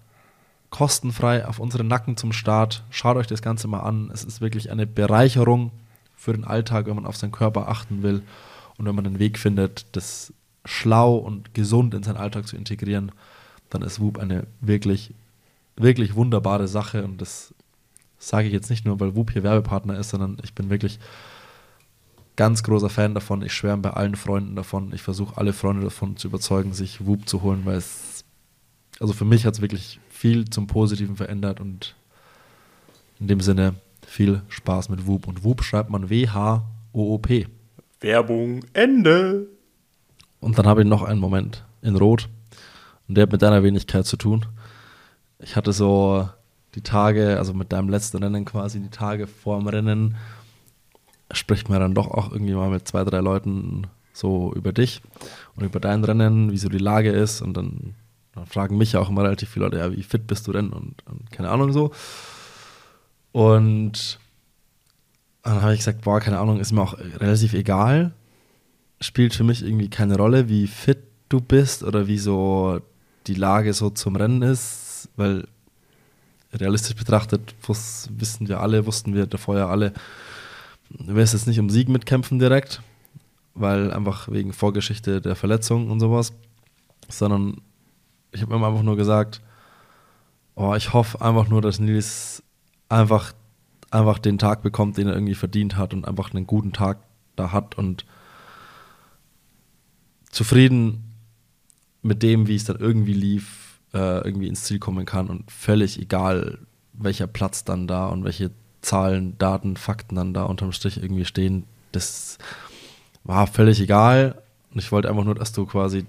kostenfrei 0.70 1.46
auf 1.46 1.60
unseren 1.60 1.88
Nacken 1.88 2.18
zum 2.18 2.32
Start. 2.32 2.84
Schaut 2.90 3.18
euch 3.18 3.28
das 3.28 3.42
Ganze 3.42 3.68
mal 3.68 3.82
an. 3.82 4.10
Es 4.14 4.24
ist 4.24 4.42
wirklich 4.42 4.72
eine 4.72 4.88
Bereicherung 4.88 5.72
für 6.16 6.32
den 6.32 6.46
Alltag, 6.46 6.86
wenn 6.86 6.96
man 6.96 7.06
auf 7.06 7.18
seinen 7.18 7.34
Körper 7.34 7.68
achten 7.68 8.04
will 8.04 8.22
und 8.78 8.86
wenn 8.86 8.96
man 8.96 9.06
einen 9.06 9.20
Weg 9.20 9.38
findet, 9.38 9.86
das 9.92 10.34
schlau 10.64 11.16
und 11.16 11.54
gesund 11.54 11.94
in 11.94 12.04
seinen 12.04 12.18
Alltag 12.18 12.48
zu 12.48 12.56
integrieren, 12.56 13.12
dann 13.70 13.82
ist 13.82 14.00
Whoop 14.00 14.18
eine 14.18 14.48
wirklich, 14.62 15.14
wirklich 15.76 16.16
wunderbare 16.16 16.68
Sache 16.68 17.04
und 17.04 17.22
das 17.22 17.54
sage 18.18 18.48
ich 18.48 18.54
jetzt 18.54 18.70
nicht 18.70 18.86
nur, 18.86 19.00
weil 19.00 19.16
Whoop 19.16 19.32
hier 19.32 19.44
Werbepartner 19.44 19.98
ist, 19.98 20.10
sondern 20.10 20.38
ich 20.44 20.54
bin 20.54 20.70
wirklich 20.70 21.00
ganz 22.36 22.64
großer 22.64 22.90
Fan 22.90 23.14
davon. 23.14 23.42
Ich 23.42 23.54
schwärme 23.54 23.82
bei 23.82 23.92
allen 23.92 24.16
Freunden 24.16 24.56
davon. 24.56 24.94
Ich 24.94 25.02
versuche 25.02 25.38
alle 25.38 25.54
Freunde 25.54 25.84
davon 25.84 26.18
zu 26.18 26.28
überzeugen, 26.28 26.74
sich 26.74 27.06
Whoop 27.06 27.28
zu 27.28 27.42
holen, 27.42 27.62
weil 27.66 27.78
es, 27.78 28.24
also 29.00 29.14
für 29.14 29.26
mich 29.26 29.46
hat 29.46 29.56
es 29.56 29.62
wirklich 29.62 30.00
viel 30.10 30.50
zum 30.50 30.68
Positiven 30.68 31.16
verändert 31.16 31.60
und 31.60 31.96
in 33.20 33.28
dem 33.28 33.40
Sinne 33.42 33.76
viel 34.06 34.42
Spaß 34.50 34.90
mit 34.90 35.08
Whoop. 35.08 35.28
Und 35.28 35.44
Whoop 35.44 35.64
schreibt 35.64 35.90
man 35.90 36.10
W-H-O-O-P. 36.10 37.48
Werbung, 38.00 38.66
Ende. 38.74 39.48
Und 40.40 40.58
dann 40.58 40.66
habe 40.66 40.82
ich 40.82 40.88
noch 40.88 41.04
einen 41.04 41.20
Moment 41.20 41.64
in 41.82 41.96
Rot. 41.96 42.30
Und 43.08 43.16
der 43.16 43.24
hat 43.24 43.32
mit 43.32 43.42
deiner 43.42 43.64
Wenigkeit 43.64 44.06
zu 44.06 44.18
tun. 44.18 44.46
Ich 45.42 45.56
hatte 45.56 45.74
so 45.74 46.30
die 46.76 46.82
Tage, 46.82 47.38
also 47.38 47.54
mit 47.54 47.72
deinem 47.72 47.90
letzten 47.90 48.18
Rennen 48.18 48.46
quasi, 48.46 48.80
die 48.80 48.90
Tage 48.90 49.28
vor 49.28 49.60
dem 49.60 49.68
Rennen, 49.68 50.16
spricht 51.32 51.70
man 51.70 51.80
dann 51.80 51.94
doch 51.94 52.10
auch 52.10 52.32
irgendwie 52.32 52.54
mal 52.54 52.70
mit 52.70 52.88
zwei, 52.88 53.04
drei 53.04 53.20
Leuten 53.20 53.88
so 54.14 54.54
über 54.54 54.74
dich 54.74 55.02
und 55.56 55.66
über 55.66 55.80
dein 55.80 56.04
Rennen, 56.04 56.52
wie 56.52 56.58
so 56.58 56.70
die 56.70 56.78
Lage 56.78 57.12
ist. 57.12 57.42
Und 57.42 57.56
dann, 57.56 57.96
dann 58.34 58.46
fragen 58.46 58.78
mich 58.78 58.94
ja 58.94 59.00
auch 59.00 59.10
immer 59.10 59.24
relativ 59.24 59.50
viele 59.50 59.66
Leute, 59.66 59.78
ja, 59.78 59.92
wie 59.92 60.04
fit 60.04 60.28
bist 60.28 60.48
du 60.48 60.52
denn? 60.52 60.70
Und, 60.70 60.96
und 61.08 61.32
keine 61.32 61.50
Ahnung 61.50 61.72
so. 61.74 61.92
Und 63.32 64.20
dann 65.44 65.62
habe 65.62 65.74
ich 65.74 65.80
gesagt, 65.80 66.02
boah, 66.02 66.20
keine 66.20 66.40
Ahnung, 66.40 66.60
ist 66.60 66.72
mir 66.72 66.82
auch 66.82 66.98
relativ 66.98 67.54
egal 67.54 68.14
spielt 69.02 69.34
für 69.34 69.44
mich 69.44 69.64
irgendwie 69.64 69.90
keine 69.90 70.16
Rolle, 70.16 70.48
wie 70.48 70.68
fit 70.68 71.00
du 71.28 71.42
bist 71.42 71.84
oder 71.84 72.08
wie 72.08 72.20
so 72.20 72.80
die 73.28 73.34
Lage 73.34 73.74
so 73.74 73.90
zum 73.90 74.16
Rennen 74.16 74.42
ist, 74.42 74.81
weil 75.22 75.48
realistisch 76.54 76.96
betrachtet 76.96 77.56
wissen 78.10 78.48
wir 78.50 78.60
alle, 78.60 78.86
wussten 78.86 79.14
wir 79.14 79.26
davor 79.26 79.58
ja 79.58 79.70
alle, 79.70 79.94
du 80.90 81.16
wirst 81.16 81.34
jetzt 81.34 81.48
nicht 81.48 81.60
um 81.60 81.70
Sieg 81.70 81.88
mitkämpfen 81.88 82.40
direkt, 82.40 82.82
weil 83.54 83.94
einfach 83.94 84.30
wegen 84.30 84.52
Vorgeschichte 84.52 85.22
der 85.22 85.36
Verletzung 85.36 85.90
und 85.90 86.00
sowas, 86.00 86.34
sondern 87.08 87.62
ich 88.32 88.42
habe 88.42 88.58
mir 88.58 88.66
einfach 88.66 88.84
nur 88.84 88.98
gesagt, 88.98 89.42
oh, 90.56 90.74
ich 90.76 90.94
hoffe 90.94 91.22
einfach 91.22 91.48
nur, 91.48 91.62
dass 91.62 91.80
Nils 91.80 92.44
einfach, 92.90 93.34
einfach 93.90 94.20
den 94.20 94.38
Tag 94.38 94.62
bekommt, 94.62 94.98
den 94.98 95.08
er 95.08 95.14
irgendwie 95.14 95.36
verdient 95.36 95.78
hat 95.78 95.94
und 95.94 96.08
einfach 96.08 96.34
einen 96.34 96.48
guten 96.48 96.74
Tag 96.74 96.98
da 97.36 97.52
hat 97.52 97.78
und 97.78 98.06
zufrieden 100.30 101.04
mit 102.02 102.24
dem, 102.24 102.48
wie 102.48 102.56
es 102.56 102.66
dann 102.66 102.78
irgendwie 102.78 103.14
lief, 103.14 103.71
äh, 103.94 104.24
irgendwie 104.26 104.48
ins 104.48 104.64
Ziel 104.64 104.80
kommen 104.80 105.06
kann 105.06 105.28
und 105.28 105.52
völlig 105.52 106.00
egal, 106.00 106.60
welcher 106.94 107.28
Platz 107.28 107.64
dann 107.64 107.88
da 107.88 108.08
und 108.08 108.24
welche 108.24 108.52
Zahlen, 108.82 109.38
Daten, 109.38 109.78
Fakten 109.78 110.16
dann 110.16 110.34
da 110.34 110.44
unterm 110.44 110.72
Strich 110.72 110.98
irgendwie 110.98 111.26
stehen, 111.26 111.66
das 111.92 112.38
war 113.24 113.48
völlig 113.48 113.80
egal 113.82 114.42
Und 114.72 114.80
ich 114.80 114.92
wollte 114.92 115.10
einfach 115.10 115.24
nur, 115.24 115.36
dass 115.36 115.52
du 115.52 115.66
quasi. 115.66 116.06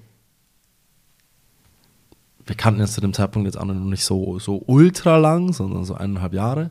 Wir 2.45 2.57
kannten 2.57 2.81
jetzt 2.81 2.95
zu 2.95 3.01
dem 3.01 3.13
Zeitpunkt 3.13 3.47
jetzt 3.47 3.57
auch 3.57 3.65
noch 3.65 3.75
nicht 3.75 4.05
so, 4.05 4.39
so 4.39 4.63
ultra 4.67 5.17
lang, 5.17 5.53
sondern 5.53 5.85
so 5.85 5.95
eineinhalb 5.95 6.33
Jahre. 6.33 6.71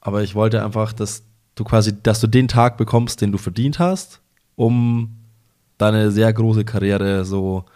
Aber 0.00 0.22
ich 0.22 0.34
wollte 0.34 0.64
einfach, 0.64 0.92
dass 0.92 1.22
du 1.54 1.64
quasi, 1.64 2.00
dass 2.02 2.20
du 2.20 2.26
den 2.26 2.48
Tag 2.48 2.78
bekommst, 2.78 3.20
den 3.20 3.32
du 3.32 3.38
verdient 3.38 3.78
hast, 3.78 4.20
um 4.54 5.16
deine 5.76 6.10
sehr 6.10 6.32
große 6.32 6.64
Karriere 6.64 7.24
so 7.24 7.66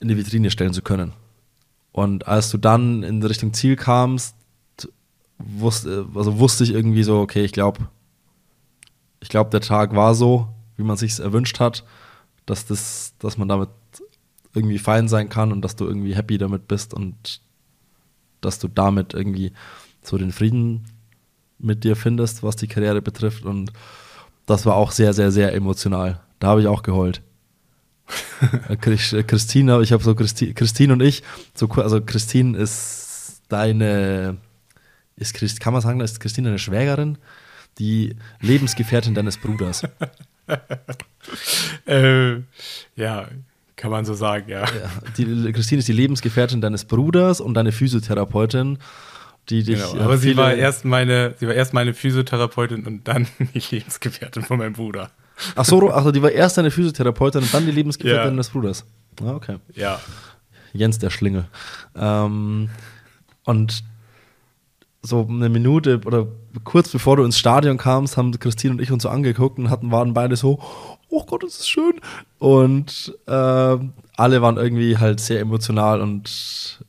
in 0.00 0.08
die 0.08 0.16
Vitrine 0.16 0.50
stellen 0.50 0.72
zu 0.72 0.82
können. 0.82 1.12
Und 1.92 2.28
als 2.28 2.50
du 2.50 2.58
dann 2.58 3.02
in 3.02 3.22
Richtung 3.22 3.52
Ziel 3.52 3.76
kamst, 3.76 4.36
wusste, 5.38 6.06
also 6.14 6.38
wusste 6.38 6.64
ich 6.64 6.72
irgendwie 6.72 7.02
so, 7.02 7.20
okay, 7.20 7.44
ich 7.44 7.52
glaube, 7.52 7.88
ich 9.20 9.28
glaube, 9.28 9.50
der 9.50 9.60
Tag 9.60 9.94
war 9.94 10.14
so, 10.14 10.48
wie 10.76 10.84
man 10.84 10.96
sich 10.96 11.18
erwünscht 11.18 11.60
hat, 11.60 11.84
dass 12.46 12.66
das, 12.66 13.14
dass 13.18 13.36
man 13.36 13.48
damit 13.48 13.70
irgendwie 14.54 14.78
fein 14.78 15.08
sein 15.08 15.28
kann 15.28 15.52
und 15.52 15.62
dass 15.62 15.76
du 15.76 15.86
irgendwie 15.86 16.14
happy 16.14 16.38
damit 16.38 16.68
bist 16.68 16.94
und 16.94 17.40
dass 18.40 18.58
du 18.58 18.68
damit 18.68 19.14
irgendwie 19.14 19.52
so 20.02 20.18
den 20.18 20.32
Frieden 20.32 20.84
mit 21.58 21.84
dir 21.84 21.96
findest, 21.96 22.42
was 22.42 22.56
die 22.56 22.68
Karriere 22.68 23.02
betrifft. 23.02 23.44
Und 23.44 23.72
das 24.46 24.64
war 24.64 24.76
auch 24.76 24.92
sehr, 24.92 25.12
sehr, 25.12 25.30
sehr 25.32 25.54
emotional. 25.54 26.20
Da 26.38 26.48
habe 26.48 26.60
ich 26.60 26.66
auch 26.68 26.82
geheult. 26.82 27.22
Christine, 28.80 29.82
ich 29.82 29.92
habe 29.92 30.02
so 30.02 30.14
Christi, 30.14 30.54
Christine 30.54 30.92
und 30.92 31.02
ich, 31.02 31.22
so, 31.54 31.68
also 31.68 32.00
Christine 32.00 32.56
ist 32.56 33.42
deine, 33.48 34.38
ist 35.16 35.34
Christ, 35.34 35.60
kann 35.60 35.72
man 35.72 35.82
sagen, 35.82 36.00
ist 36.00 36.20
Christine 36.20 36.48
eine 36.48 36.58
Schwägerin? 36.58 37.18
Die 37.78 38.16
Lebensgefährtin 38.40 39.14
deines 39.14 39.36
Bruders. 39.36 39.82
äh, 41.86 42.36
ja, 42.96 43.28
kann 43.76 43.90
man 43.90 44.04
so 44.04 44.14
sagen, 44.14 44.48
ja. 44.48 44.64
ja 44.64 44.90
die, 45.16 45.52
Christine 45.52 45.78
ist 45.78 45.88
die 45.88 45.92
Lebensgefährtin 45.92 46.60
deines 46.60 46.84
Bruders 46.84 47.40
und 47.40 47.54
deine 47.54 47.72
Physiotherapeutin. 47.72 48.78
Die 49.48 49.62
dich, 49.62 49.80
genau, 49.80 50.02
aber 50.02 50.18
sie 50.18 50.36
war 50.36 50.52
erst 50.52 50.84
meine, 50.84 51.34
sie 51.38 51.46
war 51.46 51.54
erst 51.54 51.72
meine 51.72 51.94
Physiotherapeutin 51.94 52.84
und 52.84 53.08
dann 53.08 53.26
die 53.54 53.62
Lebensgefährtin 53.70 54.42
von 54.42 54.58
meinem 54.58 54.74
Bruder. 54.74 55.10
Ach 55.54 55.64
so, 55.64 55.90
also 55.90 56.12
die 56.12 56.22
war 56.22 56.30
erst 56.30 56.58
deine 56.58 56.70
Physiotherapeutin 56.70 57.42
und 57.42 57.52
dann 57.52 57.64
die 57.66 57.72
Lebensgefährtin 57.72 58.32
ja. 58.32 58.36
des 58.36 58.50
Bruders. 58.50 58.84
Ah, 59.22 59.32
okay. 59.32 59.56
Ja. 59.74 60.00
Jens 60.72 60.98
der 60.98 61.10
Schlingel. 61.10 61.46
Ähm, 61.96 62.70
und 63.44 63.82
so 65.02 65.26
eine 65.28 65.48
Minute 65.48 66.00
oder 66.04 66.26
kurz 66.64 66.90
bevor 66.90 67.16
du 67.16 67.24
ins 67.24 67.38
Stadion 67.38 67.76
kamst, 67.78 68.16
haben 68.16 68.38
Christine 68.38 68.74
und 68.74 68.82
ich 68.82 68.90
uns 68.90 69.04
so 69.04 69.08
angeguckt 69.08 69.58
und 69.58 69.70
hatten, 69.70 69.90
waren 69.90 70.12
beide 70.12 70.36
so, 70.36 70.60
oh 71.08 71.24
Gott, 71.24 71.42
das 71.42 71.60
ist 71.60 71.68
schön. 71.68 72.00
Und 72.38 73.16
äh, 73.26 73.32
alle 74.16 74.42
waren 74.42 74.56
irgendwie 74.56 74.98
halt 74.98 75.20
sehr 75.20 75.40
emotional 75.40 76.00
und, 76.00 76.80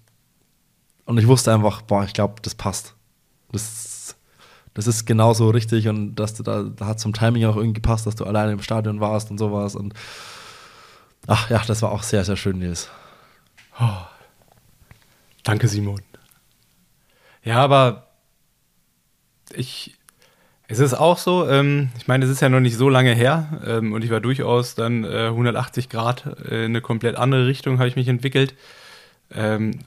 und 1.06 1.18
ich 1.18 1.28
wusste 1.28 1.54
einfach, 1.54 1.82
boah, 1.84 2.04
ich 2.04 2.14
glaube, 2.14 2.36
das 2.42 2.56
passt. 2.56 2.96
Das, 3.52 3.89
das 4.74 4.88
ist 4.88 5.06
genauso 5.06 5.50
richtig 5.50 5.88
und 5.88 6.16
dass 6.16 6.34
du 6.36 6.44
da, 6.44 6.64
da 6.64 6.86
hat 6.86 7.00
zum 7.00 7.14
Timing 7.14 7.46
auch 7.46 7.56
irgendwie 7.56 7.82
gepasst, 7.82 8.06
dass 8.06 8.16
du 8.16 8.26
alleine 8.26 8.54
im 8.54 8.62
Stadion 8.62 9.00
warst 9.00 9.32
und 9.32 9.38
sowas. 9.38 9.76
Und 9.76 9.94
ach 11.28 11.50
ja, 11.50 11.62
das 11.66 11.82
war 11.82 11.92
auch 11.92 12.04
sehr, 12.04 12.24
sehr 12.24 12.38
schön, 12.38 12.60
Nils. 12.60 12.90
Oh. 13.80 14.06
Danke, 15.44 15.68
Simon. 15.68 16.02
Ja, 17.44 17.58
aber 17.58 18.08
ich, 19.54 19.98
es 20.68 20.80
ist 20.80 20.94
auch 20.94 21.18
so, 21.18 21.48
ähm, 21.50 21.90
ich 21.98 22.08
meine, 22.08 22.26
es 22.26 22.32
ist 22.32 22.42
ja 22.42 22.50
noch 22.50 22.60
nicht 22.60 22.78
so 22.78 22.90
lange 22.90 23.16
her 23.16 23.62
ähm, 23.66 23.94
und 23.94 24.04
ich 24.04 24.12
war 24.12 24.20
durchaus 24.20 24.76
dann 24.76 25.04
äh, 25.04 25.28
180 25.28 25.90
Grad 25.90 26.26
äh, 26.46 26.66
in 26.66 26.72
eine 26.72 26.82
komplett 26.82 27.16
andere 27.16 27.48
Richtung, 27.48 27.80
habe 27.80 27.88
ich 27.88 27.96
mich 27.96 28.08
entwickelt. 28.08 28.54
Ähm, 29.32 29.80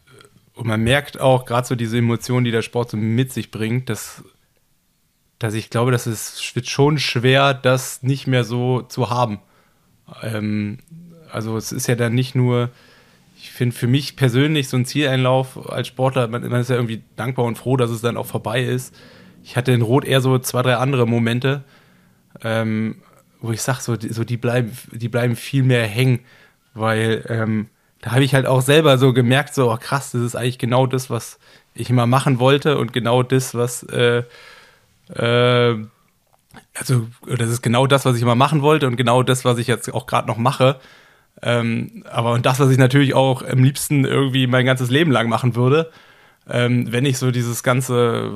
und 0.55 0.66
man 0.66 0.83
merkt 0.83 1.20
auch 1.20 1.45
gerade 1.45 1.66
so 1.66 1.74
diese 1.76 1.99
Emotionen, 1.99 2.45
die 2.45 2.51
der 2.51 2.62
Sport 2.62 2.91
so 2.91 2.97
mit 2.97 3.33
sich 3.33 3.51
bringt, 3.51 3.89
dass, 3.89 4.24
dass 5.43 5.55
ich 5.55 5.70
glaube, 5.70 5.90
dass 5.90 6.07
es 6.07 6.55
wird 6.55 6.68
schon 6.68 6.99
schwer, 6.99 7.55
das 7.55 8.03
nicht 8.03 8.26
mehr 8.26 8.45
so 8.45 8.82
zu 8.82 9.11
haben. 9.11 9.40
Ähm, 10.22 10.78
also 11.30 11.57
es 11.57 11.72
ist 11.72 11.88
ja 11.88 11.97
dann 11.97 12.14
nicht 12.14 12.34
nur, 12.34 12.70
ich 13.36 13.51
finde 13.51 13.74
für 13.74 13.88
mich 13.88 14.14
persönlich 14.14 14.68
so 14.68 14.76
ein 14.76 14.84
Zieleinlauf 14.84 15.68
als 15.70 15.88
Sportler, 15.88 16.28
man, 16.28 16.49
man, 16.49 16.61
ist 16.61 16.70
ja 16.70 16.76
irgendwie 16.76 17.03
dankbar 17.16 17.47
und 17.47 17.59
froh, 17.59 17.76
dass 17.76 17.90
es 17.90 18.03
dann 18.03 18.16
auch 18.16 18.26
vorbei 18.26 18.62
ist. 18.62 18.95
Ich 19.43 19.57
hatte 19.57 19.72
in 19.72 19.82
Rot 19.82 20.05
eher 20.05 20.20
so 20.20 20.38
zwei, 20.38 20.62
drei 20.62 20.76
andere 20.76 21.07
Momente, 21.07 21.64
ähm, 22.45 22.97
wo 23.40 23.51
ich 23.51 23.62
sage, 23.62 23.80
so, 23.80 23.97
so 23.99 24.22
die, 24.22 24.36
bleiben, 24.36 24.70
die 24.93 25.09
bleiben 25.09 25.34
viel 25.34 25.64
mehr 25.64 25.86
hängen, 25.86 26.20
weil 26.74 27.24
ähm, 27.28 27.68
da 28.01 28.12
habe 28.12 28.22
ich 28.22 28.34
halt 28.34 28.47
auch 28.47 28.62
selber 28.62 28.97
so 28.99 29.12
gemerkt, 29.12 29.55
so 29.55 29.72
oh 29.72 29.76
krass, 29.76 30.12
das 30.12 30.22
ist 30.22 30.36
eigentlich 30.36 30.59
genau 30.59 30.86
das, 30.86 31.11
was 31.11 31.40
ich 31.74 31.90
immer 31.90 32.07
machen 32.07 32.38
wollte 32.38 32.78
und 32.78 32.93
genau 32.93 33.24
das, 33.24 33.55
was 33.55 33.82
äh, 33.84 34.22
äh, 35.09 35.76
also 36.74 37.07
das 37.26 37.50
ist 37.50 37.62
genau 37.62 37.86
das, 37.86 38.05
was 38.05 38.16
ich 38.16 38.22
immer 38.22 38.34
machen 38.34 38.62
wollte 38.62 38.86
und 38.86 38.96
genau 38.96 39.22
das, 39.22 39.44
was 39.44 39.59
ich 39.59 39.66
jetzt 39.66 39.92
auch 39.92 40.07
gerade 40.07 40.28
noch 40.28 40.38
mache. 40.38 40.80
Ähm, 41.40 42.05
aber 42.11 42.32
und 42.32 42.46
das, 42.46 42.61
was 42.61 42.70
ich 42.70 42.78
natürlich 42.78 43.14
auch 43.14 43.42
am 43.42 43.64
liebsten 43.64 44.05
irgendwie 44.05 44.46
mein 44.46 44.66
ganzes 44.66 44.90
Leben 44.90 45.11
lang 45.11 45.28
machen 45.28 45.57
würde, 45.57 45.90
ähm, 46.48 46.92
wenn 46.92 47.07
ich 47.07 47.18
so 47.18 47.30
dieses 47.30 47.62
ganze, 47.62 48.32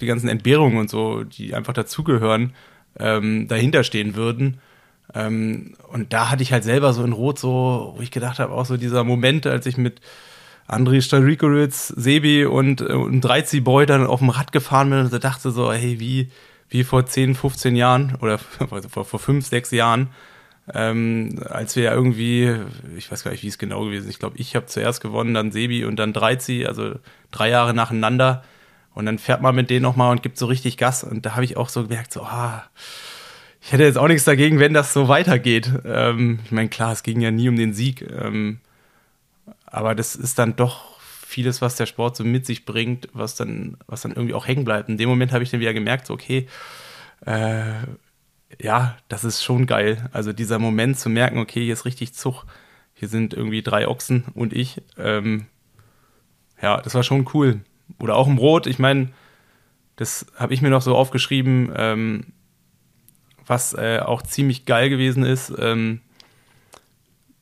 die 0.00 0.06
ganzen 0.06 0.28
Entbehrungen 0.28 0.78
und 0.78 0.90
so, 0.90 1.24
die 1.24 1.54
einfach 1.54 1.72
dazugehören, 1.72 2.54
ähm, 2.98 3.48
dahinter 3.48 3.84
stehen 3.84 4.16
würden. 4.16 4.58
Ähm, 5.14 5.74
und 5.92 6.12
da 6.12 6.30
hatte 6.30 6.42
ich 6.42 6.52
halt 6.52 6.64
selber 6.64 6.92
so 6.92 7.04
in 7.04 7.12
Rot 7.12 7.38
so, 7.38 7.94
wo 7.96 8.02
ich 8.02 8.10
gedacht 8.10 8.38
habe, 8.38 8.52
auch 8.52 8.66
so 8.66 8.76
dieser 8.76 9.04
Moment, 9.04 9.46
als 9.46 9.66
ich 9.66 9.76
mit 9.76 10.00
André 10.68 11.00
Starikoritz, 11.00 11.88
Sebi 11.88 12.44
und, 12.44 12.80
äh, 12.80 12.92
und 12.92 13.20
Dreizi 13.20 13.60
Boy 13.60 13.86
dann 13.86 14.06
auf 14.06 14.20
dem 14.20 14.30
Rad 14.30 14.52
gefahren 14.52 14.90
bin 14.90 15.00
und 15.00 15.24
dachte 15.24 15.50
so, 15.50 15.72
hey, 15.72 16.00
wie, 16.00 16.30
wie 16.68 16.84
vor 16.84 17.06
10, 17.06 17.34
15 17.34 17.76
Jahren 17.76 18.16
oder 18.20 18.38
vor, 18.90 19.04
vor 19.04 19.18
5, 19.20 19.46
6 19.46 19.70
Jahren, 19.70 20.08
ähm, 20.74 21.40
als 21.48 21.76
wir 21.76 21.84
ja 21.84 21.94
irgendwie, 21.94 22.56
ich 22.96 23.10
weiß 23.10 23.22
gar 23.22 23.30
nicht, 23.30 23.44
wie 23.44 23.48
es 23.48 23.58
genau 23.58 23.84
gewesen 23.84 24.04
ist, 24.04 24.10
ich 24.10 24.18
glaube, 24.18 24.36
ich 24.38 24.56
habe 24.56 24.66
zuerst 24.66 25.00
gewonnen, 25.00 25.34
dann 25.34 25.52
Sebi 25.52 25.84
und 25.84 25.96
dann 25.96 26.12
Dreizi, 26.12 26.66
also 26.66 26.94
drei 27.30 27.50
Jahre 27.50 27.72
nacheinander. 27.72 28.42
Und 28.94 29.06
dann 29.06 29.18
fährt 29.18 29.42
man 29.42 29.54
mit 29.54 29.68
denen 29.68 29.82
nochmal 29.82 30.10
und 30.10 30.22
gibt 30.22 30.38
so 30.38 30.46
richtig 30.46 30.78
Gas. 30.78 31.04
Und 31.04 31.26
da 31.26 31.34
habe 31.34 31.44
ich 31.44 31.56
auch 31.58 31.68
so 31.68 31.82
gemerkt, 31.82 32.12
so, 32.12 32.22
ah, 32.22 32.64
ich 33.60 33.72
hätte 33.72 33.84
jetzt 33.84 33.98
auch 33.98 34.08
nichts 34.08 34.24
dagegen, 34.24 34.58
wenn 34.58 34.72
das 34.72 34.92
so 34.92 35.06
weitergeht. 35.06 35.70
Ähm, 35.84 36.38
ich 36.44 36.50
meine, 36.50 36.68
klar, 36.68 36.92
es 36.92 37.02
ging 37.02 37.20
ja 37.20 37.30
nie 37.30 37.48
um 37.48 37.56
den 37.56 37.74
Sieg. 37.74 38.02
Ähm, 38.10 38.60
aber 39.66 39.94
das 39.94 40.16
ist 40.16 40.38
dann 40.38 40.56
doch 40.56 40.96
vieles, 41.00 41.60
was 41.60 41.76
der 41.76 41.86
Sport 41.86 42.16
so 42.16 42.24
mit 42.24 42.46
sich 42.46 42.64
bringt, 42.64 43.08
was 43.12 43.34
dann, 43.34 43.76
was 43.86 44.02
dann 44.02 44.12
irgendwie 44.12 44.34
auch 44.34 44.46
hängen 44.46 44.64
bleibt. 44.64 44.88
In 44.88 44.96
dem 44.96 45.08
Moment 45.08 45.32
habe 45.32 45.42
ich 45.42 45.50
dann 45.50 45.60
wieder 45.60 45.74
gemerkt, 45.74 46.06
so, 46.06 46.14
okay, 46.14 46.46
äh, 47.24 47.74
ja, 48.60 48.96
das 49.08 49.24
ist 49.24 49.42
schon 49.42 49.66
geil. 49.66 50.08
Also 50.12 50.32
dieser 50.32 50.58
Moment 50.58 50.98
zu 50.98 51.08
merken, 51.08 51.38
okay, 51.38 51.64
hier 51.64 51.72
ist 51.72 51.84
richtig 51.84 52.14
Zug. 52.14 52.44
Hier 52.94 53.08
sind 53.08 53.34
irgendwie 53.34 53.62
drei 53.62 53.88
Ochsen 53.88 54.24
und 54.34 54.52
ich. 54.52 54.82
Ähm, 54.96 55.46
ja, 56.62 56.80
das 56.80 56.94
war 56.94 57.02
schon 57.02 57.28
cool. 57.34 57.60
Oder 57.98 58.16
auch 58.16 58.26
im 58.26 58.38
Rot, 58.38 58.66
ich 58.66 58.78
meine, 58.78 59.10
das 59.96 60.26
habe 60.36 60.54
ich 60.54 60.62
mir 60.62 60.70
noch 60.70 60.82
so 60.82 60.96
aufgeschrieben, 60.96 61.72
ähm, 61.76 62.32
was 63.44 63.74
äh, 63.74 64.00
auch 64.00 64.22
ziemlich 64.22 64.64
geil 64.64 64.90
gewesen 64.90 65.24
ist. 65.24 65.52
Ähm, 65.58 66.00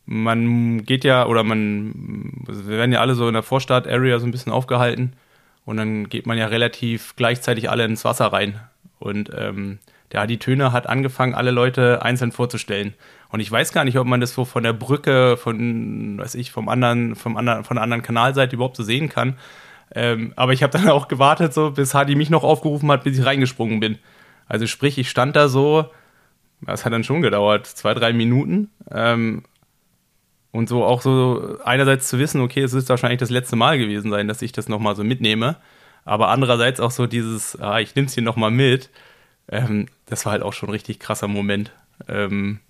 man 0.06 0.84
geht 0.84 1.04
ja, 1.04 1.26
oder 1.26 1.44
man, 1.44 2.44
wir 2.46 2.78
werden 2.78 2.92
ja 2.92 3.00
alle 3.00 3.14
so 3.14 3.26
in 3.26 3.34
der 3.34 3.42
Vorstadt-Area 3.42 4.18
so 4.18 4.26
ein 4.26 4.30
bisschen 4.30 4.52
aufgehalten 4.52 5.14
und 5.64 5.76
dann 5.76 6.08
geht 6.08 6.26
man 6.26 6.38
ja 6.38 6.46
relativ 6.46 7.16
gleichzeitig 7.16 7.70
alle 7.70 7.84
ins 7.84 8.04
Wasser 8.04 8.26
rein. 8.26 8.60
Und 8.98 9.30
ähm, 9.36 9.78
ja, 10.12 10.26
die 10.26 10.38
Töne 10.38 10.72
hat 10.72 10.86
angefangen, 10.86 11.34
alle 11.34 11.50
Leute 11.50 12.02
einzeln 12.02 12.30
vorzustellen. 12.30 12.94
Und 13.30 13.40
ich 13.40 13.50
weiß 13.50 13.72
gar 13.72 13.84
nicht, 13.84 13.98
ob 13.98 14.06
man 14.06 14.20
das 14.20 14.32
so 14.32 14.44
von 14.44 14.62
der 14.62 14.72
Brücke, 14.72 15.36
von, 15.36 16.18
weiß 16.18 16.36
ich, 16.36 16.52
vom 16.52 16.68
anderen, 16.68 17.16
vom 17.16 17.36
anderen, 17.36 17.64
von 17.64 17.76
der 17.76 17.82
anderen 17.82 18.02
Kanalseite 18.02 18.54
überhaupt 18.54 18.76
so 18.76 18.84
sehen 18.84 19.08
kann. 19.08 19.36
Ähm, 19.92 20.32
aber 20.36 20.52
ich 20.52 20.62
habe 20.62 20.78
dann 20.78 20.88
auch 20.88 21.08
gewartet, 21.08 21.52
so 21.52 21.72
bis 21.72 21.94
Hadi 21.94 22.14
mich 22.14 22.30
noch 22.30 22.44
aufgerufen 22.44 22.90
hat, 22.92 23.02
bis 23.02 23.18
ich 23.18 23.24
reingesprungen 23.24 23.80
bin. 23.80 23.98
Also 24.46 24.66
sprich, 24.66 24.98
ich 24.98 25.10
stand 25.10 25.34
da 25.34 25.48
so, 25.48 25.90
das 26.60 26.84
hat 26.84 26.92
dann 26.92 27.04
schon 27.04 27.22
gedauert, 27.22 27.66
zwei, 27.66 27.94
drei 27.94 28.12
Minuten. 28.12 28.70
Ähm, 28.90 29.42
und 30.54 30.68
so 30.68 30.84
auch 30.84 31.02
so 31.02 31.58
einerseits 31.64 32.08
zu 32.08 32.18
wissen, 32.18 32.40
okay, 32.40 32.62
es 32.62 32.72
ist 32.72 32.88
wahrscheinlich 32.88 33.20
das 33.20 33.30
letzte 33.30 33.56
Mal 33.56 33.78
gewesen 33.78 34.10
sein, 34.10 34.28
dass 34.28 34.42
ich 34.42 34.52
das 34.52 34.68
nochmal 34.68 34.96
so 34.96 35.04
mitnehme. 35.04 35.56
Aber 36.04 36.28
andererseits 36.28 36.80
auch 36.80 36.90
so 36.90 37.06
dieses, 37.06 37.60
ah, 37.60 37.80
ich 37.80 37.94
nehme 37.94 38.06
es 38.06 38.14
hier 38.14 38.22
nochmal 38.22 38.50
mit 38.50 38.90
ähm, 39.48 39.86
das 40.06 40.24
war 40.24 40.32
halt 40.32 40.42
auch 40.42 40.52
schon 40.52 40.68
ein 40.68 40.72
richtig 40.72 40.98
krasser 40.98 41.28
Moment. 41.28 41.72
Ähm, 42.08 42.60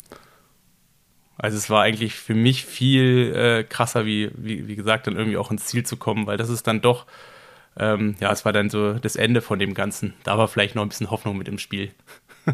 also 1.37 1.57
es 1.57 1.71
war 1.71 1.83
eigentlich 1.83 2.15
für 2.15 2.35
mich 2.35 2.65
viel 2.65 3.35
äh, 3.35 3.65
krasser, 3.65 4.07
wie, 4.07 4.31
wie, 4.37 4.69
wie 4.69 4.77
gesagt, 4.77 5.07
dann 5.07 5.17
irgendwie 5.17 5.37
auch 5.37 5.51
ins 5.51 5.67
Ziel 5.67 5.85
zu 5.85 5.97
kommen, 5.97 6.27
weil 6.27 6.37
das 6.37 6.49
ist 6.49 6.67
dann 6.67 6.81
doch, 6.81 7.07
ähm, 7.77 8.17
ja, 8.21 8.31
es 8.33 8.45
war 8.45 8.53
dann 8.53 8.71
so 8.71 8.95
das 8.95 9.17
Ende 9.17 9.41
von 9.43 9.59
dem 9.59 9.75
Ganzen. 9.75 10.15
Da 10.23 10.39
war 10.39 10.49
vielleicht 10.49 10.75
noch 10.75 10.83
ein 10.83 10.89
bisschen 10.89 11.11
Hoffnung 11.11 11.37
mit 11.37 11.49
im 11.49 11.59
Spiel. 11.59 11.91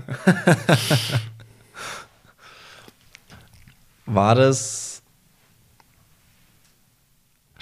war 4.06 4.34
das. 4.34 4.99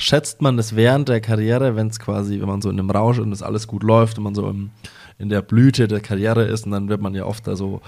Schätzt 0.00 0.42
man 0.42 0.56
das 0.56 0.76
während 0.76 1.08
der 1.08 1.20
Karriere, 1.20 1.74
wenn 1.74 1.88
es 1.88 1.98
quasi, 1.98 2.38
wenn 2.40 2.46
man 2.46 2.62
so 2.62 2.70
in 2.70 2.78
einem 2.78 2.88
Rausch 2.88 3.18
und 3.18 3.32
es 3.32 3.42
alles 3.42 3.66
gut 3.66 3.82
läuft 3.82 4.16
und 4.16 4.24
man 4.24 4.34
so 4.34 4.48
im, 4.48 4.70
in 5.18 5.28
der 5.28 5.42
Blüte 5.42 5.88
der 5.88 5.98
Karriere 5.98 6.44
ist 6.44 6.66
und 6.66 6.70
dann 6.70 6.88
wird 6.88 7.00
man 7.00 7.16
ja 7.16 7.24
oft 7.24 7.48
da 7.48 7.56
so 7.56 7.82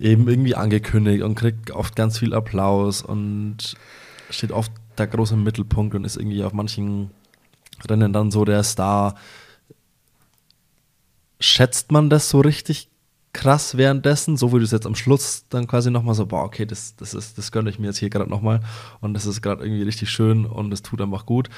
eben 0.00 0.28
irgendwie 0.28 0.56
angekündigt 0.56 1.22
und 1.22 1.36
kriegt 1.36 1.70
oft 1.70 1.94
ganz 1.94 2.18
viel 2.18 2.34
Applaus 2.34 3.02
und 3.02 3.76
steht 4.30 4.50
oft 4.50 4.72
da 4.96 5.06
groß 5.06 5.30
im 5.30 5.44
Mittelpunkt 5.44 5.94
und 5.94 6.04
ist 6.04 6.16
irgendwie 6.16 6.42
auf 6.42 6.52
manchen 6.52 7.12
Rennen 7.88 8.12
dann 8.12 8.32
so 8.32 8.44
der 8.44 8.64
Star. 8.64 9.14
Schätzt 11.38 11.92
man 11.92 12.10
das 12.10 12.28
so 12.30 12.40
richtig 12.40 12.88
krass 13.32 13.76
währenddessen, 13.76 14.36
so 14.36 14.52
wie 14.52 14.58
du 14.58 14.64
es 14.64 14.72
jetzt 14.72 14.86
am 14.86 14.94
Schluss 14.94 15.46
dann 15.48 15.66
quasi 15.66 15.90
nochmal 15.90 16.14
so, 16.14 16.26
boah, 16.26 16.44
okay, 16.44 16.66
das, 16.66 16.96
das, 16.96 17.14
ist, 17.14 17.38
das 17.38 17.50
gönne 17.50 17.70
ich 17.70 17.78
mir 17.78 17.86
jetzt 17.86 17.98
hier 17.98 18.10
gerade 18.10 18.28
nochmal 18.28 18.60
und 19.00 19.14
das 19.14 19.26
ist 19.26 19.40
gerade 19.40 19.64
irgendwie 19.64 19.82
richtig 19.82 20.10
schön 20.10 20.44
und 20.44 20.72
es 20.72 20.82
tut 20.82 21.00
einfach 21.00 21.24
gut. 21.24 21.48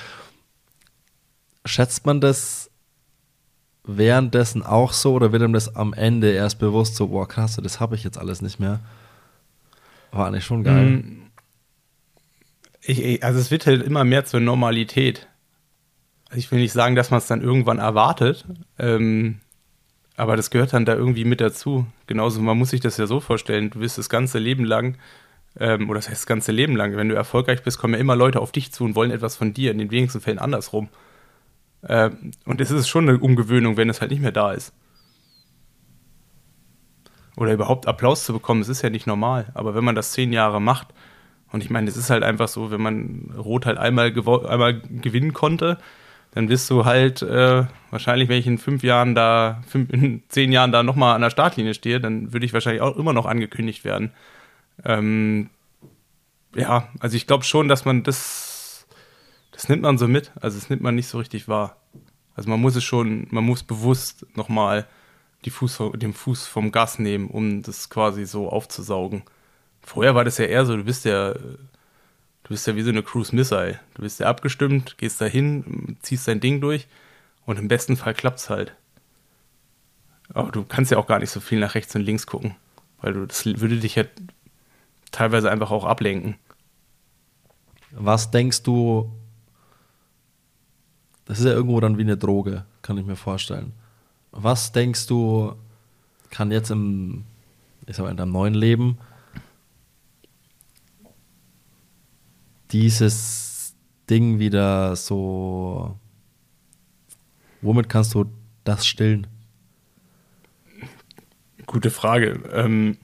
Schätzt 1.64 2.06
man 2.06 2.20
das 2.20 2.70
währenddessen 3.84 4.62
auch 4.62 4.92
so 4.92 5.14
oder 5.14 5.32
wird 5.32 5.42
ihm 5.42 5.52
das 5.52 5.74
am 5.74 5.92
Ende 5.92 6.30
erst 6.32 6.58
bewusst 6.58 6.96
so, 6.96 7.08
boah, 7.08 7.26
krass, 7.26 7.58
das 7.62 7.80
habe 7.80 7.96
ich 7.96 8.04
jetzt 8.04 8.18
alles 8.18 8.40
nicht 8.40 8.60
mehr? 8.60 8.80
War 10.12 10.28
eigentlich 10.28 10.44
schon 10.44 10.62
geil. 10.62 10.86
Mm. 10.86 11.20
Ich, 12.82 13.24
also 13.24 13.40
es 13.40 13.50
wird 13.50 13.66
halt 13.66 13.82
immer 13.82 14.04
mehr 14.04 14.24
zur 14.24 14.40
Normalität. 14.40 15.26
Also 16.28 16.38
ich 16.38 16.50
will 16.50 16.60
nicht 16.60 16.72
sagen, 16.72 16.94
dass 16.94 17.10
man 17.10 17.18
es 17.18 17.26
dann 17.26 17.42
irgendwann 17.42 17.78
erwartet, 17.78 18.44
ähm, 18.78 19.40
aber 20.16 20.36
das 20.36 20.50
gehört 20.50 20.72
dann 20.72 20.84
da 20.84 20.94
irgendwie 20.94 21.24
mit 21.24 21.40
dazu. 21.40 21.86
Genauso, 22.06 22.40
man 22.40 22.56
muss 22.56 22.70
sich 22.70 22.80
das 22.80 22.96
ja 22.96 23.06
so 23.06 23.20
vorstellen, 23.20 23.70
du 23.70 23.80
wirst 23.80 23.98
das 23.98 24.08
ganze 24.08 24.38
Leben 24.38 24.64
lang, 24.64 24.96
ähm, 25.58 25.88
oder 25.90 25.98
das 25.98 26.08
heißt 26.08 26.22
das 26.22 26.26
ganze 26.26 26.52
Leben 26.52 26.76
lang, 26.76 26.96
wenn 26.96 27.08
du 27.08 27.14
erfolgreich 27.14 27.62
bist, 27.62 27.78
kommen 27.78 27.94
ja 27.94 28.00
immer 28.00 28.16
Leute 28.16 28.40
auf 28.40 28.52
dich 28.52 28.72
zu 28.72 28.84
und 28.84 28.94
wollen 28.94 29.10
etwas 29.10 29.36
von 29.36 29.52
dir, 29.52 29.70
in 29.70 29.78
den 29.78 29.90
wenigsten 29.90 30.20
Fällen 30.20 30.38
andersrum. 30.38 30.88
Ähm, 31.86 32.32
und 32.44 32.60
es 32.60 32.70
ist 32.70 32.88
schon 32.88 33.08
eine 33.08 33.18
Umgewöhnung, 33.18 33.76
wenn 33.76 33.90
es 33.90 34.00
halt 34.00 34.10
nicht 34.10 34.22
mehr 34.22 34.32
da 34.32 34.52
ist. 34.52 34.72
Oder 37.36 37.52
überhaupt 37.52 37.86
Applaus 37.86 38.24
zu 38.24 38.32
bekommen, 38.32 38.60
das 38.60 38.68
ist 38.68 38.82
ja 38.82 38.90
nicht 38.90 39.06
normal. 39.06 39.46
Aber 39.54 39.74
wenn 39.74 39.84
man 39.84 39.96
das 39.96 40.12
zehn 40.12 40.32
Jahre 40.32 40.60
macht, 40.60 40.88
und 41.50 41.62
ich 41.62 41.70
meine, 41.70 41.88
es 41.88 41.96
ist 41.96 42.10
halt 42.10 42.22
einfach 42.22 42.48
so, 42.48 42.70
wenn 42.70 42.80
man 42.80 43.32
Rot 43.36 43.66
halt 43.66 43.78
einmal, 43.78 44.12
einmal 44.48 44.80
gewinnen 44.80 45.32
konnte, 45.32 45.78
dann 46.34 46.48
bist 46.48 46.68
du 46.68 46.84
halt 46.84 47.22
äh, 47.22 47.64
wahrscheinlich, 47.90 48.28
wenn 48.28 48.38
ich 48.38 48.46
in 48.48 48.58
fünf 48.58 48.82
Jahren 48.82 49.14
da, 49.14 49.62
fünf, 49.68 49.90
in 49.92 50.24
zehn 50.28 50.50
Jahren 50.50 50.72
da 50.72 50.82
nochmal 50.82 51.14
an 51.14 51.20
der 51.20 51.30
Startlinie 51.30 51.74
stehe, 51.74 52.00
dann 52.00 52.32
würde 52.32 52.44
ich 52.44 52.52
wahrscheinlich 52.52 52.82
auch 52.82 52.96
immer 52.96 53.12
noch 53.12 53.26
angekündigt 53.26 53.84
werden. 53.84 54.10
Ähm, 54.84 55.50
ja, 56.56 56.88
also 56.98 57.16
ich 57.16 57.28
glaube 57.28 57.44
schon, 57.44 57.68
dass 57.68 57.84
man 57.84 58.02
das, 58.02 58.86
das 59.52 59.68
nimmt 59.68 59.82
man 59.82 59.96
so 59.96 60.08
mit, 60.08 60.32
also 60.40 60.58
das 60.58 60.70
nimmt 60.70 60.82
man 60.82 60.96
nicht 60.96 61.06
so 61.06 61.18
richtig 61.18 61.46
wahr. 61.46 61.76
Also 62.34 62.50
man 62.50 62.60
muss 62.60 62.74
es 62.74 62.82
schon, 62.82 63.28
man 63.30 63.44
muss 63.44 63.62
bewusst 63.62 64.26
nochmal 64.34 64.86
Fuß, 65.48 65.82
den 65.94 66.14
Fuß 66.14 66.46
vom 66.46 66.72
Gas 66.72 66.98
nehmen, 66.98 67.28
um 67.28 67.62
das 67.62 67.90
quasi 67.90 68.24
so 68.24 68.48
aufzusaugen. 68.48 69.22
Vorher 69.82 70.14
war 70.16 70.24
das 70.24 70.38
ja 70.38 70.46
eher 70.46 70.66
so, 70.66 70.76
du 70.76 70.84
bist 70.84 71.04
ja 71.04 71.34
Du 72.44 72.50
bist 72.50 72.66
ja 72.66 72.76
wie 72.76 72.82
so 72.82 72.90
eine 72.90 73.02
Cruise 73.02 73.34
Missile. 73.34 73.80
Du 73.94 74.02
bist 74.02 74.20
ja 74.20 74.26
abgestimmt, 74.26 74.98
gehst 74.98 75.20
da 75.20 75.24
hin, 75.24 75.96
ziehst 76.02 76.28
dein 76.28 76.40
Ding 76.40 76.60
durch 76.60 76.86
und 77.46 77.58
im 77.58 77.68
besten 77.68 77.96
Fall 77.96 78.14
klappt's 78.14 78.50
halt. 78.50 78.74
Aber 80.32 80.52
du 80.52 80.64
kannst 80.64 80.90
ja 80.90 80.98
auch 80.98 81.06
gar 81.06 81.18
nicht 81.18 81.30
so 81.30 81.40
viel 81.40 81.58
nach 81.58 81.74
rechts 81.74 81.94
und 81.94 82.02
links 82.02 82.26
gucken, 82.26 82.54
weil 83.00 83.14
du 83.14 83.26
das 83.26 83.46
würde 83.46 83.78
dich 83.78 83.94
ja 83.94 84.04
teilweise 85.10 85.50
einfach 85.50 85.70
auch 85.70 85.84
ablenken. 85.84 86.36
Was 87.92 88.30
denkst 88.30 88.62
du? 88.62 89.10
Das 91.24 91.38
ist 91.38 91.46
ja 91.46 91.52
irgendwo 91.52 91.80
dann 91.80 91.96
wie 91.96 92.02
eine 92.02 92.18
Droge, 92.18 92.66
kann 92.82 92.98
ich 92.98 93.06
mir 93.06 93.16
vorstellen. 93.16 93.72
Was 94.32 94.72
denkst 94.72 95.06
du, 95.06 95.54
kann 96.28 96.50
jetzt 96.50 96.70
im, 96.70 97.24
ich 97.86 97.96
sag 97.96 98.02
mal, 98.02 98.10
in 98.10 98.16
deinem 98.18 98.32
neuen 98.32 98.54
Leben 98.54 98.98
dieses 102.74 103.76
Ding 104.10 104.40
wieder 104.40 104.96
so. 104.96 105.96
Womit 107.62 107.88
kannst 107.88 108.12
du 108.14 108.26
das 108.64 108.84
stillen? 108.84 109.28
Gute 111.66 111.90
Frage. 111.90 112.40
Ähm, 112.52 112.98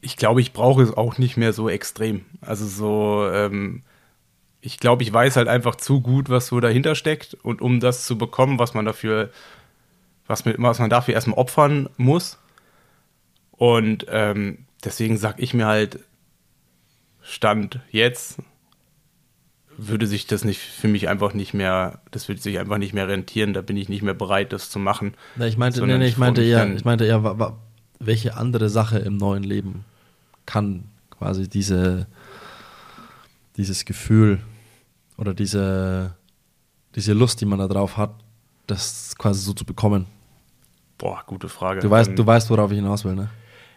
ich 0.00 0.16
glaube, 0.16 0.40
ich 0.40 0.52
brauche 0.52 0.82
es 0.82 0.92
auch 0.92 1.18
nicht 1.18 1.36
mehr 1.36 1.52
so 1.52 1.68
extrem. 1.68 2.24
Also 2.40 2.66
so, 2.66 3.30
ähm, 3.32 3.84
ich 4.60 4.78
glaube, 4.78 5.04
ich 5.04 5.12
weiß 5.12 5.36
halt 5.36 5.46
einfach 5.46 5.76
zu 5.76 6.00
gut, 6.00 6.28
was 6.28 6.48
so 6.48 6.58
dahinter 6.58 6.96
steckt. 6.96 7.34
Und 7.34 7.62
um 7.62 7.78
das 7.78 8.06
zu 8.06 8.18
bekommen, 8.18 8.58
was 8.58 8.74
man 8.74 8.84
dafür, 8.84 9.30
was, 10.26 10.44
mit, 10.44 10.56
was 10.58 10.80
man 10.80 10.90
dafür 10.90 11.14
erstmal 11.14 11.38
opfern 11.38 11.88
muss. 11.96 12.38
Und 13.52 14.04
ähm, 14.10 14.66
deswegen 14.84 15.16
sage 15.16 15.40
ich 15.40 15.54
mir 15.54 15.66
halt, 15.66 16.00
Stand 17.28 17.80
jetzt 17.90 18.38
würde 19.76 20.06
sich 20.06 20.26
das 20.26 20.44
nicht 20.44 20.58
für 20.58 20.88
mich 20.88 21.08
einfach 21.08 21.34
nicht 21.34 21.54
mehr, 21.54 22.00
das 22.10 22.26
würde 22.28 22.40
sich 22.40 22.58
einfach 22.58 22.78
nicht 22.78 22.94
mehr 22.94 23.06
rentieren, 23.06 23.52
da 23.52 23.60
bin 23.60 23.76
ich 23.76 23.88
nicht 23.88 24.02
mehr 24.02 24.14
bereit, 24.14 24.52
das 24.52 24.70
zu 24.70 24.78
machen. 24.78 25.14
Na, 25.36 25.46
ich 25.46 25.56
meinte, 25.56 25.86
nee, 25.86 25.98
nee, 25.98 26.08
ich, 26.08 26.18
meinte 26.18 26.42
eher, 26.42 26.68
ich 26.74 26.84
meinte 26.84 27.04
eher, 27.04 27.56
welche 28.00 28.36
andere 28.36 28.70
Sache 28.70 28.98
im 28.98 29.16
neuen 29.18 29.44
Leben 29.44 29.84
kann 30.46 30.84
quasi 31.10 31.48
diese, 31.48 32.08
dieses 33.56 33.84
Gefühl 33.84 34.40
oder 35.16 35.32
diese, 35.32 36.16
diese 36.96 37.12
Lust, 37.12 37.40
die 37.40 37.46
man 37.46 37.60
da 37.60 37.68
drauf 37.68 37.96
hat, 37.96 38.14
das 38.66 39.14
quasi 39.16 39.40
so 39.40 39.52
zu 39.52 39.64
bekommen? 39.64 40.06
Boah, 40.96 41.22
gute 41.24 41.48
Frage. 41.48 41.80
Du 41.80 41.90
weißt, 41.90 42.18
du 42.18 42.26
weißt, 42.26 42.50
worauf 42.50 42.72
ich 42.72 42.78
hinaus 42.78 43.04
will, 43.04 43.14
ne? 43.14 43.28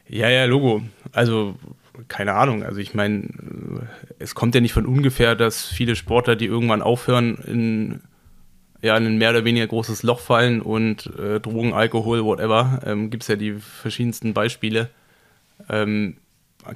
Ja, 0.08 0.30
ja, 0.30 0.46
Logo. 0.46 0.82
Also 1.12 1.56
keine 2.08 2.34
Ahnung, 2.34 2.64
also 2.64 2.80
ich 2.80 2.94
meine, 2.94 3.28
es 4.20 4.36
kommt 4.36 4.56
ja 4.56 4.62
nicht 4.62 4.74
von 4.74 4.86
ungefähr, 4.86 5.36
dass 5.36 5.66
viele 5.66 5.96
Sportler, 5.96 6.36
die 6.36 6.46
irgendwann 6.46 6.82
aufhören, 6.82 7.38
in, 7.38 8.02
ja, 8.82 8.98
in 8.98 9.06
ein 9.06 9.18
mehr 9.18 9.32
oder 9.32 9.46
weniger 9.46 9.68
großes 9.68 10.04
Loch 10.04 10.20
fallen 10.20 10.62
und 10.62 11.08
äh, 11.18 11.40
Drogen, 11.40 11.74
Alkohol, 11.74 12.24
whatever, 12.24 12.82
ähm, 12.86 13.10
gibt 13.10 13.24
es 13.24 13.28
ja 13.28 13.36
die 13.36 13.54
verschiedensten 13.54 14.34
Beispiele. 14.34 14.90
Ähm, 15.70 16.18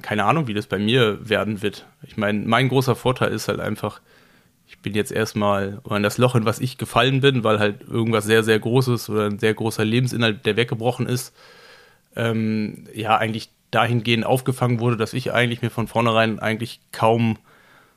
keine 0.02 0.24
Ahnung, 0.24 0.48
wie 0.48 0.54
das 0.54 0.66
bei 0.66 0.78
mir 0.78 1.28
werden 1.28 1.62
wird. 1.62 1.86
Ich 2.02 2.16
meine, 2.16 2.40
mein 2.40 2.68
großer 2.68 2.96
Vorteil 2.96 3.32
ist 3.32 3.48
halt 3.48 3.60
einfach, 3.60 4.00
ich 4.66 4.78
bin 4.80 4.94
jetzt 4.94 5.12
erstmal 5.12 5.80
in 5.88 6.02
das 6.02 6.18
Loch, 6.18 6.34
in 6.34 6.44
was 6.44 6.60
ich 6.60 6.76
gefallen 6.76 7.20
bin, 7.20 7.44
weil 7.44 7.58
halt 7.58 7.82
irgendwas 7.82 8.24
sehr, 8.24 8.42
sehr 8.42 8.58
Großes 8.58 9.08
oder 9.08 9.26
ein 9.26 9.38
sehr 9.38 9.54
großer 9.54 9.84
Lebensinhalt, 9.84 10.44
der 10.44 10.56
weggebrochen 10.56 11.06
ist, 11.06 11.34
ähm, 12.16 12.86
ja, 12.94 13.16
eigentlich 13.16 13.50
dahingehend 13.70 14.24
aufgefangen 14.24 14.80
wurde, 14.80 14.96
dass 14.96 15.12
ich 15.12 15.32
eigentlich 15.32 15.62
mir 15.62 15.70
von 15.70 15.88
vornherein 15.88 16.38
eigentlich 16.38 16.80
kaum 16.92 17.38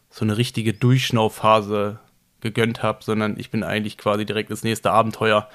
so 0.09 0.25
eine 0.25 0.37
richtige 0.37 0.73
Durchschnauphase 0.73 1.99
gegönnt 2.41 2.83
habe, 2.83 3.03
sondern 3.03 3.37
ich 3.37 3.51
bin 3.51 3.63
eigentlich 3.63 3.97
quasi 3.97 4.25
direkt 4.25 4.49
ins 4.49 4.63
nächste 4.63 4.91
Abenteuer. 4.91 5.49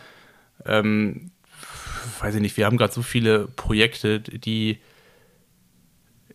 Ähm, 0.65 1.31
weiß 2.21 2.35
ich 2.37 2.41
nicht, 2.41 2.57
wir 2.57 2.67
haben 2.67 2.77
gerade 2.77 2.93
so 2.93 3.03
viele 3.03 3.49
Projekte, 3.49 4.21
die 4.21 4.79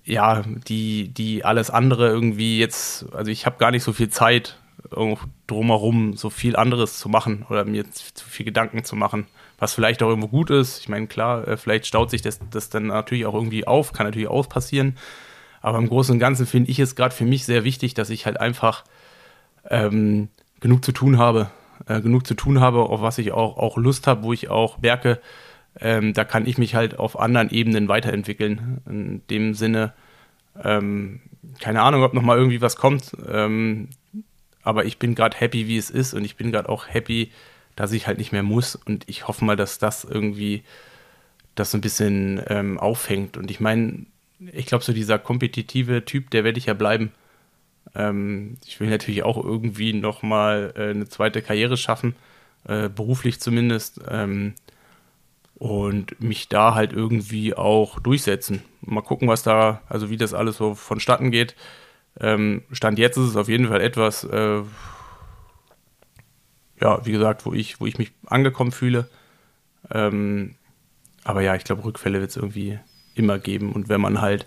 ja, 0.03 0.41
die, 0.67 1.09
die 1.09 1.45
alles 1.45 1.69
andere 1.69 2.07
irgendwie 2.07 2.57
jetzt, 2.57 3.05
also 3.13 3.29
ich 3.29 3.45
habe 3.45 3.57
gar 3.57 3.69
nicht 3.69 3.83
so 3.83 3.93
viel 3.93 4.09
Zeit, 4.09 4.57
drumherum 5.45 6.17
so 6.17 6.29
viel 6.29 6.55
anderes 6.55 6.97
zu 6.97 7.09
machen 7.09 7.45
oder 7.49 7.63
mir 7.65 7.89
zu 7.91 8.25
viel 8.25 8.45
Gedanken 8.45 8.83
zu 8.83 8.95
machen 8.95 9.27
was 9.59 9.73
vielleicht 9.73 10.01
auch 10.01 10.09
irgendwo 10.09 10.29
gut 10.29 10.49
ist. 10.49 10.79
Ich 10.79 10.89
meine, 10.89 11.07
klar, 11.07 11.47
äh, 11.47 11.57
vielleicht 11.57 11.85
staut 11.85 12.09
sich 12.09 12.21
das, 12.21 12.39
das 12.49 12.69
dann 12.69 12.87
natürlich 12.87 13.25
auch 13.25 13.33
irgendwie 13.33 13.67
auf, 13.67 13.93
kann 13.93 14.07
natürlich 14.07 14.29
auch 14.29 14.47
passieren. 14.49 14.97
Aber 15.61 15.77
im 15.77 15.89
Großen 15.89 16.13
und 16.13 16.19
Ganzen 16.19 16.45
finde 16.45 16.71
ich 16.71 16.79
es 16.79 16.95
gerade 16.95 17.13
für 17.13 17.25
mich 17.25 17.45
sehr 17.45 17.63
wichtig, 17.63 17.93
dass 17.93 18.09
ich 18.09 18.25
halt 18.25 18.39
einfach 18.39 18.85
ähm, 19.69 20.29
genug 20.61 20.85
zu 20.85 20.93
tun 20.93 21.17
habe. 21.17 21.51
Äh, 21.87 22.01
genug 22.01 22.27
zu 22.27 22.33
tun 22.33 22.59
habe, 22.59 22.79
auf 22.79 23.01
was 23.01 23.17
ich 23.17 23.31
auch, 23.31 23.57
auch 23.57 23.77
Lust 23.77 24.07
habe, 24.07 24.23
wo 24.23 24.33
ich 24.33 24.49
auch 24.49 24.79
merke, 24.79 25.19
ähm, 25.79 26.13
da 26.13 26.25
kann 26.25 26.45
ich 26.45 26.57
mich 26.57 26.75
halt 26.75 26.99
auf 26.99 27.17
anderen 27.17 27.49
Ebenen 27.49 27.87
weiterentwickeln. 27.87 28.81
In 28.85 29.21
dem 29.29 29.53
Sinne, 29.53 29.93
ähm, 30.61 31.21
keine 31.61 31.81
Ahnung, 31.81 32.03
ob 32.03 32.13
nochmal 32.13 32.37
irgendwie 32.37 32.61
was 32.61 32.75
kommt. 32.75 33.15
Ähm, 33.31 33.89
aber 34.61 34.85
ich 34.85 34.99
bin 34.99 35.15
gerade 35.15 35.37
happy, 35.37 35.67
wie 35.67 35.77
es 35.77 35.89
ist 35.89 36.13
und 36.13 36.25
ich 36.25 36.35
bin 36.35 36.51
gerade 36.51 36.67
auch 36.67 36.87
happy, 36.87 37.31
dass 37.79 37.93
ich 37.93 38.07
halt 38.07 38.17
nicht 38.17 38.33
mehr 38.33 38.43
muss. 38.43 38.75
Und 38.75 39.05
ich 39.07 39.29
hoffe 39.29 39.45
mal, 39.45 39.55
dass 39.55 39.79
das 39.79 40.03
irgendwie 40.03 40.63
das 41.55 41.71
so 41.71 41.77
ein 41.77 41.81
bisschen 41.81 42.43
ähm, 42.47 42.77
aufhängt. 42.77 43.37
Und 43.37 43.49
ich 43.49 43.61
meine, 43.61 44.05
ich 44.51 44.65
glaube, 44.65 44.83
so 44.83 44.91
dieser 44.91 45.17
kompetitive 45.17 46.03
Typ, 46.03 46.29
der 46.29 46.43
werde 46.43 46.57
ich 46.57 46.65
ja 46.65 46.73
bleiben. 46.73 47.13
Ähm, 47.95 48.57
ich 48.65 48.81
will 48.81 48.89
natürlich 48.89 49.23
auch 49.23 49.41
irgendwie 49.41 49.93
nochmal 49.93 50.73
äh, 50.75 50.89
eine 50.89 51.07
zweite 51.07 51.41
Karriere 51.41 51.77
schaffen, 51.77 52.15
äh, 52.67 52.89
beruflich 52.89 53.39
zumindest. 53.39 54.01
Ähm, 54.09 54.55
und 55.55 56.19
mich 56.19 56.49
da 56.49 56.75
halt 56.75 56.91
irgendwie 56.91 57.53
auch 57.53 58.01
durchsetzen. 58.01 58.61
Mal 58.81 59.03
gucken, 59.03 59.29
was 59.29 59.41
da, 59.41 59.81
also 59.87 60.09
wie 60.09 60.17
das 60.17 60.33
alles 60.33 60.57
so 60.57 60.75
vonstatten 60.75 61.31
geht. 61.31 61.55
Ähm, 62.19 62.63
Stand 62.73 62.99
jetzt 62.99 63.15
ist 63.15 63.29
es 63.29 63.35
auf 63.37 63.47
jeden 63.47 63.69
Fall 63.69 63.79
etwas, 63.79 64.25
äh, 64.25 64.63
ja, 66.81 67.05
wie 67.05 67.11
gesagt, 67.11 67.45
wo 67.45 67.53
ich, 67.53 67.79
wo 67.79 67.85
ich 67.85 67.97
mich 67.97 68.11
angekommen 68.25 68.71
fühle. 68.71 69.09
Ähm, 69.91 70.55
aber 71.23 71.41
ja, 71.41 71.55
ich 71.55 71.63
glaube, 71.63 71.83
Rückfälle 71.83 72.19
wird 72.19 72.31
es 72.31 72.37
irgendwie 72.37 72.79
immer 73.15 73.39
geben. 73.39 73.73
Und 73.73 73.89
wenn 73.89 74.01
man 74.01 74.21
halt 74.21 74.45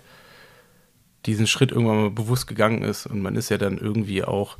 diesen 1.25 1.47
Schritt 1.47 1.71
irgendwann 1.71 2.01
mal 2.01 2.11
bewusst 2.11 2.47
gegangen 2.47 2.83
ist 2.83 3.05
und 3.05 3.21
man 3.21 3.35
ist 3.35 3.49
ja 3.49 3.57
dann 3.57 3.77
irgendwie 3.77 4.23
auch 4.23 4.57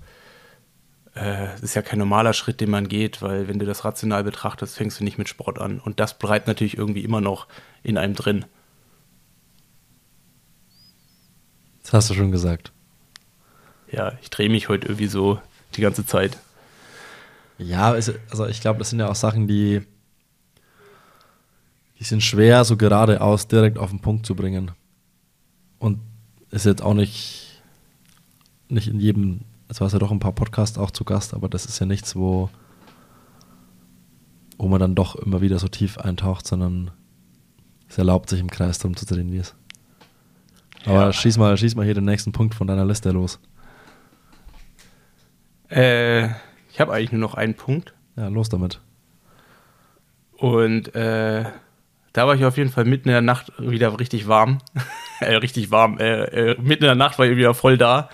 äh, 1.16 1.62
ist 1.62 1.76
ja 1.76 1.82
kein 1.82 2.00
normaler 2.00 2.34
Schritt, 2.34 2.60
den 2.60 2.72
man 2.72 2.88
geht, 2.88 3.22
weil 3.22 3.48
wenn 3.48 3.60
du 3.60 3.66
das 3.66 3.86
rational 3.86 4.24
betrachtest, 4.24 4.76
fängst 4.76 5.00
du 5.00 5.04
nicht 5.04 5.18
mit 5.18 5.30
Sport 5.30 5.60
an. 5.60 5.80
Und 5.80 6.00
das 6.00 6.18
bleibt 6.18 6.48
natürlich 6.48 6.78
irgendwie 6.78 7.04
immer 7.04 7.22
noch 7.22 7.48
in 7.84 7.98
einem 7.98 8.16
drin. 8.16 8.46
Das 11.84 11.94
hast 11.94 12.10
du 12.10 12.14
schon 12.14 12.32
gesagt. 12.32 12.72
Ja, 13.92 14.14
ich 14.22 14.30
drehe 14.30 14.50
mich 14.50 14.70
heute 14.70 14.88
irgendwie 14.88 15.08
so 15.08 15.40
die 15.76 15.82
ganze 15.82 16.06
Zeit. 16.06 16.40
Ja, 17.58 17.92
also 17.92 18.14
ich 18.48 18.62
glaube, 18.62 18.80
das 18.80 18.90
sind 18.90 19.00
ja 19.00 19.10
auch 19.10 19.16
Sachen, 19.16 19.48
die, 19.48 19.82
die 22.00 22.04
sind 22.04 22.22
schwer, 22.22 22.66
so 22.66 22.78
geradeaus 22.78 23.48
direkt 23.48 23.78
auf 23.78 23.90
den 23.90 24.00
Punkt 24.00 24.26
zu 24.26 24.36
bringen. 24.36 24.72
Und 25.80 26.00
ist 26.50 26.66
jetzt 26.66 26.82
auch 26.82 26.94
nicht, 26.94 27.62
nicht 28.70 28.88
in 28.88 29.00
jedem 29.00 29.42
Jetzt 29.74 29.82
war 29.82 29.88
es 29.88 29.94
ja 29.94 29.98
doch 29.98 30.12
ein 30.12 30.20
paar 30.20 30.34
Podcasts 30.34 30.78
auch 30.78 30.92
zu 30.92 31.04
Gast, 31.04 31.34
aber 31.34 31.50
das 31.50 31.66
ist 31.66 31.80
ja 31.80 31.88
nichts, 31.88 32.16
wo, 32.16 32.52
wo 34.60 34.68
man 34.68 34.80
dann 34.80 34.94
doch 34.94 35.16
immer 35.16 35.42
wieder 35.42 35.58
so 35.58 35.68
tief 35.68 35.98
eintaucht, 35.98 36.46
sondern 36.46 36.92
es 37.90 37.98
erlaubt 37.98 38.30
sich 38.30 38.40
im 38.40 38.52
Kreis 38.52 38.78
drum 38.78 38.96
zu 38.96 39.08
drehen, 39.08 39.32
wie 39.32 39.38
es. 39.38 39.56
Aber 40.86 41.06
ja. 41.06 41.12
schieß, 41.12 41.40
mal, 41.40 41.58
schieß 41.58 41.74
mal 41.74 41.86
hier 41.86 41.96
den 41.96 42.06
nächsten 42.06 42.32
Punkt 42.32 42.54
von 42.54 42.68
deiner 42.68 42.86
Liste 42.86 43.10
los. 43.10 43.40
Äh, 45.70 46.30
ich 46.74 46.80
habe 46.80 46.92
eigentlich 46.92 47.12
nur 47.12 47.22
noch 47.22 47.36
einen 47.36 47.54
Punkt. 47.54 47.94
Ja, 48.18 48.28
los 48.30 48.50
damit. 48.50 48.80
Und 50.38 50.96
äh, 50.96 51.46
da 52.14 52.28
war 52.28 52.34
ich 52.34 52.44
auf 52.46 52.58
jeden 52.58 52.72
Fall 52.72 52.86
mitten 52.86 53.10
in 53.10 53.14
der 53.14 53.22
Nacht 53.22 53.52
wieder 53.60 54.00
richtig 54.00 54.28
warm. 54.28 54.58
äh, 55.20 55.36
richtig 55.36 55.70
warm. 55.70 56.00
Äh, 56.00 56.24
äh, 56.24 56.56
mitten 56.60 56.84
in 56.84 56.88
der 56.88 56.96
Nacht 56.96 57.20
war 57.20 57.28
ich 57.28 57.38
wieder 57.38 57.54
voll 57.54 57.78
da. 57.78 58.10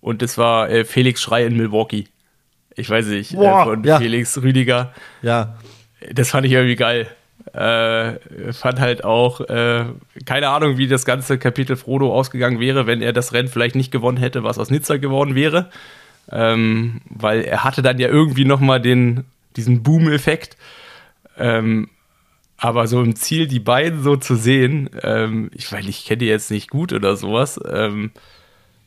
Und 0.00 0.22
das 0.22 0.38
war 0.38 0.70
äh, 0.70 0.84
Felix 0.84 1.20
Schrei 1.20 1.44
in 1.44 1.56
Milwaukee. 1.56 2.06
Ich 2.76 2.88
weiß 2.88 3.06
nicht, 3.06 3.32
äh, 3.32 3.36
Boah, 3.36 3.62
äh, 3.62 3.64
von 3.64 3.82
ja. 3.82 3.98
Felix 3.98 4.40
Rüdiger. 4.40 4.92
Ja. 5.22 5.56
Das 6.12 6.30
fand 6.30 6.46
ich 6.46 6.52
irgendwie 6.52 6.76
geil. 6.76 7.08
Äh, 7.52 8.52
fand 8.52 8.78
halt 8.78 9.02
auch, 9.02 9.40
äh, 9.40 9.86
keine 10.24 10.50
Ahnung, 10.50 10.78
wie 10.78 10.86
das 10.86 11.04
ganze 11.04 11.36
Kapitel 11.38 11.74
Frodo 11.74 12.14
ausgegangen 12.14 12.60
wäre, 12.60 12.86
wenn 12.86 13.02
er 13.02 13.12
das 13.12 13.32
Rennen 13.32 13.48
vielleicht 13.48 13.74
nicht 13.74 13.90
gewonnen 13.90 14.18
hätte, 14.18 14.44
was 14.44 14.58
aus 14.58 14.70
Nizza 14.70 14.98
geworden 14.98 15.34
wäre. 15.34 15.70
Ähm, 16.30 17.00
weil 17.08 17.42
er 17.42 17.64
hatte 17.64 17.82
dann 17.82 17.98
ja 17.98 18.08
irgendwie 18.08 18.44
nochmal 18.44 18.80
den, 18.80 19.24
diesen 19.56 19.82
Boom-Effekt. 19.82 20.56
Ähm, 21.38 21.88
aber 22.56 22.86
so 22.86 23.02
im 23.02 23.16
Ziel, 23.16 23.46
die 23.46 23.60
beiden 23.60 24.02
so 24.02 24.16
zu 24.16 24.34
sehen, 24.34 24.90
ähm, 25.02 25.50
ich, 25.54 25.70
weil 25.72 25.88
ich 25.88 26.06
kenne 26.06 26.18
die 26.18 26.26
jetzt 26.26 26.50
nicht 26.50 26.70
gut 26.70 26.92
oder 26.92 27.16
sowas, 27.16 27.60
ähm, 27.70 28.12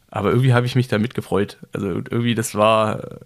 aber 0.09 0.29
irgendwie 0.29 0.53
habe 0.53 0.65
ich 0.65 0.75
mich 0.75 0.87
da 0.87 0.97
mitgefreut. 0.97 1.57
Also 1.71 1.87
irgendwie, 1.87 2.33
das 2.33 2.55
war, 2.55 3.03
äh, 3.03 3.19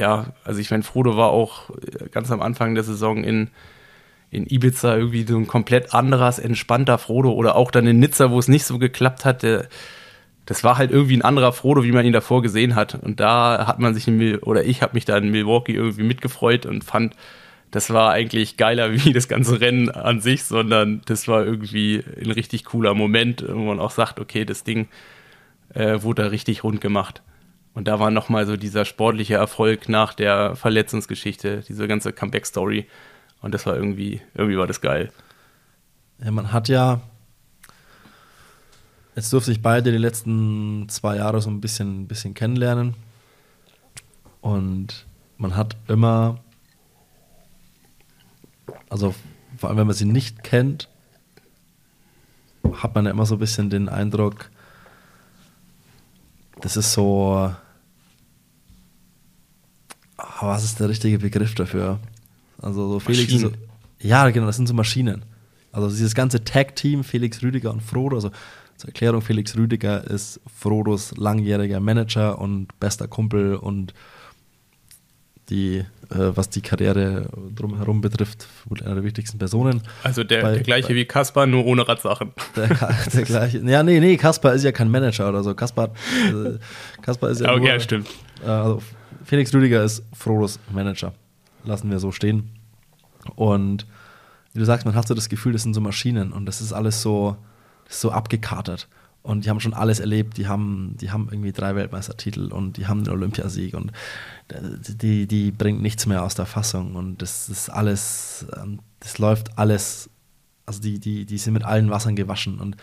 ja, 0.00 0.34
also 0.44 0.60
ich 0.60 0.70
meine, 0.70 0.82
Frodo 0.82 1.16
war 1.16 1.28
auch 1.28 1.70
äh, 1.70 2.08
ganz 2.10 2.32
am 2.32 2.42
Anfang 2.42 2.74
der 2.74 2.82
Saison 2.82 3.22
in, 3.22 3.50
in 4.30 4.46
Ibiza 4.46 4.96
irgendwie 4.96 5.22
so 5.22 5.36
ein 5.36 5.46
komplett 5.46 5.94
anderes, 5.94 6.40
entspannter 6.40 6.98
Frodo 6.98 7.32
oder 7.32 7.54
auch 7.54 7.70
dann 7.70 7.86
in 7.86 8.00
Nizza, 8.00 8.32
wo 8.32 8.40
es 8.40 8.48
nicht 8.48 8.64
so 8.64 8.78
geklappt 8.78 9.24
hat. 9.24 9.44
Der, 9.44 9.68
das 10.46 10.64
war 10.64 10.78
halt 10.78 10.92
irgendwie 10.92 11.16
ein 11.16 11.22
anderer 11.22 11.52
Frodo, 11.52 11.82
wie 11.82 11.92
man 11.92 12.06
ihn 12.06 12.12
davor 12.12 12.40
gesehen 12.40 12.76
hat. 12.76 12.94
Und 12.94 13.20
da 13.20 13.66
hat 13.66 13.78
man 13.78 13.94
sich 13.94 14.08
in, 14.08 14.38
oder 14.38 14.64
ich 14.64 14.80
habe 14.80 14.94
mich 14.94 15.04
da 15.04 15.16
in 15.18 15.30
Milwaukee 15.30 15.74
irgendwie 15.74 16.04
mitgefreut 16.04 16.66
und 16.66 16.84
fand, 16.84 17.14
das 17.72 17.90
war 17.90 18.12
eigentlich 18.12 18.56
geiler 18.56 18.92
wie 18.92 19.12
das 19.12 19.28
ganze 19.28 19.60
Rennen 19.60 19.90
an 19.90 20.20
sich, 20.20 20.44
sondern 20.44 21.02
das 21.06 21.26
war 21.26 21.44
irgendwie 21.44 22.02
ein 22.20 22.30
richtig 22.30 22.64
cooler 22.64 22.94
Moment, 22.94 23.44
wo 23.46 23.58
man 23.58 23.80
auch 23.80 23.90
sagt, 23.90 24.20
okay, 24.20 24.44
das 24.44 24.62
Ding, 24.62 24.88
äh, 25.74 26.02
wurde 26.02 26.22
er 26.22 26.30
richtig 26.30 26.64
rund 26.64 26.80
gemacht. 26.80 27.22
Und 27.74 27.88
da 27.88 27.98
war 28.00 28.10
nochmal 28.10 28.46
so 28.46 28.56
dieser 28.56 28.84
sportliche 28.84 29.34
Erfolg 29.34 29.88
nach 29.88 30.14
der 30.14 30.56
Verletzungsgeschichte, 30.56 31.62
diese 31.68 31.86
ganze 31.88 32.12
Comeback-Story. 32.12 32.86
Und 33.42 33.52
das 33.52 33.66
war 33.66 33.76
irgendwie, 33.76 34.22
irgendwie 34.34 34.56
war 34.56 34.66
das 34.66 34.80
geil. 34.80 35.10
Ja, 36.24 36.30
man 36.30 36.52
hat 36.52 36.68
ja, 36.68 37.00
jetzt 39.16 39.32
durfte 39.32 39.50
ich 39.50 39.62
beide 39.62 39.90
die 39.90 39.98
letzten 39.98 40.88
zwei 40.88 41.16
Jahre 41.16 41.40
so 41.40 41.50
ein 41.50 41.60
bisschen, 41.60 42.02
ein 42.02 42.06
bisschen 42.06 42.34
kennenlernen. 42.34 42.94
Und 44.42 45.06
man 45.38 45.56
hat 45.56 45.76
immer, 45.88 46.38
also 48.88 49.14
vor 49.56 49.70
allem 49.70 49.78
wenn 49.78 49.86
man 49.86 49.96
sie 49.96 50.04
nicht 50.04 50.44
kennt, 50.44 50.88
hat 52.74 52.94
man 52.94 53.06
ja 53.06 53.10
immer 53.10 53.26
so 53.26 53.36
ein 53.36 53.40
bisschen 53.40 53.70
den 53.70 53.88
Eindruck, 53.88 54.50
das 56.60 56.76
ist 56.76 56.92
so. 56.92 57.54
Oh, 60.18 60.46
was 60.46 60.64
ist 60.64 60.80
der 60.80 60.88
richtige 60.88 61.18
Begriff 61.18 61.54
dafür? 61.54 62.00
Also 62.60 62.88
so 62.88 63.00
Felix. 63.00 63.32
So, 63.32 63.52
ja, 64.00 64.28
genau, 64.30 64.46
das 64.46 64.56
sind 64.56 64.66
so 64.66 64.74
Maschinen. 64.74 65.24
Also 65.72 65.88
dieses 65.88 66.14
ganze 66.14 66.42
Tag-Team, 66.42 67.04
Felix 67.04 67.42
Rüdiger 67.42 67.70
und 67.70 67.82
Frodo, 67.82 68.16
also 68.16 68.30
zur 68.76 68.88
Erklärung, 68.88 69.22
Felix 69.22 69.56
Rüdiger 69.56 70.04
ist 70.04 70.40
Frodos 70.54 71.16
langjähriger 71.16 71.80
Manager 71.80 72.38
und 72.38 72.68
bester 72.78 73.08
Kumpel 73.08 73.56
und 73.56 73.94
die, 75.48 75.78
äh, 75.78 75.84
was 76.10 76.50
die 76.50 76.60
Karriere 76.60 77.28
drumherum 77.54 78.00
betrifft, 78.00 78.48
wohl 78.66 78.82
einer 78.82 78.96
der 78.96 79.04
wichtigsten 79.04 79.38
Personen. 79.38 79.82
Also 80.02 80.24
der, 80.24 80.42
bei, 80.42 80.52
der 80.54 80.62
gleiche 80.62 80.88
bei, 80.88 80.94
wie 80.96 81.04
Kaspar, 81.04 81.46
nur 81.46 81.64
ohne 81.64 81.86
Radsachen. 81.86 82.32
Der, 82.56 82.68
der, 83.14 83.22
gleiche. 83.22 83.58
Ja, 83.58 83.82
nee, 83.82 84.00
nee, 84.00 84.16
Kaspar 84.16 84.54
ist 84.54 84.64
ja 84.64 84.72
kein 84.72 84.90
Manager 84.90 85.28
oder 85.28 85.42
so. 85.42 85.54
Kaspar, 85.54 85.90
äh, 86.28 86.58
Kaspar 87.02 87.30
ist 87.30 87.40
ja. 87.40 87.50
Okay, 87.50 87.60
nur, 87.60 87.68
ja, 87.68 87.80
stimmt. 87.80 88.08
Äh, 88.44 88.48
also 88.48 88.82
Felix 89.24 89.54
Rüdiger 89.54 89.84
ist 89.84 90.02
Frodos 90.12 90.58
Manager. 90.72 91.12
Lassen 91.64 91.90
wir 91.90 91.98
so 91.98 92.12
stehen. 92.12 92.50
Und 93.34 93.86
wie 94.52 94.58
du 94.58 94.64
sagst, 94.64 94.86
man 94.86 94.94
hat 94.94 95.06
so 95.06 95.14
das 95.14 95.28
Gefühl, 95.28 95.52
das 95.52 95.62
sind 95.62 95.74
so 95.74 95.80
Maschinen 95.80 96.32
und 96.32 96.46
das 96.46 96.60
ist 96.60 96.72
alles 96.72 97.02
so, 97.02 97.36
so 97.88 98.10
abgekatert 98.10 98.88
und 99.26 99.44
die 99.44 99.50
haben 99.50 99.58
schon 99.58 99.74
alles 99.74 99.98
erlebt. 99.98 100.36
Die 100.36 100.46
haben, 100.46 100.96
die 101.00 101.10
haben 101.10 101.28
irgendwie 101.30 101.52
drei 101.52 101.74
Weltmeistertitel 101.74 102.52
und 102.52 102.76
die 102.76 102.86
haben 102.86 103.02
den 103.02 103.12
Olympiasieg 103.12 103.74
und 103.74 103.90
die, 104.48 105.26
die 105.26 105.50
bringt 105.50 105.82
nichts 105.82 106.06
mehr 106.06 106.22
aus 106.22 106.36
der 106.36 106.46
Fassung 106.46 106.94
und 106.94 107.20
das 107.20 107.48
ist 107.48 107.68
alles, 107.68 108.46
ähm, 108.56 108.78
das 109.00 109.18
läuft 109.18 109.58
alles, 109.58 110.08
also 110.64 110.80
die, 110.80 111.00
die, 111.00 111.26
die 111.26 111.38
sind 111.38 111.54
mit 111.54 111.64
allen 111.64 111.90
Wassern 111.90 112.14
gewaschen 112.14 112.60
und 112.60 112.76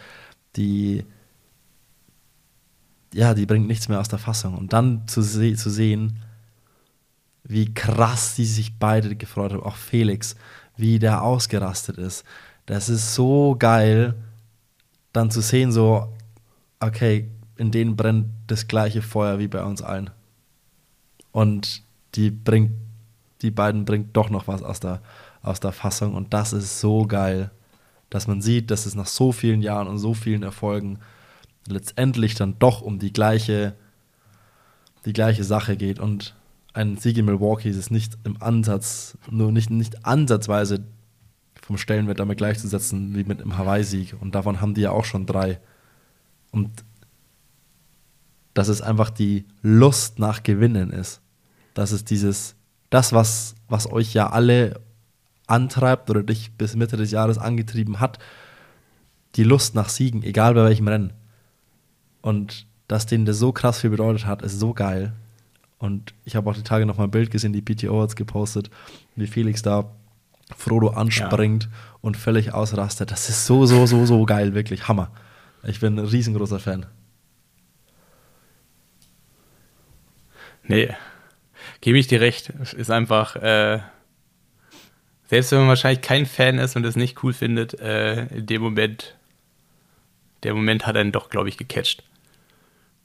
die, 0.58 1.06
ja, 3.14 3.34
die 3.34 3.45
bringt 3.45 3.68
nichts 3.68 3.88
mehr 3.88 4.01
aus 4.01 4.10
der 4.10 4.20
Fassung. 4.20 4.58
Und 4.58 4.74
dann 4.74 5.08
zu, 5.08 5.22
se 5.22 5.56
zu 5.56 5.70
sehen, 5.70 6.20
wie 7.43 7.74
krass 7.74 8.36
die 8.36 8.45
sich 8.45 8.78
beide 8.78 9.16
gefreut 9.16 9.54
haben, 9.54 9.64
auch 9.64 9.76
Felix, 9.76 10.36
wie 10.76 10.99
der 10.99 11.22
ausgerastet 11.24 11.97
ist. 11.97 12.26
Das 12.66 12.89
ist 12.89 13.16
so 13.16 13.56
geil, 13.58 14.16
dann 15.14 15.32
zu 15.32 15.41
sehen, 15.41 15.72
so, 15.72 16.11
okay, 16.80 17.30
in 17.55 17.72
denen 17.72 17.95
brennt 17.95 18.28
das 18.47 18.68
gleiche 18.68 19.01
Feuer 19.01 19.39
wie 19.39 19.47
bei 19.47 19.64
uns 19.64 19.82
allen. 19.82 20.09
Und 21.32 21.84
die 22.16 22.32
bringt, 22.32 22.72
die 23.41 23.51
beiden 23.51 23.86
bringt 23.86 24.16
doch 24.18 24.30
noch 24.30 24.47
was 24.47 24.64
aus 24.64 24.80
der, 24.80 25.01
aus 25.41 25.59
der 25.59 25.72
Fassung. 25.72 26.16
Und 26.16 26.34
das 26.34 26.51
ist 26.51 26.80
so 26.80 27.05
geil, 27.05 27.51
dass 28.09 28.28
man 28.28 28.41
sieht, 28.41 28.72
dass 28.72 28.86
es 28.86 28.95
nach 28.95 29.07
so 29.07 29.32
vielen 29.32 29.61
Jahren 29.61 29.88
und 29.88 29.97
so 29.97 30.14
vielen 30.14 30.43
Erfolgen 30.43 30.99
letztendlich 31.68 32.36
dann 32.36 32.59
doch 32.59 32.82
um 32.82 32.99
die 32.99 33.14
gleiche, 33.14 33.76
die 35.05 35.14
gleiche 35.14 35.43
Sache 35.43 35.78
geht. 35.78 35.99
Und 35.99 36.36
ein 36.74 36.97
Sieg 36.97 37.18
in 37.18 37.26
Milwaukee 37.26 37.70
ist 37.70 37.91
nicht 37.91 38.18
im 38.24 38.41
Ansatz, 38.41 39.18
nur 39.30 39.51
nicht, 39.51 39.70
nicht 39.70 40.05
ansatzweise 40.05 40.84
vom 41.66 41.78
Stellenwert 41.78 42.20
damit 42.20 42.38
gleichzusetzen 42.38 43.16
wie 43.16 43.24
mit 43.24 43.39
dem 43.39 43.57
Hawaii-Sieg. 43.57 44.16
Und 44.20 44.36
davon 44.36 44.59
haben 44.59 44.74
die 44.74 44.82
ja 44.82 44.91
auch 44.91 45.05
schon 45.05 45.26
drei. 45.26 45.59
Und 46.51 46.84
dass 48.53 48.68
es 48.68 48.82
einfach 48.82 49.09
die 49.09 49.45
Lust 49.61 50.20
nach 50.20 50.43
Gewinnen 50.43 50.91
ist. 50.91 51.22
Dass 51.74 51.91
es 51.91 52.03
dieses, 52.03 52.55
das, 52.89 53.14
was, 53.14 53.55
was 53.70 53.89
euch 53.89 54.14
ja 54.14 54.30
alle 54.30 54.82
antreibt 55.47 56.09
oder 56.09 56.22
dich 56.22 56.51
bis 56.51 56.76
Mitte 56.76 56.97
des 56.97 57.11
Jahres 57.11 57.38
angetrieben 57.38 58.01
hat, 58.01 58.20
die 59.36 59.43
Lust 59.43 59.74
nach 59.74 59.89
Siegen, 59.89 60.22
egal 60.22 60.53
bei 60.53 60.66
welchem 60.66 60.88
Rennen. 60.88 61.14
Und 62.22 62.68
dass 62.89 63.05
denen 63.05 63.26
das 63.26 63.39
so 63.39 63.53
krass 63.53 63.80
viel 63.80 63.89
bedeutet 63.89 64.26
hat, 64.26 64.41
ist 64.41 64.59
so 64.59 64.74
geil. 64.74 65.14
Und 65.80 66.14
ich 66.26 66.36
habe 66.36 66.49
auch 66.49 66.55
die 66.55 66.64
Tage 66.64 66.86
noch 66.86 66.97
mal 66.97 67.05
ein 67.05 67.11
Bild 67.11 67.32
gesehen, 67.32 67.53
die 67.53 67.61
PTO 67.61 68.01
hat 68.01 68.09
es 68.09 68.16
gepostet, 68.16 68.70
wie 69.16 69.28
Felix 69.28 69.61
da 69.61 69.89
Frodo 70.58 70.89
anspringt 70.89 71.64
ja. 71.64 71.70
und 72.02 72.18
völlig 72.18 72.54
ausrastet. 72.54 73.12
Das 73.12 73.30
ist 73.30 73.46
so, 73.46 73.66
so, 73.66 73.86
so, 73.86 74.06
so 74.06 74.26
geil, 74.26 74.54
wirklich 74.54 74.88
Hammer. 74.88 75.12
Ich 75.64 75.80
bin 75.80 75.98
ein 75.98 76.06
riesengroßer 76.06 76.60
Fan. 76.60 76.86
Nee, 80.64 80.94
gebe 81.82 81.98
ich 81.98 82.08
dir 82.08 82.22
recht. 82.22 82.50
Ist 82.50 82.91
einfach, 82.91 83.36
äh, 83.36 83.80
selbst 85.26 85.52
wenn 85.52 85.60
man 85.60 85.70
wahrscheinlich 85.70 86.02
kein 86.02 86.26
Fan 86.26 86.58
ist 86.58 86.76
und 86.76 86.86
es 86.86 86.96
nicht 86.96 87.24
cool 87.24 87.34
findet, 87.34 87.80
äh, 87.80 88.26
in 88.28 88.46
dem 88.46 88.62
Moment, 88.62 89.16
der 90.44 90.54
Moment 90.54 90.86
hat 90.86 90.96
einen 90.96 91.12
doch, 91.12 91.30
glaube 91.30 91.50
ich, 91.50 91.58
gecatcht. 91.58 92.04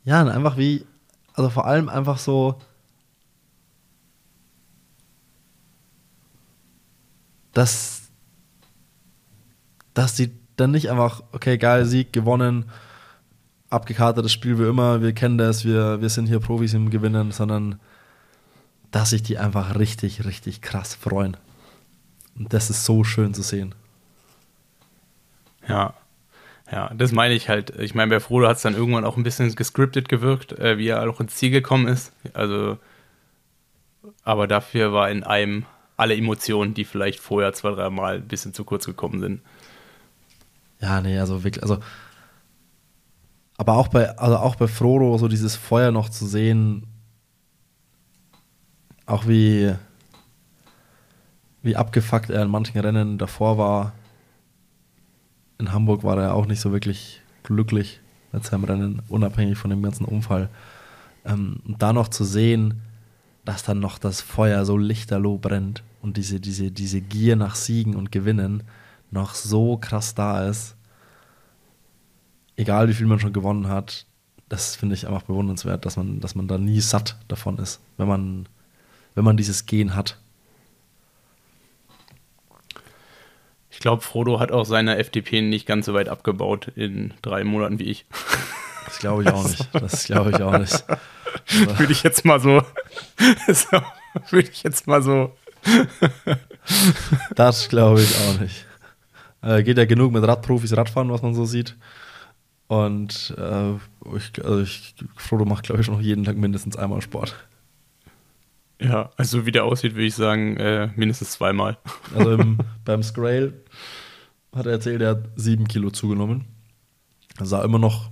Ja, 0.05 0.23
und 0.23 0.29
einfach 0.29 0.57
wie, 0.57 0.87
also 1.35 1.51
vor 1.51 1.67
allem 1.67 1.89
einfach 1.89 2.19
so, 2.19 2.59
dass, 7.59 8.03
dass 9.93 10.15
die 10.15 10.31
dann 10.55 10.71
nicht 10.71 10.91
einfach, 10.91 11.25
okay, 11.33 11.59
geil, 11.59 11.87
Sieg, 11.87 12.13
gewonnen, 12.13 12.71
abgekartetes 13.69 14.33
Spiel 14.33 14.61
wie 14.61 14.69
immer, 14.69 15.03
wir 15.03 15.13
kennen 15.13 15.39
das, 15.39 15.65
wir, 15.65 16.01
wir 16.01 16.09
sind 16.09 16.27
hier 16.27 16.39
Profis 16.39 16.75
im 16.75 16.89
Gewinnen, 16.89 17.33
sondern 17.33 17.81
dass 18.93 19.11
sich 19.11 19.25
die 19.25 19.39
einfach 19.39 19.77
richtig, 19.77 20.25
richtig 20.25 20.63
krass 20.63 20.95
freuen. 20.95 21.37
Und 22.39 22.53
das 22.53 22.71
ist 22.71 22.85
so 22.85 23.03
schön 23.03 23.35
zu 23.35 23.43
sehen. 23.43 23.75
Ja, 25.67 25.95
ja, 26.71 26.93
das 26.95 27.11
meine 27.11 27.35
ich 27.35 27.49
halt. 27.49 27.71
Ich 27.71 27.95
meine, 27.97 28.11
bei 28.11 28.21
Frodo 28.21 28.47
hat 28.47 28.59
es 28.59 28.63
dann 28.63 28.75
irgendwann 28.75 29.05
auch 29.05 29.17
ein 29.17 29.25
bisschen 29.25 29.53
gescriptet 29.55 30.09
gewirkt, 30.09 30.53
äh, 30.53 30.79
wie 30.79 30.89
er 30.89 31.11
auch 31.11 31.21
ins 31.21 31.35
Ziel 31.35 31.51
gekommen 31.51 31.89
ist. 31.89 32.13
Also, 32.35 32.79
aber 34.23 34.47
dafür 34.47 34.93
war 34.93 35.11
in 35.11 35.25
einem 35.25 35.67
alle 35.99 36.17
Emotionen, 36.17 36.73
die 36.73 36.85
vielleicht 36.85 37.19
vorher 37.19 37.53
zwei, 37.53 37.73
drei 37.73 37.91
Mal 37.91 38.17
ein 38.17 38.29
bisschen 38.29 38.55
zu 38.55 38.65
kurz 38.65 38.87
gekommen 38.87 39.21
sind. 39.21 39.43
Ja, 40.81 41.01
nee, 41.01 41.19
also 41.19 41.45
wirklich, 41.45 41.63
also 41.63 41.79
aber 43.57 43.77
auch 43.77 43.89
bei, 43.89 44.17
also 44.17 44.37
auch 44.37 44.55
bei 44.55 44.69
Frodo, 44.69 45.19
so 45.19 45.27
dieses 45.27 45.57
Feuer 45.57 45.91
noch 45.91 46.09
zu 46.09 46.25
sehen, 46.25 46.87
auch 49.05 49.27
wie, 49.27 49.75
wie 51.63 51.75
abgefuckt 51.75 52.31
er 52.31 52.43
in 52.43 52.51
manchen 52.51 52.79
Rennen 52.79 53.19
davor 53.19 53.59
war. 53.59 53.93
In 55.59 55.73
Hamburg 55.73 56.05
war 56.05 56.17
er 56.23 56.35
auch 56.35 56.47
nicht 56.47 56.61
so 56.61 56.71
wirklich 56.71 57.21
glücklich 57.43 58.01
mit 58.31 58.45
seinem 58.45 58.63
Rennen, 58.63 59.03
unabhängig 59.09 59.59
von 59.59 59.71
dem 59.71 59.83
ganzen 59.83 60.05
Unfall. 60.05 60.49
Ähm, 61.25 61.61
und 61.67 61.83
da 61.83 61.93
noch 61.93 62.07
zu 62.07 62.23
sehen, 62.23 62.83
dass 63.45 63.65
dann 63.65 63.81
noch 63.81 63.99
das 63.99 64.21
Feuer 64.21 64.65
so 64.65 64.77
lichterloh 64.77 65.39
brennt 65.39 65.83
und 66.01 66.17
diese, 66.17 66.41
diese, 66.41 66.71
diese 66.71 67.01
Gier 67.01 67.37
nach 67.37 67.55
Siegen 67.55 67.95
und 67.95 68.13
Gewinnen 68.13 68.63
noch 69.11 69.35
so 69.35 69.77
krass 69.77 70.15
da 70.15 70.49
ist 70.49 70.77
egal 72.59 72.89
wie 72.89 72.95
viel 72.95 73.07
man 73.07 73.21
schon 73.21 73.33
gewonnen 73.33 73.69
hat, 73.69 74.05
das 74.51 74.77
finde 74.77 74.95
ich 74.95 75.07
einfach 75.07 75.23
bewundernswert, 75.23 75.87
dass 75.87 75.97
man, 75.97 76.21
dass 76.21 76.35
man 76.35 76.49
da 76.49 76.59
nie 76.59 76.81
satt 76.81 77.17
davon 77.29 77.59
ist, 77.59 77.81
wenn 77.97 78.09
man, 78.09 78.49
wenn 79.15 79.25
man 79.25 79.37
dieses 79.37 79.65
Gen 79.65 79.95
hat. 79.95 80.19
Ich 83.71 83.79
glaube, 83.79 84.03
Frodo 84.03 84.41
hat 84.41 84.51
auch 84.51 84.65
seine 84.65 84.99
FDP 84.99 85.41
nicht 85.41 85.67
ganz 85.67 85.87
so 85.87 85.95
weit 85.95 86.09
abgebaut 86.09 86.69
in 86.75 87.15
drei 87.23 87.45
Monaten 87.45 87.79
wie 87.79 87.85
ich. 87.85 88.07
Das 88.87 88.99
glaube 88.99 89.23
ich 89.23 89.29
auch 89.29 89.47
nicht. 89.47 89.69
Das 89.73 90.05
glaube 90.05 90.31
ich 90.31 90.43
auch 90.43 90.59
nicht. 90.59 90.85
Würde 91.79 91.93
ich 91.93 92.03
jetzt 92.03 92.25
mal 92.25 92.41
so. 92.41 92.63
Würde 94.31 94.49
ich 94.51 94.65
jetzt 94.65 94.89
mal 94.89 95.01
so. 95.01 95.37
das 97.35 97.69
glaube 97.69 98.03
ich 98.03 98.15
auch 98.17 98.41
nicht. 98.41 98.67
Äh, 99.43 99.63
geht 99.63 99.79
ja 99.79 99.85
genug 99.85 100.13
mit 100.13 100.27
Radprofis 100.27 100.77
Radfahren, 100.77 101.11
was 101.11 101.23
man 101.23 101.35
so 101.35 101.45
sieht. 101.45 101.77
Und 102.67 103.35
äh, 103.39 103.75
ich, 104.17 104.45
also 104.45 104.61
ich, 104.61 104.95
Frodo 105.17 105.45
macht, 105.45 105.65
glaube 105.65 105.81
ich, 105.81 105.89
noch 105.89 106.01
jeden 106.01 106.25
Tag 106.25 106.37
mindestens 106.37 106.77
einmal 106.77 107.01
Sport. 107.01 107.35
Ja, 108.81 109.11
also 109.17 109.47
wie 109.47 109.53
der 109.53 109.65
aussieht, 109.65 109.95
würde 109.95 110.07
ich 110.07 110.15
sagen, 110.15 110.57
äh, 110.59 110.91
mindestens 110.95 111.33
zweimal. 111.33 111.79
Also 112.15 112.33
im, 112.33 112.59
beim 112.85 113.03
Scrail 113.03 113.55
hat 114.55 114.67
er 114.67 114.73
erzählt, 114.73 115.01
er 115.01 115.11
hat 115.11 115.25
sieben 115.37 115.67
Kilo 115.67 115.91
zugenommen. 115.91 116.45
Er 117.39 117.47
sah 117.47 117.65
immer 117.65 117.79
noch 117.79 118.11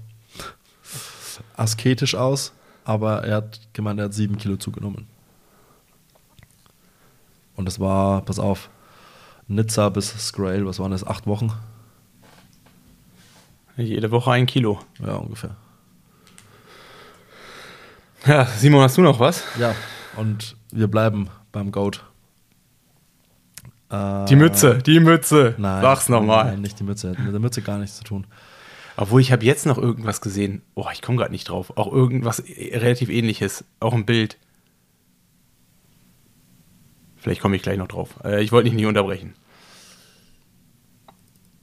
asketisch 1.56 2.14
aus, 2.14 2.52
aber 2.84 3.24
er 3.24 3.36
hat 3.36 3.60
gemeint, 3.72 4.00
er 4.00 4.06
hat 4.06 4.14
sieben 4.14 4.38
Kilo 4.38 4.56
zugenommen. 4.56 5.06
Und 7.56 7.64
das 7.64 7.80
war, 7.80 8.22
pass 8.22 8.38
auf, 8.38 8.70
Nizza 9.48 9.88
bis 9.88 10.08
Scrail, 10.08 10.66
was 10.66 10.78
waren 10.78 10.90
das, 10.90 11.06
acht 11.06 11.26
Wochen? 11.26 11.52
Jede 13.76 14.10
Woche 14.10 14.30
ein 14.32 14.46
Kilo. 14.46 14.80
Ja, 15.04 15.16
ungefähr. 15.16 15.56
Ja, 18.26 18.44
Simon, 18.46 18.82
hast 18.82 18.96
du 18.96 19.02
noch 19.02 19.20
was? 19.20 19.44
Ja, 19.58 19.74
und 20.16 20.56
wir 20.72 20.88
bleiben 20.88 21.28
beim 21.52 21.70
Goat. 21.70 22.02
Äh, 23.90 24.24
die 24.24 24.36
Mütze, 24.36 24.78
die 24.78 24.98
Mütze. 25.00 25.54
Nein, 25.58 25.82
Sag's 25.82 26.08
nochmal. 26.08 26.46
Nein, 26.46 26.60
nicht 26.60 26.80
die 26.80 26.84
Mütze. 26.84 27.10
Hat 27.10 27.18
mit 27.18 27.32
der 27.32 27.40
Mütze 27.40 27.62
gar 27.62 27.78
nichts 27.78 27.98
zu 27.98 28.04
tun. 28.04 28.26
Obwohl, 28.96 29.20
ich 29.20 29.30
habe 29.30 29.44
jetzt 29.44 29.66
noch 29.66 29.78
irgendwas 29.78 30.20
gesehen. 30.20 30.62
Oh, 30.74 30.86
ich 30.92 31.02
komme 31.02 31.18
gerade 31.18 31.30
nicht 31.30 31.50
drauf. 31.50 31.76
Auch 31.76 31.92
irgendwas 31.92 32.42
relativ 32.48 33.10
ähnliches. 33.10 33.64
Auch 33.78 33.92
ein 33.92 34.06
Bild. 34.06 34.38
Vielleicht 37.26 37.42
komme 37.42 37.56
ich 37.56 37.62
gleich 37.62 37.76
noch 37.76 37.88
drauf. 37.88 38.20
Äh, 38.22 38.44
ich 38.44 38.52
wollte 38.52 38.68
dich 38.68 38.76
nicht 38.76 38.86
unterbrechen. 38.86 39.34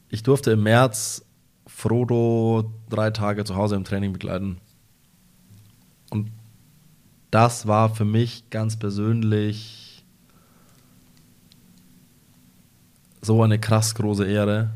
Ich 0.09 0.22
durfte 0.22 0.51
im 0.51 0.64
März 0.64 1.24
Frodo 1.66 2.70
drei 2.89 3.11
Tage 3.11 3.45
zu 3.45 3.55
Hause 3.55 3.78
im 3.78 3.86
Training 3.86 4.11
begleiten. 4.11 4.57
Und 6.09 6.34
das 7.32 7.66
war 7.66 7.95
für 7.95 8.03
mich 8.03 8.49
ganz 8.49 8.78
persönlich 8.78 10.03
so 13.22 13.41
eine 13.41 13.57
krass 13.57 13.95
große 13.95 14.26
Ehre. 14.28 14.72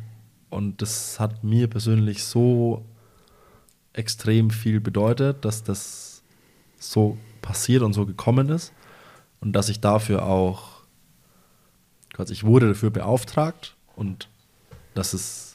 Und 0.49 0.81
das 0.81 1.19
hat 1.19 1.43
mir 1.43 1.67
persönlich 1.67 2.23
so 2.23 2.85
extrem 3.91 4.51
viel 4.51 4.79
bedeutet, 4.79 5.43
dass 5.43 5.65
das 5.65 6.23
so 6.79 7.17
passiert 7.41 7.83
und 7.83 7.91
so 7.91 8.05
gekommen 8.05 8.47
ist. 8.47 8.71
Und 9.41 9.51
dass 9.51 9.67
ich 9.67 9.81
dafür 9.81 10.25
auch, 10.25 10.76
quasi, 12.17 12.33
ich 12.33 12.43
wurde 12.43 12.67
dafür 12.67 12.89
beauftragt 12.89 13.77
und 13.95 14.27
dass 14.93 15.13
es 15.13 15.47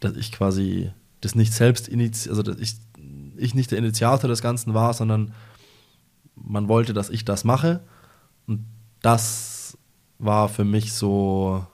dass 0.00 0.16
ich 0.16 0.32
quasi 0.32 0.90
das 1.20 1.34
nicht 1.34 1.52
selbst 1.52 1.86
initiiert, 1.86 2.30
also 2.30 2.42
dass 2.42 2.58
ich, 2.58 2.76
ich 3.36 3.54
nicht 3.54 3.70
der 3.70 3.78
Initiator 3.78 4.28
des 4.28 4.42
Ganzen 4.42 4.74
war, 4.74 4.94
sondern 4.94 5.34
man 6.34 6.68
wollte, 6.68 6.94
dass 6.94 7.10
ich 7.10 7.24
das 7.26 7.44
mache. 7.44 7.80
Und 8.46 8.64
das 9.02 9.76
war 10.18 10.48
für 10.48 10.64
mich 10.64 10.94
so, 10.94 11.66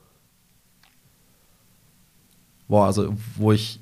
boah, 2.67 2.87
also 2.87 3.17
wo 3.37 3.53
ich 3.53 3.81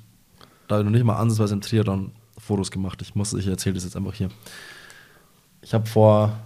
da 0.67 0.81
noch 0.81 0.91
nicht 0.91 1.03
mal 1.03 1.17
ansatzweise 1.17 1.55
im 1.55 1.61
Triathlon 1.61 2.11
Fotos 2.37 2.69
gemacht. 2.69 3.01
Ich 3.01 3.15
muss, 3.15 3.33
ich 3.33 3.47
erzähle 3.47 3.73
das 3.73 3.83
jetzt 3.83 3.95
einfach 3.95 4.13
hier. 4.13 4.29
Ich 5.61 5.73
habe 5.73 5.87
vor, 5.87 6.37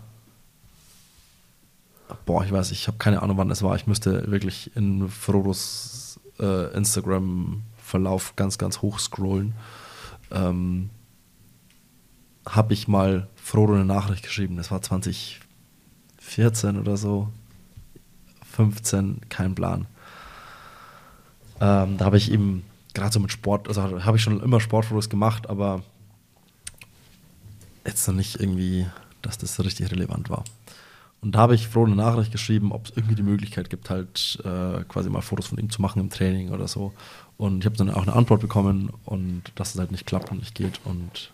boah, 2.26 2.44
ich 2.44 2.52
weiß, 2.52 2.72
ich 2.72 2.88
habe 2.88 2.98
keine 2.98 3.22
Ahnung, 3.22 3.38
wann 3.38 3.52
es 3.52 3.64
war. 3.64 3.76
Ich 3.76 3.88
müsste 3.88 4.30
wirklich 4.32 4.76
in 4.76 5.10
Frodos 5.10 6.20
äh, 6.40 6.74
Instagram 6.74 7.64
Verlauf 7.78 8.36
ganz, 8.36 8.58
ganz 8.58 8.82
hoch 8.82 9.00
scrollen, 9.00 9.54
ähm, 10.32 10.90
habe 12.48 12.74
ich 12.74 12.88
mal 12.88 13.28
Frodo 13.36 13.74
eine 13.74 13.86
Nachricht 13.86 14.24
geschrieben. 14.24 14.58
Das 14.58 14.70
war 14.72 14.82
2014 14.82 16.78
oder 16.80 16.98
so. 16.98 17.30
15, 18.52 19.22
kein 19.30 19.56
Plan. 19.56 19.88
Ähm, 21.62 21.98
da 21.98 22.06
habe 22.06 22.18
ich 22.18 22.32
ihm 22.32 22.64
gerade 22.94 23.14
so 23.14 23.20
mit 23.20 23.32
Sport, 23.32 23.68
also 23.68 24.04
habe 24.04 24.18
ich 24.18 24.24
schon 24.24 24.42
immer 24.42 24.60
Sportfotos 24.60 25.10
gemacht, 25.10 25.50
aber 25.50 25.82
jetzt 27.86 28.08
noch 28.08 28.16
nicht 28.16 28.40
irgendwie, 28.40 28.86
dass 29.22 29.38
das 29.38 29.60
richtig 29.64 29.92
relevant 29.92 30.30
war. 30.30 30.44
Und 31.22 31.34
da 31.34 31.40
habe 31.40 31.56
ich 31.56 31.68
Frodo 31.68 31.92
eine 31.92 32.02
Nachricht 32.02 32.32
geschrieben, 32.32 32.72
ob 32.72 32.86
es 32.86 32.92
irgendwie 32.96 33.16
die 33.16 33.24
Möglichkeit 33.24 33.70
gibt, 33.70 33.90
halt 33.90 34.40
äh, 34.46 34.84
quasi 34.86 35.10
mal 35.10 35.22
Fotos 35.22 35.48
von 35.48 35.58
ihm 35.58 35.70
zu 35.70 35.82
machen 35.82 36.00
im 36.00 36.10
Training 36.10 36.52
oder 36.52 36.68
so. 36.68 36.94
Und 37.38 37.60
ich 37.60 37.66
habe 37.66 37.76
dann 37.76 37.90
auch 37.90 38.04
eine 38.04 38.14
Antwort 38.14 38.42
bekommen 38.42 38.92
und 39.06 39.44
dass 39.56 39.74
es 39.74 39.80
halt 39.80 39.92
nicht 39.92 40.06
klappt 40.06 40.32
und 40.32 40.40
nicht 40.40 40.56
geht 40.56 40.80
und 40.86 41.32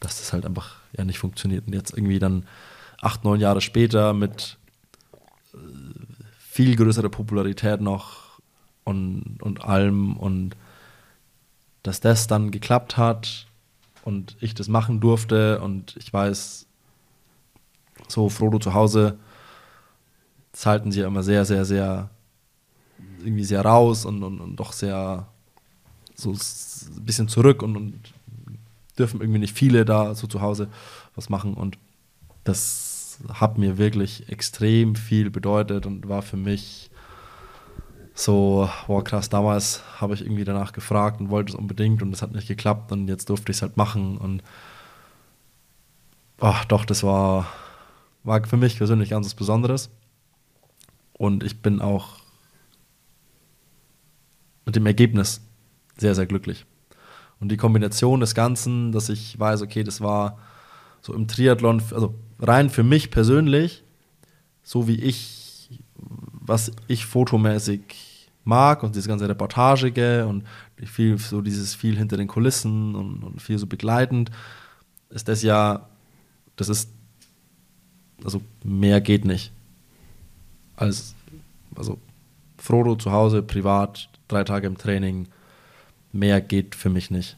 dass 0.00 0.18
das 0.18 0.32
halt 0.32 0.46
einfach 0.46 0.76
ja 0.96 1.04
nicht 1.04 1.18
funktioniert. 1.18 1.66
Und 1.66 1.74
jetzt 1.74 1.96
irgendwie 1.96 2.18
dann 2.18 2.46
acht, 3.00 3.24
neun 3.24 3.40
Jahre 3.40 3.60
später 3.60 4.14
mit 4.14 4.56
äh, 5.52 5.58
viel 6.38 6.76
größerer 6.76 7.10
Popularität 7.10 7.82
noch 7.82 8.40
und, 8.84 9.38
und 9.42 9.62
allem 9.62 10.16
und 10.16 10.56
dass 11.82 12.00
das 12.00 12.26
dann 12.26 12.50
geklappt 12.50 12.96
hat 12.96 13.46
und 14.04 14.36
ich 14.40 14.54
das 14.54 14.68
machen 14.68 15.00
durfte 15.00 15.60
und 15.60 15.96
ich 15.98 16.12
weiß, 16.12 16.65
so 18.08 18.28
Frodo 18.28 18.58
zu 18.58 18.74
Hause 18.74 19.18
das 20.56 20.64
halten 20.64 20.90
sie 20.90 21.00
ja 21.00 21.06
immer 21.06 21.22
sehr, 21.22 21.44
sehr, 21.44 21.66
sehr 21.66 22.08
irgendwie 23.18 23.44
sehr 23.44 23.60
raus 23.60 24.06
und, 24.06 24.22
und, 24.22 24.40
und 24.40 24.56
doch 24.56 24.72
sehr 24.72 25.26
so 26.14 26.30
ein 26.30 27.04
bisschen 27.04 27.28
zurück 27.28 27.62
und, 27.62 27.76
und 27.76 28.00
dürfen 28.98 29.20
irgendwie 29.20 29.40
nicht 29.40 29.54
viele 29.54 29.84
da 29.84 30.14
so 30.14 30.26
zu 30.26 30.40
Hause 30.40 30.68
was 31.14 31.28
machen. 31.28 31.52
Und 31.52 31.76
das 32.44 33.18
hat 33.34 33.58
mir 33.58 33.76
wirklich 33.76 34.30
extrem 34.30 34.94
viel 34.94 35.28
bedeutet 35.28 35.84
und 35.84 36.08
war 36.08 36.22
für 36.22 36.38
mich 36.38 36.90
so, 38.14 38.70
boah 38.86 39.04
krass, 39.04 39.28
damals 39.28 39.82
habe 40.00 40.14
ich 40.14 40.22
irgendwie 40.22 40.44
danach 40.44 40.72
gefragt 40.72 41.20
und 41.20 41.28
wollte 41.28 41.52
es 41.52 41.58
unbedingt 41.58 42.00
und 42.02 42.14
es 42.14 42.22
hat 42.22 42.32
nicht 42.32 42.48
geklappt 42.48 42.92
und 42.92 43.08
jetzt 43.08 43.28
durfte 43.28 43.52
ich 43.52 43.58
es 43.58 43.62
halt 43.62 43.76
machen 43.76 44.16
und 44.16 44.42
ach 46.40 46.64
doch, 46.64 46.86
das 46.86 47.02
war, 47.02 47.46
war 48.26 48.44
für 48.44 48.56
mich 48.56 48.76
persönlich 48.76 49.10
ganz 49.10 49.26
was 49.26 49.34
Besonderes 49.34 49.90
und 51.12 51.42
ich 51.44 51.62
bin 51.62 51.80
auch 51.80 52.18
mit 54.64 54.76
dem 54.76 54.84
Ergebnis 54.84 55.40
sehr, 55.96 56.14
sehr 56.14 56.26
glücklich. 56.26 56.66
Und 57.38 57.50
die 57.50 57.56
Kombination 57.56 58.20
des 58.20 58.34
Ganzen, 58.34 58.92
dass 58.92 59.08
ich 59.08 59.38
weiß, 59.38 59.62
okay, 59.62 59.84
das 59.84 60.00
war 60.00 60.38
so 61.00 61.14
im 61.14 61.28
Triathlon, 61.28 61.82
also 61.92 62.14
rein 62.40 62.68
für 62.68 62.82
mich 62.82 63.10
persönlich, 63.10 63.84
so 64.62 64.88
wie 64.88 64.96
ich, 64.96 65.70
was 66.32 66.72
ich 66.88 67.06
fotomäßig 67.06 68.28
mag 68.42 68.82
und 68.82 68.96
diese 68.96 69.08
ganze 69.08 69.28
Reportagige 69.28 70.26
und 70.26 70.44
viel, 70.84 71.18
so 71.18 71.42
dieses 71.42 71.74
viel 71.74 71.96
hinter 71.96 72.16
den 72.16 72.28
Kulissen 72.28 72.94
und, 72.94 73.22
und 73.22 73.42
viel 73.42 73.58
so 73.58 73.66
begleitend, 73.66 74.30
ist 75.10 75.28
das 75.28 75.42
ja, 75.42 75.88
das 76.56 76.68
ist, 76.68 76.90
also 78.24 78.40
mehr 78.62 79.00
geht 79.00 79.24
nicht. 79.24 79.52
Als, 80.76 81.14
also 81.74 81.98
Frodo 82.58 82.96
zu 82.96 83.12
Hause, 83.12 83.42
privat, 83.42 84.08
drei 84.28 84.44
Tage 84.44 84.66
im 84.66 84.78
Training, 84.78 85.28
mehr 86.12 86.40
geht 86.40 86.74
für 86.74 86.90
mich 86.90 87.10
nicht. 87.10 87.36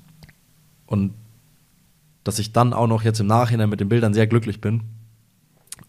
Und 0.87 1.14
dass 2.24 2.39
ich 2.39 2.53
dann 2.53 2.72
auch 2.72 2.87
noch 2.87 3.03
jetzt 3.03 3.20
im 3.20 3.26
Nachhinein 3.26 3.70
mit 3.70 3.81
den 3.81 3.89
Bildern 3.89 4.14
sehr 4.14 4.26
glücklich 4.26 4.61
bin, 4.61 4.83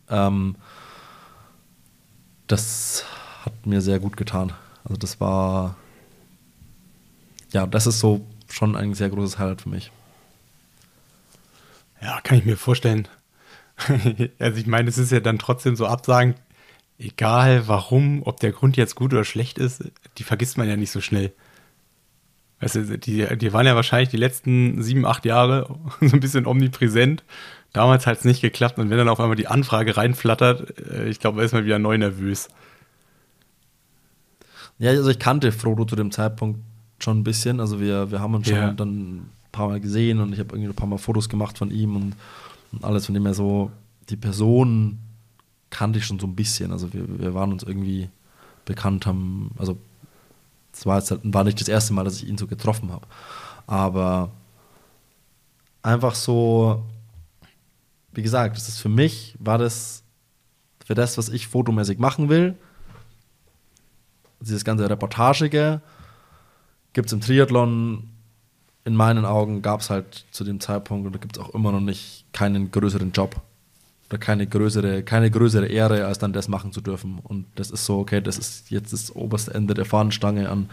ähm, 0.10 0.56
das 2.48 3.04
hat 3.46 3.66
mir 3.66 3.82
sehr 3.82 4.00
gut 4.00 4.18
getan. 4.18 4.54
Also 4.84 4.98
das 4.98 5.20
war, 5.20 5.76
ja, 7.52 7.68
das 7.68 7.88
ist 7.88 8.00
so 8.00 8.26
schon 8.50 8.76
ein 8.76 8.94
sehr 8.94 9.10
großes 9.10 9.38
Highlight 9.38 9.62
für 9.62 9.70
mich. 9.70 9.92
Ja, 12.02 12.22
kann 12.22 12.38
ich 12.38 12.46
mir 12.46 12.58
vorstellen. 12.58 13.08
also 14.40 14.60
ich 14.60 14.68
meine, 14.68 14.90
es 14.90 14.98
ist 14.98 15.12
ja 15.12 15.20
dann 15.20 15.40
trotzdem 15.40 15.76
so 15.76 15.86
absagend, 15.86 16.36
egal 16.98 17.68
warum, 17.68 18.22
ob 18.24 18.40
der 18.40 18.52
Grund 18.52 18.78
jetzt 18.78 18.96
gut 18.96 19.14
oder 19.14 19.24
schlecht 19.24 19.58
ist, 19.58 19.92
die 20.18 20.24
vergisst 20.24 20.58
man 20.58 20.68
ja 20.68 20.76
nicht 20.76 20.92
so 20.92 21.02
schnell. 21.02 21.34
Weißt 22.60 22.76
du, 22.76 22.98
die, 22.98 23.26
die 23.38 23.54
waren 23.54 23.66
ja 23.66 23.76
wahrscheinlich 23.76 24.10
die 24.10 24.18
letzten 24.18 24.84
sieben, 24.84 25.06
acht 25.06 25.26
Jahre 25.26 25.76
so 26.02 26.16
ein 26.16 26.20
bisschen 26.20 26.46
omnipräsent. 26.46 27.24
Damals 27.72 28.06
hat 28.06 28.18
es 28.18 28.26
nicht 28.26 28.42
geklappt 28.42 28.80
und 28.80 28.90
wenn 28.90 28.98
dann 28.98 29.10
auf 29.10 29.20
einmal 29.20 29.36
die 29.36 29.48
Anfrage 29.48 29.96
reinflattert, 29.96 30.92
äh, 30.92 31.08
ich 31.08 31.20
glaube, 31.20 31.44
ist 31.44 31.54
man 31.54 31.66
wieder 31.66 31.80
neu 31.80 31.98
nervös. 31.98 32.50
Ja, 34.78 34.92
also 34.92 35.10
ich 35.10 35.20
kannte 35.20 35.52
Frodo 35.52 35.86
zu 35.86 35.96
dem 35.96 36.12
Zeitpunkt 36.12 36.60
schon 37.00 37.20
ein 37.20 37.24
bisschen. 37.24 37.60
Also 37.60 37.80
wir, 37.80 38.12
wir 38.12 38.20
haben 38.20 38.34
uns 38.34 38.48
schon 38.48 38.58
ja. 38.58 38.72
dann 38.72 39.18
ein 39.18 39.30
paar 39.52 39.68
Mal 39.68 39.80
gesehen 39.80 40.20
und 40.20 40.34
ich 40.34 40.40
habe 40.40 40.56
irgendwie 40.56 40.70
ein 40.70 40.76
paar 40.76 40.88
Mal 40.88 40.98
Fotos 40.98 41.30
gemacht 41.30 41.58
von 41.58 41.70
ihm 41.70 41.96
und, 41.96 42.16
und 42.72 42.84
alles, 42.84 43.06
von 43.06 43.14
dem 43.14 43.26
er 43.26 43.34
so, 43.34 43.72
die 44.10 44.18
Person 44.18 45.00
kannte 45.70 46.00
ich 46.00 46.06
schon 46.06 46.20
so 46.20 46.28
ein 46.28 46.36
bisschen. 46.36 46.72
Also 46.72 46.94
wir, 46.94 47.20
wir 47.20 47.34
waren 47.34 47.52
uns 47.52 47.64
irgendwie 47.64 48.10
bekannt, 48.66 49.06
haben, 49.06 49.52
also 49.58 49.78
es 50.74 50.86
war, 50.86 51.00
jetzt 51.00 51.12
halt, 51.12 51.22
war 51.24 51.44
nicht 51.44 51.60
das 51.60 51.68
erste 51.68 51.94
Mal, 51.94 52.04
dass 52.04 52.22
ich 52.22 52.28
ihn 52.28 52.38
so 52.38 52.48
getroffen 52.48 52.92
habe. 52.92 53.08
Aber 53.68 54.32
einfach 55.82 56.16
so, 56.16 56.84
wie 58.14 58.22
gesagt, 58.22 58.58
das 58.58 58.68
ist 58.68 58.80
für 58.80 58.90
mich, 58.90 59.36
war 59.40 59.58
das 59.58 60.04
für 60.86 60.96
das, 60.96 61.18
was 61.18 61.30
ich 61.30 61.48
fotomäßig 61.48 62.00
machen 62.00 62.30
will. 62.30 62.58
Dieses 64.40 64.64
ganze 64.64 64.90
Reportagige 64.90 65.82
gibt 66.94 67.08
es 67.08 67.14
im 67.14 67.22
Triathlon, 67.22 68.10
in 68.90 68.96
meinen 68.96 69.24
Augen 69.24 69.62
gab 69.62 69.82
es 69.82 69.92
halt 69.92 70.26
zu 70.32 70.44
dem 70.44 70.60
Zeitpunkt, 70.60 71.06
und 71.06 71.14
da 71.14 71.20
gibt 71.20 71.38
es 71.38 71.44
auch 71.44 71.54
immer 71.54 71.72
noch 71.72 71.80
nicht 71.80 72.26
keinen 72.34 72.72
größeren 72.72 73.12
Job 73.12 73.40
oder 74.10 74.18
keine 74.18 74.48
größere, 74.48 75.04
keine 75.04 75.30
größere 75.30 75.68
Ehre, 75.68 76.08
als 76.08 76.18
dann 76.18 76.34
das 76.34 76.48
machen 76.48 76.72
zu 76.74 76.82
dürfen. 76.82 77.20
Und 77.22 77.46
das 77.54 77.70
ist 77.70 77.86
so, 77.86 78.00
okay, 78.00 78.20
das 78.20 78.40
ist 78.40 78.72
jetzt 78.72 78.92
das 78.92 79.16
oberste 79.16 79.54
Ende 79.54 79.76
der 79.76 79.86
Fahnenstange 79.86 80.50
an, 80.50 80.72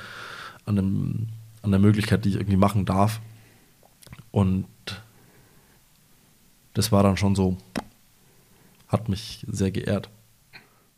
an, 0.64 0.78
einem, 0.78 1.28
an 1.60 1.70
der 1.72 1.80
Möglichkeit, 1.80 2.24
die 2.24 2.30
ich 2.30 2.34
irgendwie 2.36 2.56
machen 2.56 2.86
darf. 2.86 3.20
Und 4.30 4.64
das 6.72 6.90
war 6.90 7.02
dann 7.02 7.18
schon 7.18 7.34
so, 7.34 7.58
hat 8.88 9.10
mich 9.10 9.44
sehr 9.46 9.70
geehrt. 9.70 10.08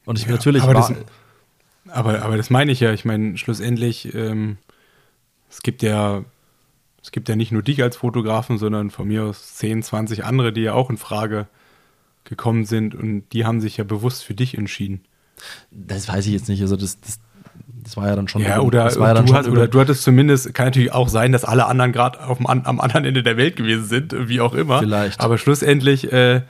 Und 0.05 0.21
ich 0.21 0.27
ja, 0.27 0.31
natürlich 0.31 0.63
aber 0.63 0.75
war, 0.75 0.89
das, 0.89 0.97
aber, 1.89 2.23
aber 2.23 2.37
das 2.37 2.49
meine 2.49 2.71
ich 2.71 2.79
ja. 2.79 2.93
Ich 2.93 3.05
meine, 3.05 3.37
schlussendlich, 3.37 4.15
ähm, 4.15 4.59
es 5.51 5.63
gibt 5.63 5.83
ja 5.83 6.23
es 7.09 7.13
gibt 7.13 7.31
ja 7.31 7.37
nicht 7.37 7.53
nur 7.53 7.63
dich 7.63 7.83
als 7.83 7.97
Fotografen, 7.97 8.59
sondern 8.59 8.91
von 8.91 9.09
mir 9.09 9.25
aus 9.25 9.55
10, 9.55 9.83
20 9.83 10.27
andere, 10.27 10.53
die 10.53 10.61
ja 10.61 10.75
auch 10.75 10.91
in 10.91 10.99
Frage 10.99 11.47
gekommen 12.25 12.67
sind 12.67 12.95
und 12.95 13.25
die 13.33 13.47
haben 13.47 13.63
sich 13.63 13.79
ja 13.79 13.85
bewusst 13.85 14.25
für 14.25 14.35
dich 14.35 14.59
entschieden. 14.59 15.01
Das 15.71 16.07
weiß 16.07 16.27
ich 16.27 16.35
jetzt 16.35 16.51
nicht. 16.51 16.61
Also 16.61 16.77
das, 16.77 17.01
das, 17.01 17.19
das 17.83 17.97
war 17.97 18.09
ja 18.09 18.15
dann 18.15 18.29
schon. 18.29 18.43
Ja, 18.43 18.61
oder, 18.61 18.91
ja 18.93 19.23
du, 19.23 19.33
hast, 19.33 19.49
oder 19.49 19.69
du 19.69 19.81
hattest 19.81 20.03
zumindest, 20.03 20.53
kann 20.53 20.67
natürlich 20.67 20.93
auch 20.93 21.09
sein, 21.09 21.33
dass 21.33 21.47
alle 21.47 21.65
anderen 21.65 21.93
gerade 21.93 22.21
am 22.21 22.47
anderen 22.79 23.07
Ende 23.07 23.23
der 23.23 23.39
Welt 23.39 23.57
gewesen 23.57 23.87
sind, 23.87 24.29
wie 24.29 24.43
auch 24.43 24.53
immer. 24.53 24.81
Vielleicht. 24.81 25.19
Aber 25.19 25.39
schlussendlich, 25.39 26.13
äh, 26.13 26.43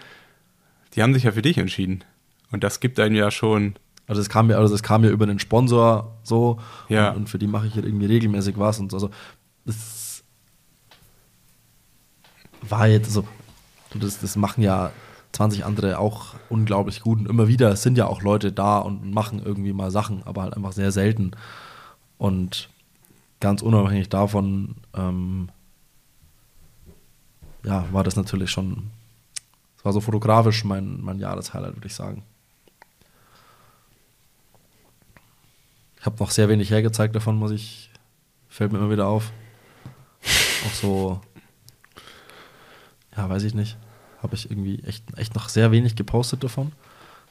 die 0.96 1.04
haben 1.04 1.14
sich 1.14 1.22
ja 1.22 1.30
für 1.30 1.42
dich 1.42 1.58
entschieden. 1.58 2.02
Und 2.50 2.64
das 2.64 2.80
gibt 2.80 2.98
einem 2.98 3.14
ja 3.14 3.30
schon. 3.30 3.76
Also 4.08 4.20
es 4.20 4.28
kam 4.28 4.50
ja, 4.50 4.56
also 4.58 4.74
das 4.74 4.82
kam 4.82 5.04
ja 5.04 5.10
über 5.10 5.24
einen 5.26 5.38
Sponsor 5.38 6.18
so 6.24 6.58
ja. 6.88 7.10
und, 7.10 7.16
und 7.16 7.28
für 7.28 7.38
die 7.38 7.46
mache 7.46 7.68
ich 7.68 7.76
halt 7.76 7.84
irgendwie 7.84 8.06
regelmäßig 8.06 8.58
was 8.58 8.80
und 8.80 8.90
so. 8.90 8.96
Also 8.96 9.10
das 9.64 9.97
war 12.62 12.86
jetzt 12.86 13.12
so, 13.12 13.24
das, 13.94 14.20
das 14.20 14.36
machen 14.36 14.62
ja 14.62 14.92
20 15.32 15.64
andere 15.64 15.98
auch 15.98 16.34
unglaublich 16.48 17.00
gut. 17.00 17.18
Und 17.18 17.28
immer 17.28 17.48
wieder 17.48 17.76
sind 17.76 17.98
ja 17.98 18.06
auch 18.06 18.22
Leute 18.22 18.52
da 18.52 18.78
und 18.78 19.12
machen 19.12 19.42
irgendwie 19.44 19.72
mal 19.72 19.90
Sachen, 19.90 20.22
aber 20.24 20.42
halt 20.42 20.56
einfach 20.56 20.72
sehr 20.72 20.92
selten. 20.92 21.32
Und 22.16 22.68
ganz 23.40 23.62
unabhängig 23.62 24.08
davon, 24.08 24.76
ähm, 24.94 25.50
ja, 27.64 27.86
war 27.92 28.04
das 28.04 28.16
natürlich 28.16 28.50
schon, 28.50 28.90
es 29.76 29.84
war 29.84 29.92
so 29.92 30.00
fotografisch 30.00 30.64
mein, 30.64 31.00
mein 31.00 31.18
Jahreshighlight, 31.18 31.76
würde 31.76 31.86
ich 31.86 31.94
sagen. 31.94 32.22
Ich 36.00 36.06
habe 36.06 36.16
noch 36.18 36.30
sehr 36.30 36.48
wenig 36.48 36.70
hergezeigt 36.70 37.14
davon, 37.14 37.36
muss 37.36 37.50
ich, 37.50 37.90
fällt 38.48 38.72
mir 38.72 38.78
immer 38.78 38.90
wieder 38.90 39.06
auf. 39.06 39.32
Auch 40.66 40.74
so, 40.74 41.20
ja, 43.18 43.28
weiß 43.28 43.42
ich 43.42 43.52
nicht 43.52 43.76
habe 44.22 44.34
ich 44.34 44.50
irgendwie 44.50 44.82
echt, 44.84 45.04
echt 45.16 45.34
noch 45.34 45.48
sehr 45.48 45.70
wenig 45.70 45.96
gepostet 45.96 46.42
davon. 46.42 46.72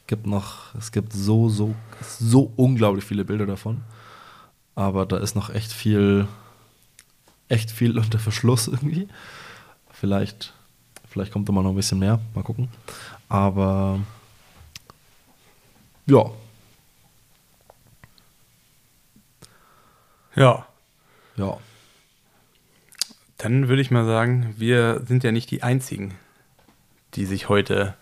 Gibt 0.08 0.26
noch, 0.26 0.74
es 0.76 0.92
gibt 0.92 1.12
so, 1.12 1.50
so, 1.50 1.76
so 2.02 2.52
unglaublich 2.56 3.04
viele 3.04 3.26
Bilder 3.26 3.46
davon. 3.46 3.84
Aber 4.76 5.06
da 5.06 5.18
ist 5.18 5.36
noch 5.36 5.50
echt 5.50 5.72
viel, 5.72 6.28
echt 7.50 7.72
viel 7.72 7.98
unter 7.98 8.20
Verschluss 8.20 8.68
irgendwie. 8.68 9.08
Vielleicht, 9.92 10.54
vielleicht 11.10 11.32
kommt 11.32 11.50
da 11.50 11.54
mal 11.54 11.64
noch 11.64 11.72
ein 11.72 11.76
bisschen 11.76 12.00
mehr. 12.00 12.20
Mal 12.34 12.44
gucken. 12.44 12.70
Aber 13.28 14.00
ja. 16.06 16.32
Ja. 20.36 20.66
Ja. 21.36 21.58
Dann 23.38 23.68
würde 23.68 23.82
ich 23.82 23.92
mal 23.92 24.06
sagen, 24.06 24.54
wir 24.58 25.02
sind 25.06 25.24
ja 25.24 25.32
nicht 25.32 25.52
die 25.52 25.64
Einzigen, 25.64 26.16
die 27.14 27.26
sich 27.26 27.50
heute 27.50 27.96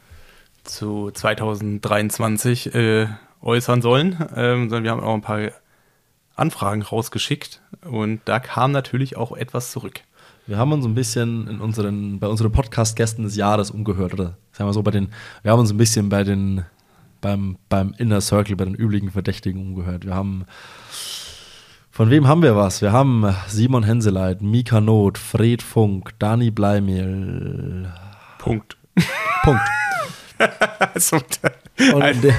zu 0.64 1.12
2023 1.12 2.74
äh, 2.74 3.08
äußern 3.42 3.82
sollen, 3.82 4.18
ähm, 4.36 4.70
sondern 4.70 4.84
wir 4.84 4.92
haben 4.92 5.04
auch 5.04 5.14
ein 5.14 5.22
paar 5.22 5.52
Anfragen 6.36 6.82
rausgeschickt 6.82 7.62
und 7.84 8.22
da 8.26 8.40
kam 8.40 8.72
natürlich 8.72 9.16
auch 9.18 9.36
etwas 9.36 9.72
zurück. 9.72 10.02
Wir 10.48 10.58
haben 10.58 10.72
uns 10.72 10.86
ein 10.86 10.96
bisschen 10.96 11.48
in 11.48 11.60
unseren, 11.60 12.20
bei 12.20 12.28
unseren 12.28 12.52
Podcast-Gästen 12.52 13.24
des 13.24 13.36
Jahres 13.36 13.72
umgehört, 13.72 14.14
oder 14.14 14.38
sagen 14.52 14.70
wir 14.70 14.74
so, 14.74 14.84
bei 14.84 14.92
den, 14.92 15.10
wir 15.42 15.52
haben 15.52 15.60
uns 15.60 15.72
ein 15.72 15.78
bisschen 15.78 16.10
bei 16.10 16.24
den, 16.24 16.66
beim, 17.20 17.58
beim 17.68 17.94
Inner 17.98 18.22
Circle, 18.22 18.56
bei 18.56 18.66
den 18.66 18.76
üblichen 18.76 19.12
Verdächtigen 19.12 19.60
umgehört. 19.60 20.06
Wir 20.06 20.14
haben, 20.14 20.46
von 21.96 22.10
wem 22.10 22.28
haben 22.28 22.44
wir 22.44 22.58
was? 22.58 22.82
Wir 22.82 22.92
haben 22.92 23.34
Simon 23.48 23.84
Henseleit, 23.84 24.42
Mika 24.42 24.82
Not, 24.82 25.18
Fred 25.18 25.62
Funk, 25.62 26.12
Dani 26.20 26.52
Bleimehl. 26.52 27.90
Punkt. 28.38 28.76
Punkt. 29.44 29.62
und, 31.94 32.22
der, 32.22 32.36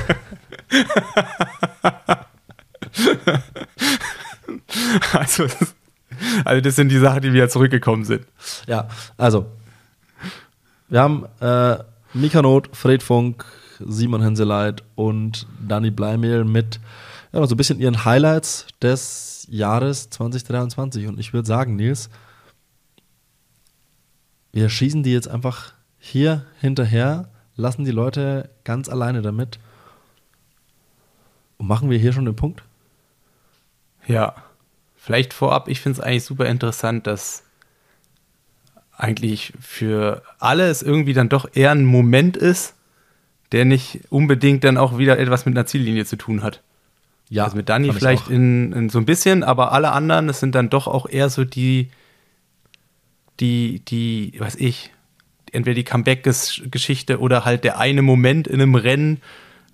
also, 5.14 5.46
das, 5.46 5.74
also, 6.44 6.60
das 6.60 6.76
sind 6.76 6.90
die 6.90 6.98
Sachen, 6.98 7.22
die 7.22 7.32
wieder 7.32 7.48
zurückgekommen 7.48 8.04
sind. 8.04 8.26
Ja, 8.66 8.88
also, 9.16 9.46
wir 10.90 11.00
haben 11.00 11.24
äh, 11.40 11.78
Mika 12.12 12.42
Not, 12.42 12.76
Fred 12.76 13.02
Funk, 13.02 13.46
Simon 13.78 14.20
Henseleit 14.20 14.82
und 14.96 15.46
Dani 15.66 15.90
Bleimehl 15.90 16.44
mit 16.44 16.78
ja, 17.32 17.46
so 17.46 17.54
ein 17.54 17.56
bisschen 17.56 17.80
ihren 17.80 18.04
Highlights 18.04 18.66
des 18.82 19.35
Jahres 19.48 20.10
2023. 20.10 21.06
Und 21.06 21.18
ich 21.18 21.32
würde 21.32 21.46
sagen, 21.46 21.76
Nils, 21.76 22.10
wir 24.52 24.68
schießen 24.68 25.02
die 25.02 25.12
jetzt 25.12 25.28
einfach 25.28 25.72
hier 25.98 26.46
hinterher, 26.60 27.28
lassen 27.56 27.84
die 27.84 27.90
Leute 27.90 28.50
ganz 28.64 28.88
alleine 28.88 29.22
damit. 29.22 29.58
Und 31.58 31.66
machen 31.66 31.90
wir 31.90 31.98
hier 31.98 32.12
schon 32.12 32.24
den 32.24 32.36
Punkt? 32.36 32.62
Ja, 34.06 34.34
vielleicht 34.96 35.32
vorab, 35.32 35.68
ich 35.68 35.80
finde 35.80 35.98
es 35.98 36.04
eigentlich 36.04 36.24
super 36.24 36.46
interessant, 36.46 37.06
dass 37.06 37.44
eigentlich 38.96 39.52
für 39.60 40.22
alle 40.38 40.68
es 40.68 40.82
irgendwie 40.82 41.12
dann 41.12 41.28
doch 41.28 41.48
eher 41.54 41.70
ein 41.70 41.84
Moment 41.84 42.36
ist, 42.36 42.74
der 43.52 43.64
nicht 43.64 44.00
unbedingt 44.10 44.64
dann 44.64 44.78
auch 44.78 44.98
wieder 44.98 45.18
etwas 45.18 45.46
mit 45.46 45.56
einer 45.56 45.66
Ziellinie 45.66 46.04
zu 46.04 46.16
tun 46.16 46.42
hat. 46.42 46.62
Ja, 47.28 47.44
also 47.44 47.56
mit 47.56 47.68
Dani 47.68 47.92
vielleicht 47.92 48.28
in, 48.28 48.72
in, 48.72 48.88
so 48.88 48.98
ein 48.98 49.06
bisschen, 49.06 49.42
aber 49.42 49.72
alle 49.72 49.90
anderen, 49.90 50.28
das 50.28 50.40
sind 50.40 50.54
dann 50.54 50.70
doch 50.70 50.86
auch 50.86 51.08
eher 51.08 51.28
so 51.28 51.44
die, 51.44 51.90
die, 53.40 53.80
die, 53.80 54.34
weiß 54.38 54.54
ich, 54.56 54.92
entweder 55.50 55.74
die 55.74 55.84
Comeback-Geschichte 55.84 57.18
oder 57.18 57.44
halt 57.44 57.64
der 57.64 57.78
eine 57.78 58.02
Moment 58.02 58.46
in 58.46 58.60
einem 58.60 58.76
Rennen. 58.76 59.20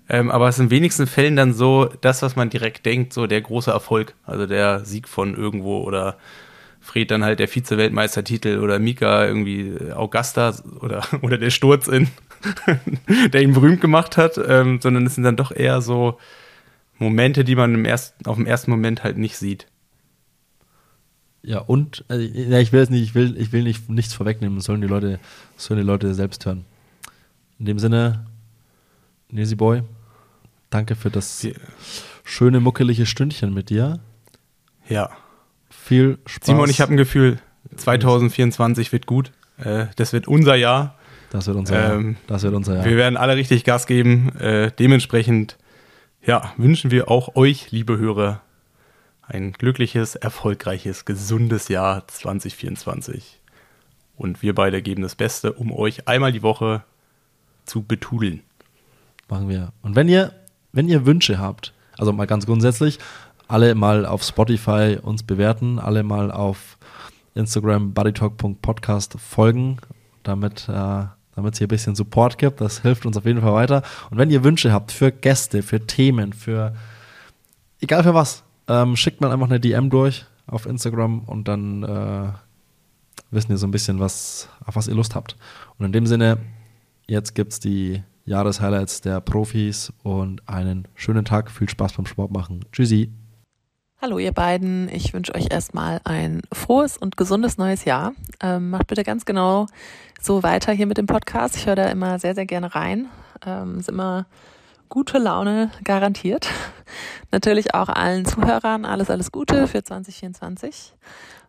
Ähm, 0.09 0.31
aber 0.31 0.49
es 0.49 0.55
ist 0.55 0.63
in 0.63 0.69
wenigsten 0.71 1.07
Fällen 1.07 1.35
dann 1.35 1.53
so 1.53 1.89
das, 2.01 2.21
was 2.21 2.35
man 2.35 2.49
direkt 2.49 2.85
denkt, 2.85 3.13
so 3.13 3.27
der 3.27 3.41
große 3.41 3.71
Erfolg, 3.71 4.15
also 4.25 4.45
der 4.47 4.83
Sieg 4.83 5.07
von 5.07 5.35
irgendwo 5.35 5.81
oder 5.81 6.17
Fred 6.81 7.11
dann 7.11 7.23
halt 7.23 7.39
der 7.39 7.47
Vize-Weltmeistertitel 7.47 8.59
oder 8.59 8.79
Mika 8.79 9.25
irgendwie 9.25 9.77
Augusta 9.93 10.53
oder, 10.81 11.03
oder 11.21 11.37
der 11.37 11.51
Sturz 11.51 11.87
in, 11.87 12.09
der 13.31 13.41
ihn 13.41 13.53
berühmt 13.53 13.79
gemacht 13.79 14.17
hat, 14.17 14.37
ähm, 14.45 14.79
sondern 14.81 15.05
es 15.05 15.15
sind 15.15 15.23
dann 15.23 15.37
doch 15.37 15.51
eher 15.51 15.81
so 15.81 16.17
Momente, 17.03 17.43
die 17.43 17.55
man 17.55 17.73
im 17.73 17.85
ersten, 17.85 18.25
auf 18.25 18.37
dem 18.37 18.45
ersten 18.45 18.71
Moment 18.71 19.03
halt 19.03 19.17
nicht 19.17 19.37
sieht. 19.37 19.67
Ja, 21.41 21.59
und 21.59 22.05
ja, 22.09 22.59
ich 22.59 22.71
will 22.71 22.81
es 22.81 22.89
nicht, 22.89 23.03
ich 23.03 23.15
will, 23.15 23.35
ich 23.37 23.51
will 23.51 23.63
nicht, 23.63 23.89
nichts 23.89 24.13
vorwegnehmen, 24.13 24.57
das 24.57 24.65
sollen 24.65 24.81
die 24.81 24.87
Leute, 24.87 25.19
sollen 25.57 25.79
die 25.79 25.85
Leute 25.85 26.13
selbst 26.13 26.45
hören. 26.45 26.65
In 27.59 27.65
dem 27.65 27.79
Sinne, 27.79 28.25
Nesi 29.29 29.55
Boy, 29.55 29.83
danke 30.69 30.95
für 30.95 31.09
das 31.09 31.39
die, 31.39 31.53
schöne, 32.23 32.59
muckelige 32.59 33.05
Stündchen 33.05 33.53
mit 33.53 33.69
dir. 33.69 33.99
Ja. 34.87 35.09
Viel 35.69 36.17
Spaß. 36.25 36.45
Simon, 36.45 36.69
ich 36.69 36.81
habe 36.81 36.93
ein 36.93 36.97
Gefühl, 36.97 37.39
2024 37.75 38.91
wird 38.91 39.05
gut. 39.05 39.31
Äh, 39.57 39.87
das 39.95 40.13
wird 40.13 40.27
unser 40.27 40.55
Jahr. 40.55 40.97
Das 41.29 41.47
wird 41.47 41.57
unser 41.57 41.95
ähm, 41.95 42.05
Jahr. 42.05 42.15
Das 42.27 42.43
wird 42.43 42.53
unser 42.53 42.75
Jahr. 42.75 42.85
Wir 42.85 42.95
werden 42.95 43.17
alle 43.17 43.35
richtig 43.35 43.63
Gas 43.63 43.87
geben. 43.87 44.35
Äh, 44.37 44.71
dementsprechend 44.77 45.57
ja, 46.25 46.53
wünschen 46.57 46.91
wir 46.91 47.11
auch 47.11 47.35
euch, 47.35 47.71
liebe 47.71 47.97
Hörer, 47.97 48.41
ein 49.21 49.53
glückliches, 49.53 50.15
erfolgreiches, 50.15 51.05
gesundes 51.05 51.67
Jahr 51.67 52.07
2024. 52.07 53.41
Und 54.15 54.41
wir 54.41 54.55
beide 54.55 54.81
geben 54.81 55.01
das 55.01 55.15
Beste, 55.15 55.53
um 55.53 55.71
euch 55.71 56.07
einmal 56.07 56.31
die 56.31 56.43
Woche 56.43 56.83
zu 57.65 57.83
betudeln. 57.83 58.41
Machen 59.29 59.49
wir. 59.49 59.73
Und 59.81 59.95
wenn 59.95 60.07
ihr, 60.07 60.33
wenn 60.71 60.87
ihr 60.87 61.05
Wünsche 61.05 61.39
habt, 61.39 61.73
also 61.97 62.13
mal 62.13 62.27
ganz 62.27 62.45
grundsätzlich, 62.45 62.99
alle 63.47 63.75
mal 63.75 64.05
auf 64.05 64.23
Spotify 64.23 64.97
uns 65.01 65.23
bewerten, 65.23 65.79
alle 65.79 66.03
mal 66.03 66.31
auf 66.31 66.77
Instagram 67.35 67.93
buddytalk.podcast 67.93 69.17
folgen, 69.19 69.77
damit 70.23 70.69
äh, 70.69 71.05
damit 71.35 71.53
es 71.53 71.57
hier 71.59 71.67
ein 71.67 71.69
bisschen 71.69 71.95
Support 71.95 72.37
gibt. 72.37 72.61
Das 72.61 72.81
hilft 72.81 73.05
uns 73.05 73.17
auf 73.17 73.25
jeden 73.25 73.41
Fall 73.41 73.53
weiter. 73.53 73.83
Und 74.09 74.17
wenn 74.17 74.29
ihr 74.29 74.43
Wünsche 74.43 74.71
habt 74.71 74.91
für 74.91 75.11
Gäste, 75.11 75.63
für 75.63 75.85
Themen, 75.85 76.33
für 76.33 76.75
egal 77.79 78.03
für 78.03 78.13
was, 78.13 78.43
ähm, 78.67 78.95
schickt 78.95 79.21
man 79.21 79.31
einfach 79.31 79.47
eine 79.47 79.59
DM 79.59 79.89
durch 79.89 80.25
auf 80.47 80.65
Instagram 80.65 81.19
und 81.21 81.47
dann 81.47 81.83
äh, 81.83 82.31
wissen 83.31 83.49
wir 83.49 83.57
so 83.57 83.67
ein 83.67 83.71
bisschen, 83.71 83.99
was, 83.99 84.49
auf 84.65 84.75
was 84.75 84.87
ihr 84.87 84.95
Lust 84.95 85.15
habt. 85.15 85.35
Und 85.77 85.85
in 85.85 85.91
dem 85.91 86.05
Sinne, 86.05 86.37
jetzt 87.07 87.35
gibt 87.35 87.53
es 87.53 87.59
die 87.59 88.03
Jahreshighlights 88.25 89.01
der 89.01 89.19
Profis 89.21 89.91
und 90.03 90.47
einen 90.47 90.87
schönen 90.95 91.25
Tag. 91.25 91.51
Viel 91.51 91.69
Spaß 91.69 91.93
beim 91.93 92.05
Sport 92.05 92.31
machen. 92.31 92.65
Tschüssi. 92.71 93.11
Hallo 94.03 94.19
ihr 94.19 94.33
beiden, 94.33 94.89
ich 94.89 95.13
wünsche 95.13 95.33
euch 95.33 95.47
erstmal 95.49 96.01
ein 96.03 96.41
frohes 96.51 96.97
und 96.97 97.15
gesundes 97.15 97.57
neues 97.57 97.85
Jahr. 97.85 98.11
Ähm, 98.41 98.69
macht 98.69 98.87
bitte 98.87 99.05
ganz 99.05 99.23
genau 99.23 99.67
so 100.21 100.43
weiter 100.43 100.73
hier 100.73 100.87
mit 100.87 100.97
dem 100.97 101.05
Podcast. 101.05 101.55
Ich 101.55 101.67
höre 101.67 101.77
da 101.77 101.85
immer 101.85 102.19
sehr, 102.19 102.35
sehr 102.35 102.45
gerne 102.45 102.75
rein. 102.75 103.07
Ähm, 103.45 103.79
ist 103.79 103.87
immer 103.87 104.25
gute 104.89 105.19
Laune 105.19 105.71
garantiert. 105.85 106.49
Natürlich 107.31 107.75
auch 107.75 107.87
allen 107.87 108.25
Zuhörern 108.25 108.83
alles, 108.83 109.09
alles 109.09 109.31
Gute 109.31 109.69
für 109.69 109.85
2024 109.85 110.95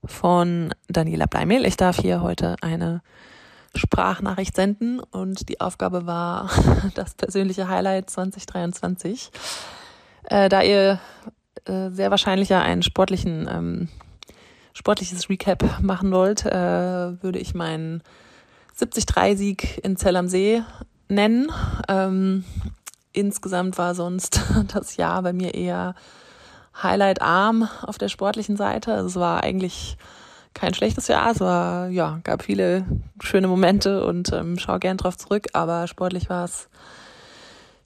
von 0.05 0.73
Daniela 0.87 1.27
Bleimehl. 1.27 1.67
Ich 1.67 1.77
darf 1.77 1.97
hier 1.97 2.23
heute 2.23 2.55
eine 2.61 3.03
Sprachnachricht 3.75 4.55
senden 4.55 5.01
und 5.01 5.49
die 5.49 5.61
Aufgabe 5.61 6.07
war 6.07 6.51
das 6.95 7.15
persönliche 7.15 7.67
Highlight 7.67 8.11
2023. 8.11 9.33
Äh, 10.27 10.49
da 10.49 10.63
ihr 10.63 11.01
äh, 11.65 11.91
sehr 11.91 12.11
wahrscheinlich 12.11 12.49
ja 12.49 12.63
einen 12.63 12.83
sportlichen, 12.83 13.49
ähm, 13.51 13.89
sportliches 14.73 15.29
Recap 15.29 15.81
machen 15.81 16.13
wollt, 16.13 16.45
äh, 16.45 17.23
würde 17.23 17.39
ich 17.39 17.55
meinen 17.55 18.03
70-3-Sieg 18.79 19.85
in 19.85 19.97
Zell 19.97 20.17
am 20.17 20.29
See 20.29 20.63
nennen. 21.09 21.51
Ähm, 21.89 22.45
insgesamt 23.13 23.79
war 23.79 23.95
sonst 23.95 24.41
das 24.75 24.97
Jahr 24.97 25.23
bei 25.23 25.33
mir 25.33 25.55
eher 25.55 25.95
Highlight-arm 26.83 27.69
auf 27.83 27.99
der 27.99 28.09
sportlichen 28.09 28.57
Seite. 28.57 28.93
Also 28.93 29.07
es 29.07 29.17
war 29.17 29.43
eigentlich 29.43 29.97
kein 30.55 30.75
schlechtes 30.75 31.09
Jahr. 31.09 31.31
Es 31.31 31.41
war, 31.41 31.89
ja, 31.89 32.21
gab 32.25 32.43
viele 32.43 32.85
schöne 33.21 33.49
Momente 33.49 34.05
und 34.05 34.33
ähm, 34.33 34.59
schau 34.59 34.79
gern 34.79 34.97
drauf 34.97 35.17
zurück, 35.17 35.49
aber 35.53 35.87
sportlich 35.87 36.31
war 36.31 36.45
es, 36.45 36.69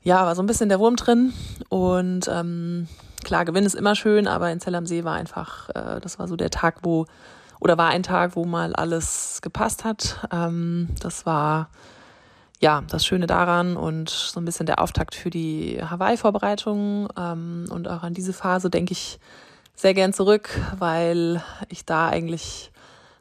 ja, 0.03 0.25
war 0.25 0.35
so 0.35 0.43
ein 0.43 0.47
bisschen 0.47 0.69
der 0.69 0.79
Wurm 0.79 0.97
drin 0.97 1.33
und 1.69 2.29
ähm, 2.29 2.89
klar, 3.25 3.45
Gewinn 3.45 3.65
ist 3.65 3.75
immer 3.75 3.95
schön, 3.95 4.27
aber 4.27 4.51
in 4.51 4.61
Zell 4.61 4.75
am 4.75 4.87
See 4.87 5.05
war 5.05 5.15
einfach, 5.15 5.69
äh, 5.71 6.01
das 6.01 6.19
war 6.19 6.29
so 6.29 6.37
der 6.37 6.51
Tag, 6.51 6.79
wo, 6.83 7.07
oder 7.61 7.79
war 7.79 7.89
ein 7.89 8.03
Tag, 8.03 8.37
wo 8.37 8.45
mal 8.45 8.75
alles 8.75 9.41
gepasst 9.43 9.85
hat. 9.85 10.27
Ähm, 10.33 10.89
das 11.01 11.27
war 11.27 11.71
ja 12.61 12.83
das 12.89 13.07
Schöne 13.07 13.27
daran 13.27 13.77
und 13.77 14.11
so 14.11 14.41
ein 14.41 14.45
bisschen 14.45 14.67
der 14.67 14.81
Auftakt 14.81 15.15
für 15.15 15.31
die 15.31 15.81
Hawaii-Vorbereitung. 15.83 17.09
Ähm, 17.17 17.67
und 17.71 17.89
auch 17.89 18.03
an 18.03 18.15
diese 18.15 18.33
Phase 18.33 18.71
denke 18.71 18.93
ich 18.93 19.19
sehr 19.75 19.95
gern 19.95 20.13
zurück, 20.13 20.51
weil 20.79 21.43
ich 21.69 21.85
da 21.85 22.09
eigentlich 22.09 22.73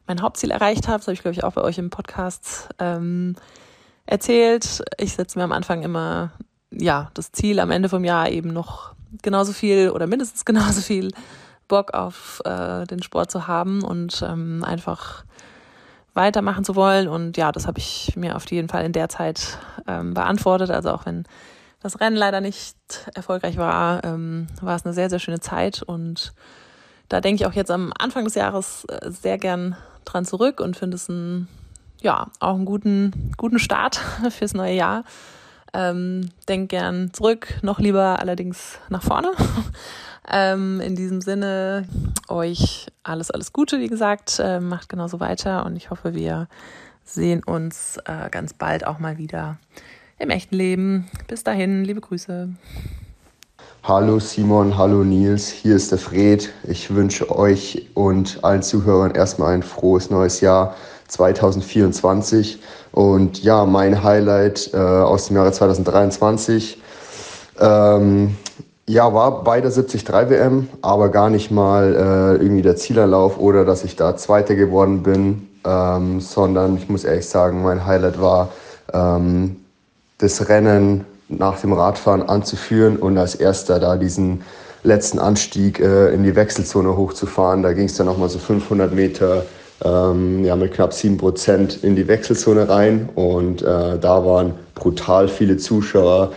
mein 0.06 0.22
Hauptziel 0.22 0.50
erreicht 0.50 0.88
habe. 0.88 0.98
Das 0.98 1.06
habe 1.06 1.14
ich, 1.14 1.22
glaube 1.22 1.34
ich, 1.34 1.44
auch 1.44 1.52
bei 1.52 1.62
euch 1.62 1.78
im 1.78 1.90
Podcast 1.90 2.68
ähm, 2.78 3.36
erzählt. 4.06 4.82
Ich 4.96 5.12
setze 5.12 5.38
mir 5.38 5.44
am 5.44 5.52
Anfang 5.52 5.82
immer 5.82 6.32
ja 6.70 7.10
das 7.14 7.32
Ziel 7.32 7.60
am 7.60 7.70
Ende 7.70 7.88
vom 7.88 8.04
Jahr 8.04 8.28
eben 8.28 8.52
noch 8.52 8.94
genauso 9.22 9.52
viel 9.52 9.90
oder 9.90 10.06
mindestens 10.06 10.44
genauso 10.44 10.80
viel 10.80 11.12
Bock 11.68 11.92
auf 11.92 12.40
äh, 12.44 12.86
den 12.86 13.02
Sport 13.02 13.30
zu 13.30 13.46
haben 13.46 13.82
und 13.82 14.24
ähm, 14.26 14.64
einfach 14.64 15.24
weitermachen 16.14 16.64
zu 16.64 16.74
wollen. 16.74 17.08
Und 17.08 17.36
ja, 17.36 17.52
das 17.52 17.66
habe 17.66 17.78
ich 17.78 18.14
mir 18.16 18.36
auf 18.36 18.50
jeden 18.50 18.68
Fall 18.68 18.84
in 18.84 18.92
der 18.92 19.08
Zeit 19.08 19.58
ähm, 19.86 20.14
beantwortet. 20.14 20.70
Also 20.70 20.90
auch 20.90 21.06
wenn 21.06 21.24
das 21.80 22.00
Rennen 22.00 22.16
leider 22.16 22.40
nicht 22.40 22.76
erfolgreich 23.14 23.56
war, 23.56 24.02
ähm, 24.04 24.48
war 24.60 24.74
es 24.74 24.84
eine 24.84 24.94
sehr, 24.94 25.10
sehr 25.10 25.20
schöne 25.20 25.40
Zeit. 25.40 25.82
Und 25.82 26.32
da 27.08 27.20
denke 27.20 27.42
ich 27.42 27.46
auch 27.46 27.52
jetzt 27.54 27.70
am 27.70 27.92
Anfang 27.98 28.24
des 28.24 28.34
Jahres 28.34 28.84
äh, 28.86 29.10
sehr 29.10 29.38
gern 29.38 29.76
dran 30.04 30.24
zurück 30.24 30.60
und 30.60 30.76
finde 30.76 30.96
es 30.96 31.08
ein, 31.08 31.48
ja, 32.00 32.28
auch 32.40 32.54
einen 32.54 32.64
guten, 32.64 33.32
guten 33.36 33.58
Start 33.58 33.96
fürs 34.30 34.54
neue 34.54 34.74
Jahr. 34.74 35.04
Ähm, 35.78 36.30
denk 36.48 36.70
gern 36.70 37.12
zurück, 37.12 37.54
noch 37.62 37.78
lieber 37.78 38.18
allerdings 38.18 38.80
nach 38.88 39.02
vorne. 39.04 39.30
ähm, 40.28 40.80
in 40.80 40.96
diesem 40.96 41.20
Sinne, 41.20 41.86
euch 42.26 42.88
alles, 43.04 43.30
alles 43.30 43.52
Gute, 43.52 43.78
wie 43.78 43.86
gesagt. 43.86 44.40
Äh, 44.40 44.58
macht 44.58 44.88
genauso 44.88 45.20
weiter 45.20 45.64
und 45.64 45.76
ich 45.76 45.90
hoffe, 45.90 46.14
wir 46.14 46.48
sehen 47.04 47.44
uns 47.44 47.96
äh, 48.06 48.28
ganz 48.28 48.54
bald 48.54 48.84
auch 48.84 48.98
mal 48.98 49.18
wieder 49.18 49.58
im 50.18 50.30
echten 50.30 50.56
Leben. 50.56 51.08
Bis 51.28 51.44
dahin, 51.44 51.84
liebe 51.84 52.00
Grüße. 52.00 52.48
Hallo 53.84 54.18
Simon, 54.18 54.76
hallo 54.76 55.04
Nils, 55.04 55.48
hier 55.48 55.76
ist 55.76 55.92
der 55.92 55.98
Fred. 55.98 56.52
Ich 56.64 56.92
wünsche 56.92 57.30
euch 57.30 57.86
und 57.94 58.42
allen 58.42 58.62
Zuhörern 58.62 59.12
erstmal 59.12 59.54
ein 59.54 59.62
frohes 59.62 60.10
neues 60.10 60.40
Jahr 60.40 60.74
2024. 61.08 62.60
Und 62.92 63.42
ja, 63.42 63.66
mein 63.66 64.02
Highlight 64.02 64.70
äh, 64.72 64.76
aus 64.76 65.26
dem 65.26 65.36
Jahre 65.36 65.52
2023 65.52 66.80
Ähm, 67.60 68.36
ja, 68.88 69.12
war 69.12 69.44
bei 69.44 69.60
der 69.60 69.70
73 69.70 70.08
WM, 70.08 70.68
aber 70.80 71.10
gar 71.10 71.28
nicht 71.28 71.50
mal 71.50 71.94
äh, 71.94 72.42
irgendwie 72.42 72.62
der 72.62 72.76
Zielerlauf 72.76 73.38
oder 73.38 73.64
dass 73.64 73.84
ich 73.84 73.96
da 73.96 74.16
Zweiter 74.16 74.54
geworden 74.54 75.02
bin, 75.02 75.48
ähm, 75.64 76.20
sondern 76.20 76.78
ich 76.78 76.88
muss 76.88 77.04
ehrlich 77.04 77.28
sagen, 77.28 77.62
mein 77.62 77.84
Highlight 77.84 78.20
war 78.20 78.48
ähm, 78.94 79.56
das 80.16 80.48
Rennen 80.48 81.04
nach 81.28 81.60
dem 81.60 81.74
Radfahren 81.74 82.22
anzuführen 82.22 82.96
und 82.96 83.18
als 83.18 83.34
erster 83.34 83.78
da 83.78 83.96
diesen 83.96 84.42
letzten 84.82 85.18
Anstieg 85.18 85.80
äh, 85.80 86.14
in 86.14 86.22
die 86.22 86.34
Wechselzone 86.34 86.96
hochzufahren. 86.96 87.62
Da 87.62 87.74
ging 87.74 87.84
es 87.86 87.96
dann 87.96 88.06
nochmal 88.06 88.30
so 88.30 88.38
500 88.38 88.94
Meter 88.94 89.44
ähm, 89.84 90.44
ja, 90.44 90.56
mit 90.56 90.72
knapp 90.72 90.92
7 90.92 91.16
Prozent 91.16 91.82
in 91.82 91.96
die 91.96 92.08
Wechselzone 92.08 92.68
rein 92.68 93.08
und 93.14 93.62
äh, 93.62 93.98
da 93.98 94.24
waren 94.24 94.54
brutal 94.74 95.28
viele 95.28 95.56
Zuschauer, 95.56 96.32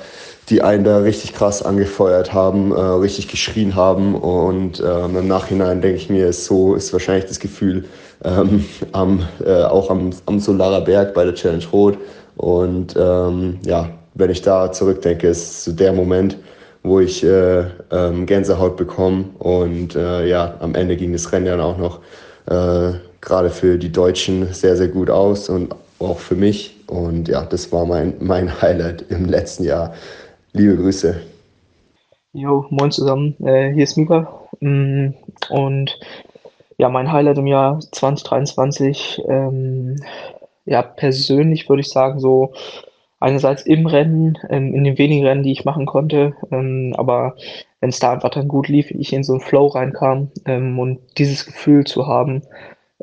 die 0.49 0.61
einen 0.61 0.83
da 0.83 0.97
richtig 0.99 1.33
krass 1.33 1.63
angefeuert 1.63 2.33
haben, 2.33 2.71
äh, 2.71 2.79
richtig 2.79 3.27
geschrien 3.27 3.75
haben 3.75 4.15
und 4.15 4.83
ähm, 4.85 5.17
im 5.17 5.27
Nachhinein 5.27 5.81
denke 5.81 5.97
ich 5.97 6.09
mir, 6.09 6.31
so 6.33 6.75
ist 6.75 6.91
wahrscheinlich 6.93 7.25
das 7.25 7.39
Gefühl 7.39 7.85
ähm, 8.23 8.65
am, 8.91 9.27
äh, 9.45 9.63
auch 9.63 9.89
am, 9.89 10.11
am 10.25 10.39
Solarer 10.39 10.81
Berg 10.81 11.13
bei 11.13 11.23
der 11.23 11.35
Challenge 11.35 11.65
Rot 11.71 11.97
und 12.35 12.95
ähm, 12.97 13.59
ja, 13.65 13.89
wenn 14.13 14.29
ich 14.29 14.41
da 14.41 14.71
zurückdenke, 14.71 15.27
ist 15.27 15.63
so 15.63 15.71
der 15.71 15.93
Moment, 15.93 16.37
wo 16.83 16.99
ich 16.99 17.23
äh, 17.23 17.65
ähm, 17.91 18.25
Gänsehaut 18.25 18.77
bekomme. 18.77 19.25
Und 19.39 19.95
äh, 19.95 20.27
ja, 20.27 20.55
am 20.59 20.75
Ende 20.75 20.97
ging 20.97 21.13
das 21.13 21.31
Rennen 21.31 21.45
dann 21.45 21.61
auch 21.61 21.77
noch 21.77 21.99
äh, 22.47 22.93
gerade 23.21 23.49
für 23.49 23.77
die 23.77 23.91
Deutschen 23.91 24.53
sehr, 24.53 24.75
sehr 24.75 24.87
gut 24.87 25.09
aus 25.09 25.49
und 25.49 25.75
auch 25.99 26.19
für 26.19 26.35
mich. 26.35 26.75
Und 26.87 27.27
ja, 27.27 27.45
das 27.45 27.71
war 27.71 27.85
mein, 27.85 28.15
mein 28.19 28.61
Highlight 28.61 29.05
im 29.09 29.25
letzten 29.25 29.63
Jahr. 29.63 29.93
Liebe 30.53 30.75
Grüße. 30.75 31.21
Jo, 32.33 32.65
moin 32.69 32.91
zusammen. 32.91 33.35
Äh, 33.45 33.71
hier 33.73 33.83
ist 33.83 33.97
Mika. 33.97 34.27
Mm, 34.59 35.09
und 35.49 35.99
ja, 36.77 36.89
mein 36.89 37.11
Highlight 37.11 37.37
im 37.37 37.47
Jahr 37.47 37.79
2023, 37.79 39.21
ähm, 39.27 39.97
ja, 40.65 40.81
persönlich 40.81 41.69
würde 41.69 41.81
ich 41.81 41.89
sagen, 41.89 42.19
so 42.19 42.53
einerseits 43.19 43.61
im 43.63 43.85
Rennen, 43.85 44.37
ähm, 44.49 44.73
in 44.73 44.83
den 44.83 44.97
wenigen 44.97 45.25
Rennen, 45.25 45.43
die 45.43 45.51
ich 45.51 45.65
machen 45.65 45.85
konnte, 45.85 46.33
ähm, 46.51 46.93
aber 46.97 47.35
wenn 47.79 47.89
es 47.89 47.99
da 47.99 48.13
einfach 48.13 48.29
dann 48.29 48.47
gut 48.47 48.67
lief, 48.67 48.89
ich 48.91 49.13
in 49.13 49.23
so 49.23 49.33
einen 49.33 49.41
Flow 49.41 49.67
reinkam 49.67 50.31
ähm, 50.45 50.79
und 50.79 50.99
dieses 51.17 51.45
Gefühl 51.45 51.83
zu 51.85 52.07
haben, 52.07 52.41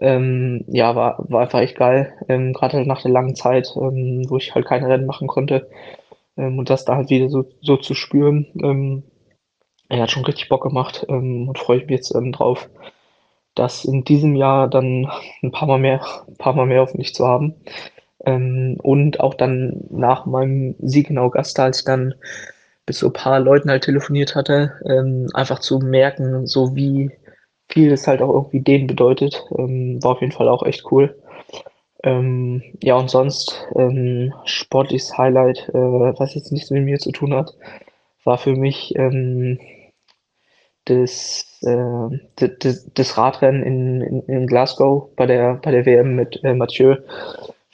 ähm, 0.00 0.64
ja, 0.68 0.94
war, 0.96 1.24
war 1.28 1.42
einfach 1.42 1.60
echt 1.60 1.76
geil, 1.76 2.12
ähm, 2.28 2.52
gerade 2.52 2.78
halt 2.78 2.86
nach 2.86 3.02
der 3.02 3.10
langen 3.10 3.34
Zeit, 3.34 3.72
ähm, 3.76 4.24
wo 4.28 4.36
ich 4.36 4.54
halt 4.54 4.66
keine 4.66 4.88
Rennen 4.88 5.06
machen 5.06 5.28
konnte 5.28 5.68
und 6.36 6.70
das 6.70 6.84
da 6.84 6.94
halt 6.94 7.10
wieder 7.10 7.28
so, 7.28 7.46
so 7.62 7.76
zu 7.76 7.94
spüren, 7.94 8.46
er 9.88 10.02
hat 10.02 10.10
schon 10.12 10.24
richtig 10.24 10.48
Bock 10.48 10.62
gemacht 10.62 11.04
und 11.08 11.58
freue 11.58 11.78
mich 11.78 11.90
jetzt 11.90 12.12
drauf, 12.12 12.68
das 13.58 13.84
in 13.84 14.04
diesem 14.04 14.36
Jahr 14.36 14.68
dann 14.68 15.10
ein 15.42 15.50
paar 15.50 15.66
Mal 15.66 15.78
mehr, 15.78 16.00
ein 16.28 16.36
paar 16.36 16.54
Mal 16.54 16.66
mehr 16.66 16.82
auf 16.82 16.94
mich 16.94 17.14
zu 17.14 17.26
haben. 17.26 17.54
Ähm, 18.24 18.78
und 18.82 19.20
auch 19.20 19.34
dann 19.34 19.84
nach 19.90 20.26
meinem 20.26 20.74
Sieg 20.80 21.10
in 21.10 21.18
Augusta, 21.18 21.64
als 21.64 21.80
ich 21.80 21.84
dann 21.84 22.14
bis 22.86 23.00
so 23.00 23.08
ein 23.08 23.12
paar 23.12 23.40
Leuten 23.40 23.70
halt 23.70 23.84
telefoniert 23.84 24.34
hatte, 24.34 24.72
ähm, 24.88 25.28
einfach 25.34 25.58
zu 25.58 25.78
merken, 25.78 26.46
so 26.46 26.74
wie 26.74 27.10
viel 27.68 27.92
es 27.92 28.06
halt 28.06 28.22
auch 28.22 28.32
irgendwie 28.32 28.60
denen 28.60 28.86
bedeutet, 28.86 29.44
ähm, 29.56 30.02
war 30.02 30.12
auf 30.12 30.20
jeden 30.20 30.32
Fall 30.32 30.48
auch 30.48 30.62
echt 30.62 30.90
cool. 30.90 31.16
Ähm, 32.04 32.62
ja, 32.82 32.96
und 32.96 33.10
sonst 33.10 33.66
ähm, 33.76 34.32
sportliches 34.44 35.18
Highlight, 35.18 35.68
äh, 35.70 35.78
was 36.18 36.34
jetzt 36.34 36.52
nichts 36.52 36.70
mit 36.70 36.84
mir 36.84 36.98
zu 36.98 37.12
tun 37.12 37.34
hat, 37.34 37.54
war 38.24 38.38
für 38.38 38.54
mich 38.54 38.94
ähm, 38.96 39.58
das, 40.84 41.60
äh, 41.62 42.18
das, 42.36 42.86
das 42.94 43.18
Radrennen 43.18 43.62
in, 43.62 44.00
in, 44.00 44.22
in, 44.22 44.46
Glasgow 44.46 45.14
bei 45.16 45.26
der, 45.26 45.54
bei 45.54 45.70
der 45.70 45.86
WM 45.86 46.14
mit 46.14 46.42
äh, 46.44 46.54
Mathieu 46.54 46.96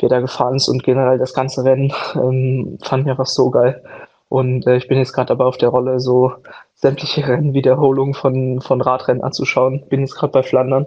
wir 0.05 0.09
da 0.09 0.21
gefahren 0.21 0.57
ist 0.57 0.69
und 0.69 0.85
generell 0.85 1.19
das 1.19 1.35
ganze 1.35 1.65
Rennen 1.65 1.93
ähm, 2.15 2.79
fand 2.83 3.05
ich 3.05 3.11
einfach 3.11 3.27
so 3.27 3.51
geil. 3.51 3.83
Und 4.29 4.67
äh, 4.67 4.77
ich 4.77 4.89
bin 4.89 4.99
jetzt 4.99 5.13
gerade 5.13 5.29
dabei 5.29 5.45
auf 5.45 5.59
der 5.59 5.69
Rolle, 5.69 6.01
so 6.01 6.33
sämtliche 6.75 7.27
Rennwiederholungen 7.27 8.15
von, 8.15 8.61
von 8.61 8.81
Radrennen 8.81 9.23
anzuschauen. 9.23 9.85
Bin 9.89 10.01
jetzt 10.01 10.15
gerade 10.15 10.33
bei 10.33 10.43
Flandern 10.43 10.87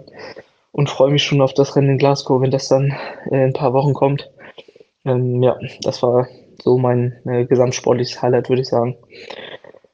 und 0.72 0.90
freue 0.90 1.10
mich 1.10 1.24
schon 1.24 1.40
auf 1.40 1.54
das 1.54 1.76
Rennen 1.76 1.90
in 1.90 1.98
Glasgow, 1.98 2.40
wenn 2.40 2.50
das 2.50 2.68
dann 2.68 2.94
äh, 3.30 3.36
in 3.36 3.40
ein 3.40 3.52
paar 3.52 3.72
Wochen 3.72 3.94
kommt. 3.94 4.30
Ähm, 5.04 5.42
ja, 5.42 5.56
das 5.82 6.02
war 6.02 6.26
so 6.62 6.78
mein 6.78 7.18
äh, 7.24 7.44
gesamtsportliches 7.44 8.20
Highlight, 8.20 8.48
würde 8.48 8.62
ich 8.62 8.68
sagen. 8.68 8.96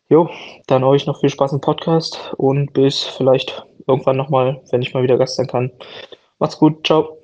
Jo, 0.09 0.29
dann 0.67 0.85
euch 0.85 1.07
noch 1.07 1.21
viel 1.21 1.31
Spaß 1.31 1.53
im 1.53 1.61
Podcast 1.61 2.35
und 2.37 2.73
bis 2.73 3.03
vielleicht 3.03 3.65
irgendwann 3.87 4.17
nochmal, 4.17 4.61
wenn 4.71 4.83
ich 4.83 4.95
mal 4.95 5.03
wieder 5.03 5.19
Gast 5.19 5.37
sein 5.37 5.47
kann. 5.47 5.71
Macht's 6.39 6.59
gut, 6.59 6.87
ciao. 6.87 7.19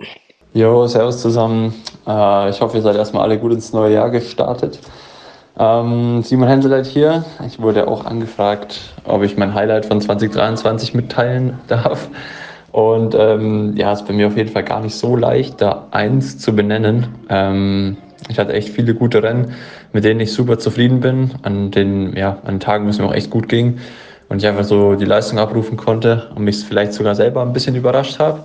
Jo, 0.52 0.86
servus 0.86 1.20
zusammen. 1.20 1.74
Äh, 2.06 2.50
ich 2.50 2.60
hoffe, 2.60 2.78
ihr 2.78 2.82
seid 2.82 2.96
erstmal 2.96 3.22
alle 3.22 3.38
gut 3.38 3.52
ins 3.52 3.72
neue 3.72 3.94
Jahr 3.94 4.10
gestartet. 4.10 4.80
Ähm, 5.60 6.22
Simon 6.22 6.48
Henseleit 6.48 6.86
hier. 6.86 7.22
Ich 7.46 7.60
wurde 7.60 7.86
auch 7.86 8.06
angefragt, 8.06 8.80
ob 9.04 9.22
ich 9.22 9.36
mein 9.36 9.52
Highlight 9.52 9.84
von 9.84 10.00
2023 10.00 10.94
mitteilen 10.94 11.58
darf. 11.68 12.08
Und 12.72 13.14
ähm, 13.14 13.76
ja, 13.76 13.92
ist 13.92 14.06
bei 14.06 14.14
mir 14.14 14.28
auf 14.28 14.38
jeden 14.38 14.50
Fall 14.50 14.64
gar 14.64 14.80
nicht 14.80 14.94
so 14.94 15.16
leicht, 15.16 15.60
da 15.60 15.88
eins 15.90 16.38
zu 16.38 16.56
benennen. 16.56 17.08
Ähm, 17.28 17.98
ich 18.30 18.38
hatte 18.38 18.54
echt 18.54 18.70
viele 18.70 18.94
gute 18.94 19.22
Rennen, 19.22 19.52
mit 19.92 20.04
denen 20.04 20.20
ich 20.20 20.32
super 20.32 20.58
zufrieden 20.58 21.00
bin, 21.00 21.32
an 21.42 21.70
den, 21.70 22.16
ja, 22.16 22.38
an 22.44 22.58
Tagen, 22.58 22.86
wo 22.86 22.90
es 22.90 22.98
mir 22.98 23.04
auch 23.04 23.14
echt 23.14 23.28
gut 23.28 23.48
ging 23.48 23.80
und 24.30 24.38
ich 24.38 24.46
einfach 24.46 24.64
so 24.64 24.94
die 24.94 25.04
Leistung 25.04 25.38
abrufen 25.38 25.76
konnte 25.76 26.30
und 26.36 26.44
mich 26.44 26.64
vielleicht 26.64 26.94
sogar 26.94 27.14
selber 27.14 27.42
ein 27.42 27.52
bisschen 27.52 27.74
überrascht 27.74 28.18
habe. 28.18 28.44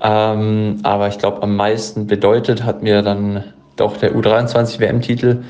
Ähm, 0.00 0.78
aber 0.84 1.08
ich 1.08 1.18
glaube, 1.18 1.42
am 1.42 1.54
meisten 1.56 2.06
bedeutet 2.06 2.64
hat 2.64 2.82
mir 2.82 3.02
dann 3.02 3.44
doch 3.76 3.98
der 3.98 4.14
U23 4.14 4.80
WM-Titel 4.80 5.42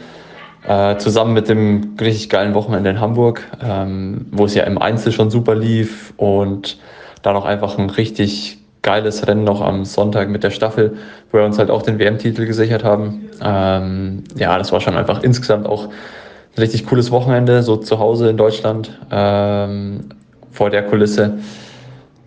äh, 0.66 0.96
zusammen 0.98 1.32
mit 1.32 1.48
dem 1.48 1.96
richtig 2.00 2.28
geilen 2.28 2.54
Wochenende 2.54 2.90
in 2.90 3.00
Hamburg, 3.00 3.42
ähm, 3.62 4.26
wo 4.30 4.44
es 4.44 4.54
ja 4.54 4.64
im 4.64 4.78
Einzel 4.78 5.12
schon 5.12 5.30
super 5.30 5.54
lief 5.54 6.12
und 6.16 6.78
dann 7.22 7.34
noch 7.34 7.44
einfach 7.44 7.78
ein 7.78 7.90
richtig 7.90 8.58
geiles 8.82 9.26
Rennen 9.26 9.44
noch 9.44 9.60
am 9.60 9.84
Sonntag 9.84 10.28
mit 10.28 10.42
der 10.42 10.50
Staffel, 10.50 10.96
wo 11.30 11.38
wir 11.38 11.44
uns 11.44 11.58
halt 11.58 11.70
auch 11.70 11.82
den 11.82 11.98
WM-Titel 11.98 12.46
gesichert 12.46 12.84
haben. 12.84 13.28
Ähm, 13.42 14.24
ja, 14.36 14.56
das 14.58 14.72
war 14.72 14.80
schon 14.80 14.96
einfach 14.96 15.22
insgesamt 15.22 15.66
auch 15.66 15.86
ein 15.86 16.58
richtig 16.58 16.86
cooles 16.86 17.10
Wochenende, 17.10 17.62
so 17.62 17.76
zu 17.76 17.98
Hause 17.98 18.30
in 18.30 18.36
Deutschland 18.36 18.98
ähm, 19.10 20.10
vor 20.50 20.70
der 20.70 20.82
Kulisse. 20.84 21.38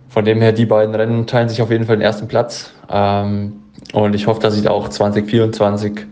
Von 0.08 0.24
dem 0.24 0.40
her, 0.40 0.52
die 0.52 0.66
beiden 0.66 0.94
Rennen 0.94 1.26
teilen 1.26 1.48
sich 1.48 1.60
auf 1.60 1.70
jeden 1.70 1.86
Fall 1.86 1.96
den 1.96 2.02
ersten 2.02 2.28
Platz. 2.28 2.72
Ähm, 2.88 3.64
und 3.92 4.14
ich 4.14 4.26
hoffe, 4.26 4.40
dass 4.40 4.56
ich 4.56 4.62
da 4.62 4.70
auch 4.70 4.88
2024 4.88 6.06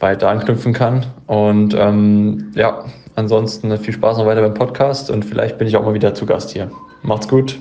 weiter 0.00 0.28
anknüpfen 0.28 0.72
kann. 0.72 1.06
Und 1.26 1.74
ähm, 1.74 2.52
ja, 2.54 2.84
ansonsten 3.14 3.76
viel 3.78 3.94
Spaß 3.94 4.18
noch 4.18 4.26
weiter 4.26 4.42
beim 4.42 4.54
Podcast 4.54 5.10
und 5.10 5.24
vielleicht 5.24 5.58
bin 5.58 5.68
ich 5.68 5.76
auch 5.76 5.84
mal 5.84 5.94
wieder 5.94 6.14
zu 6.14 6.26
Gast 6.26 6.50
hier. 6.50 6.70
Macht's 7.02 7.28
gut. 7.28 7.58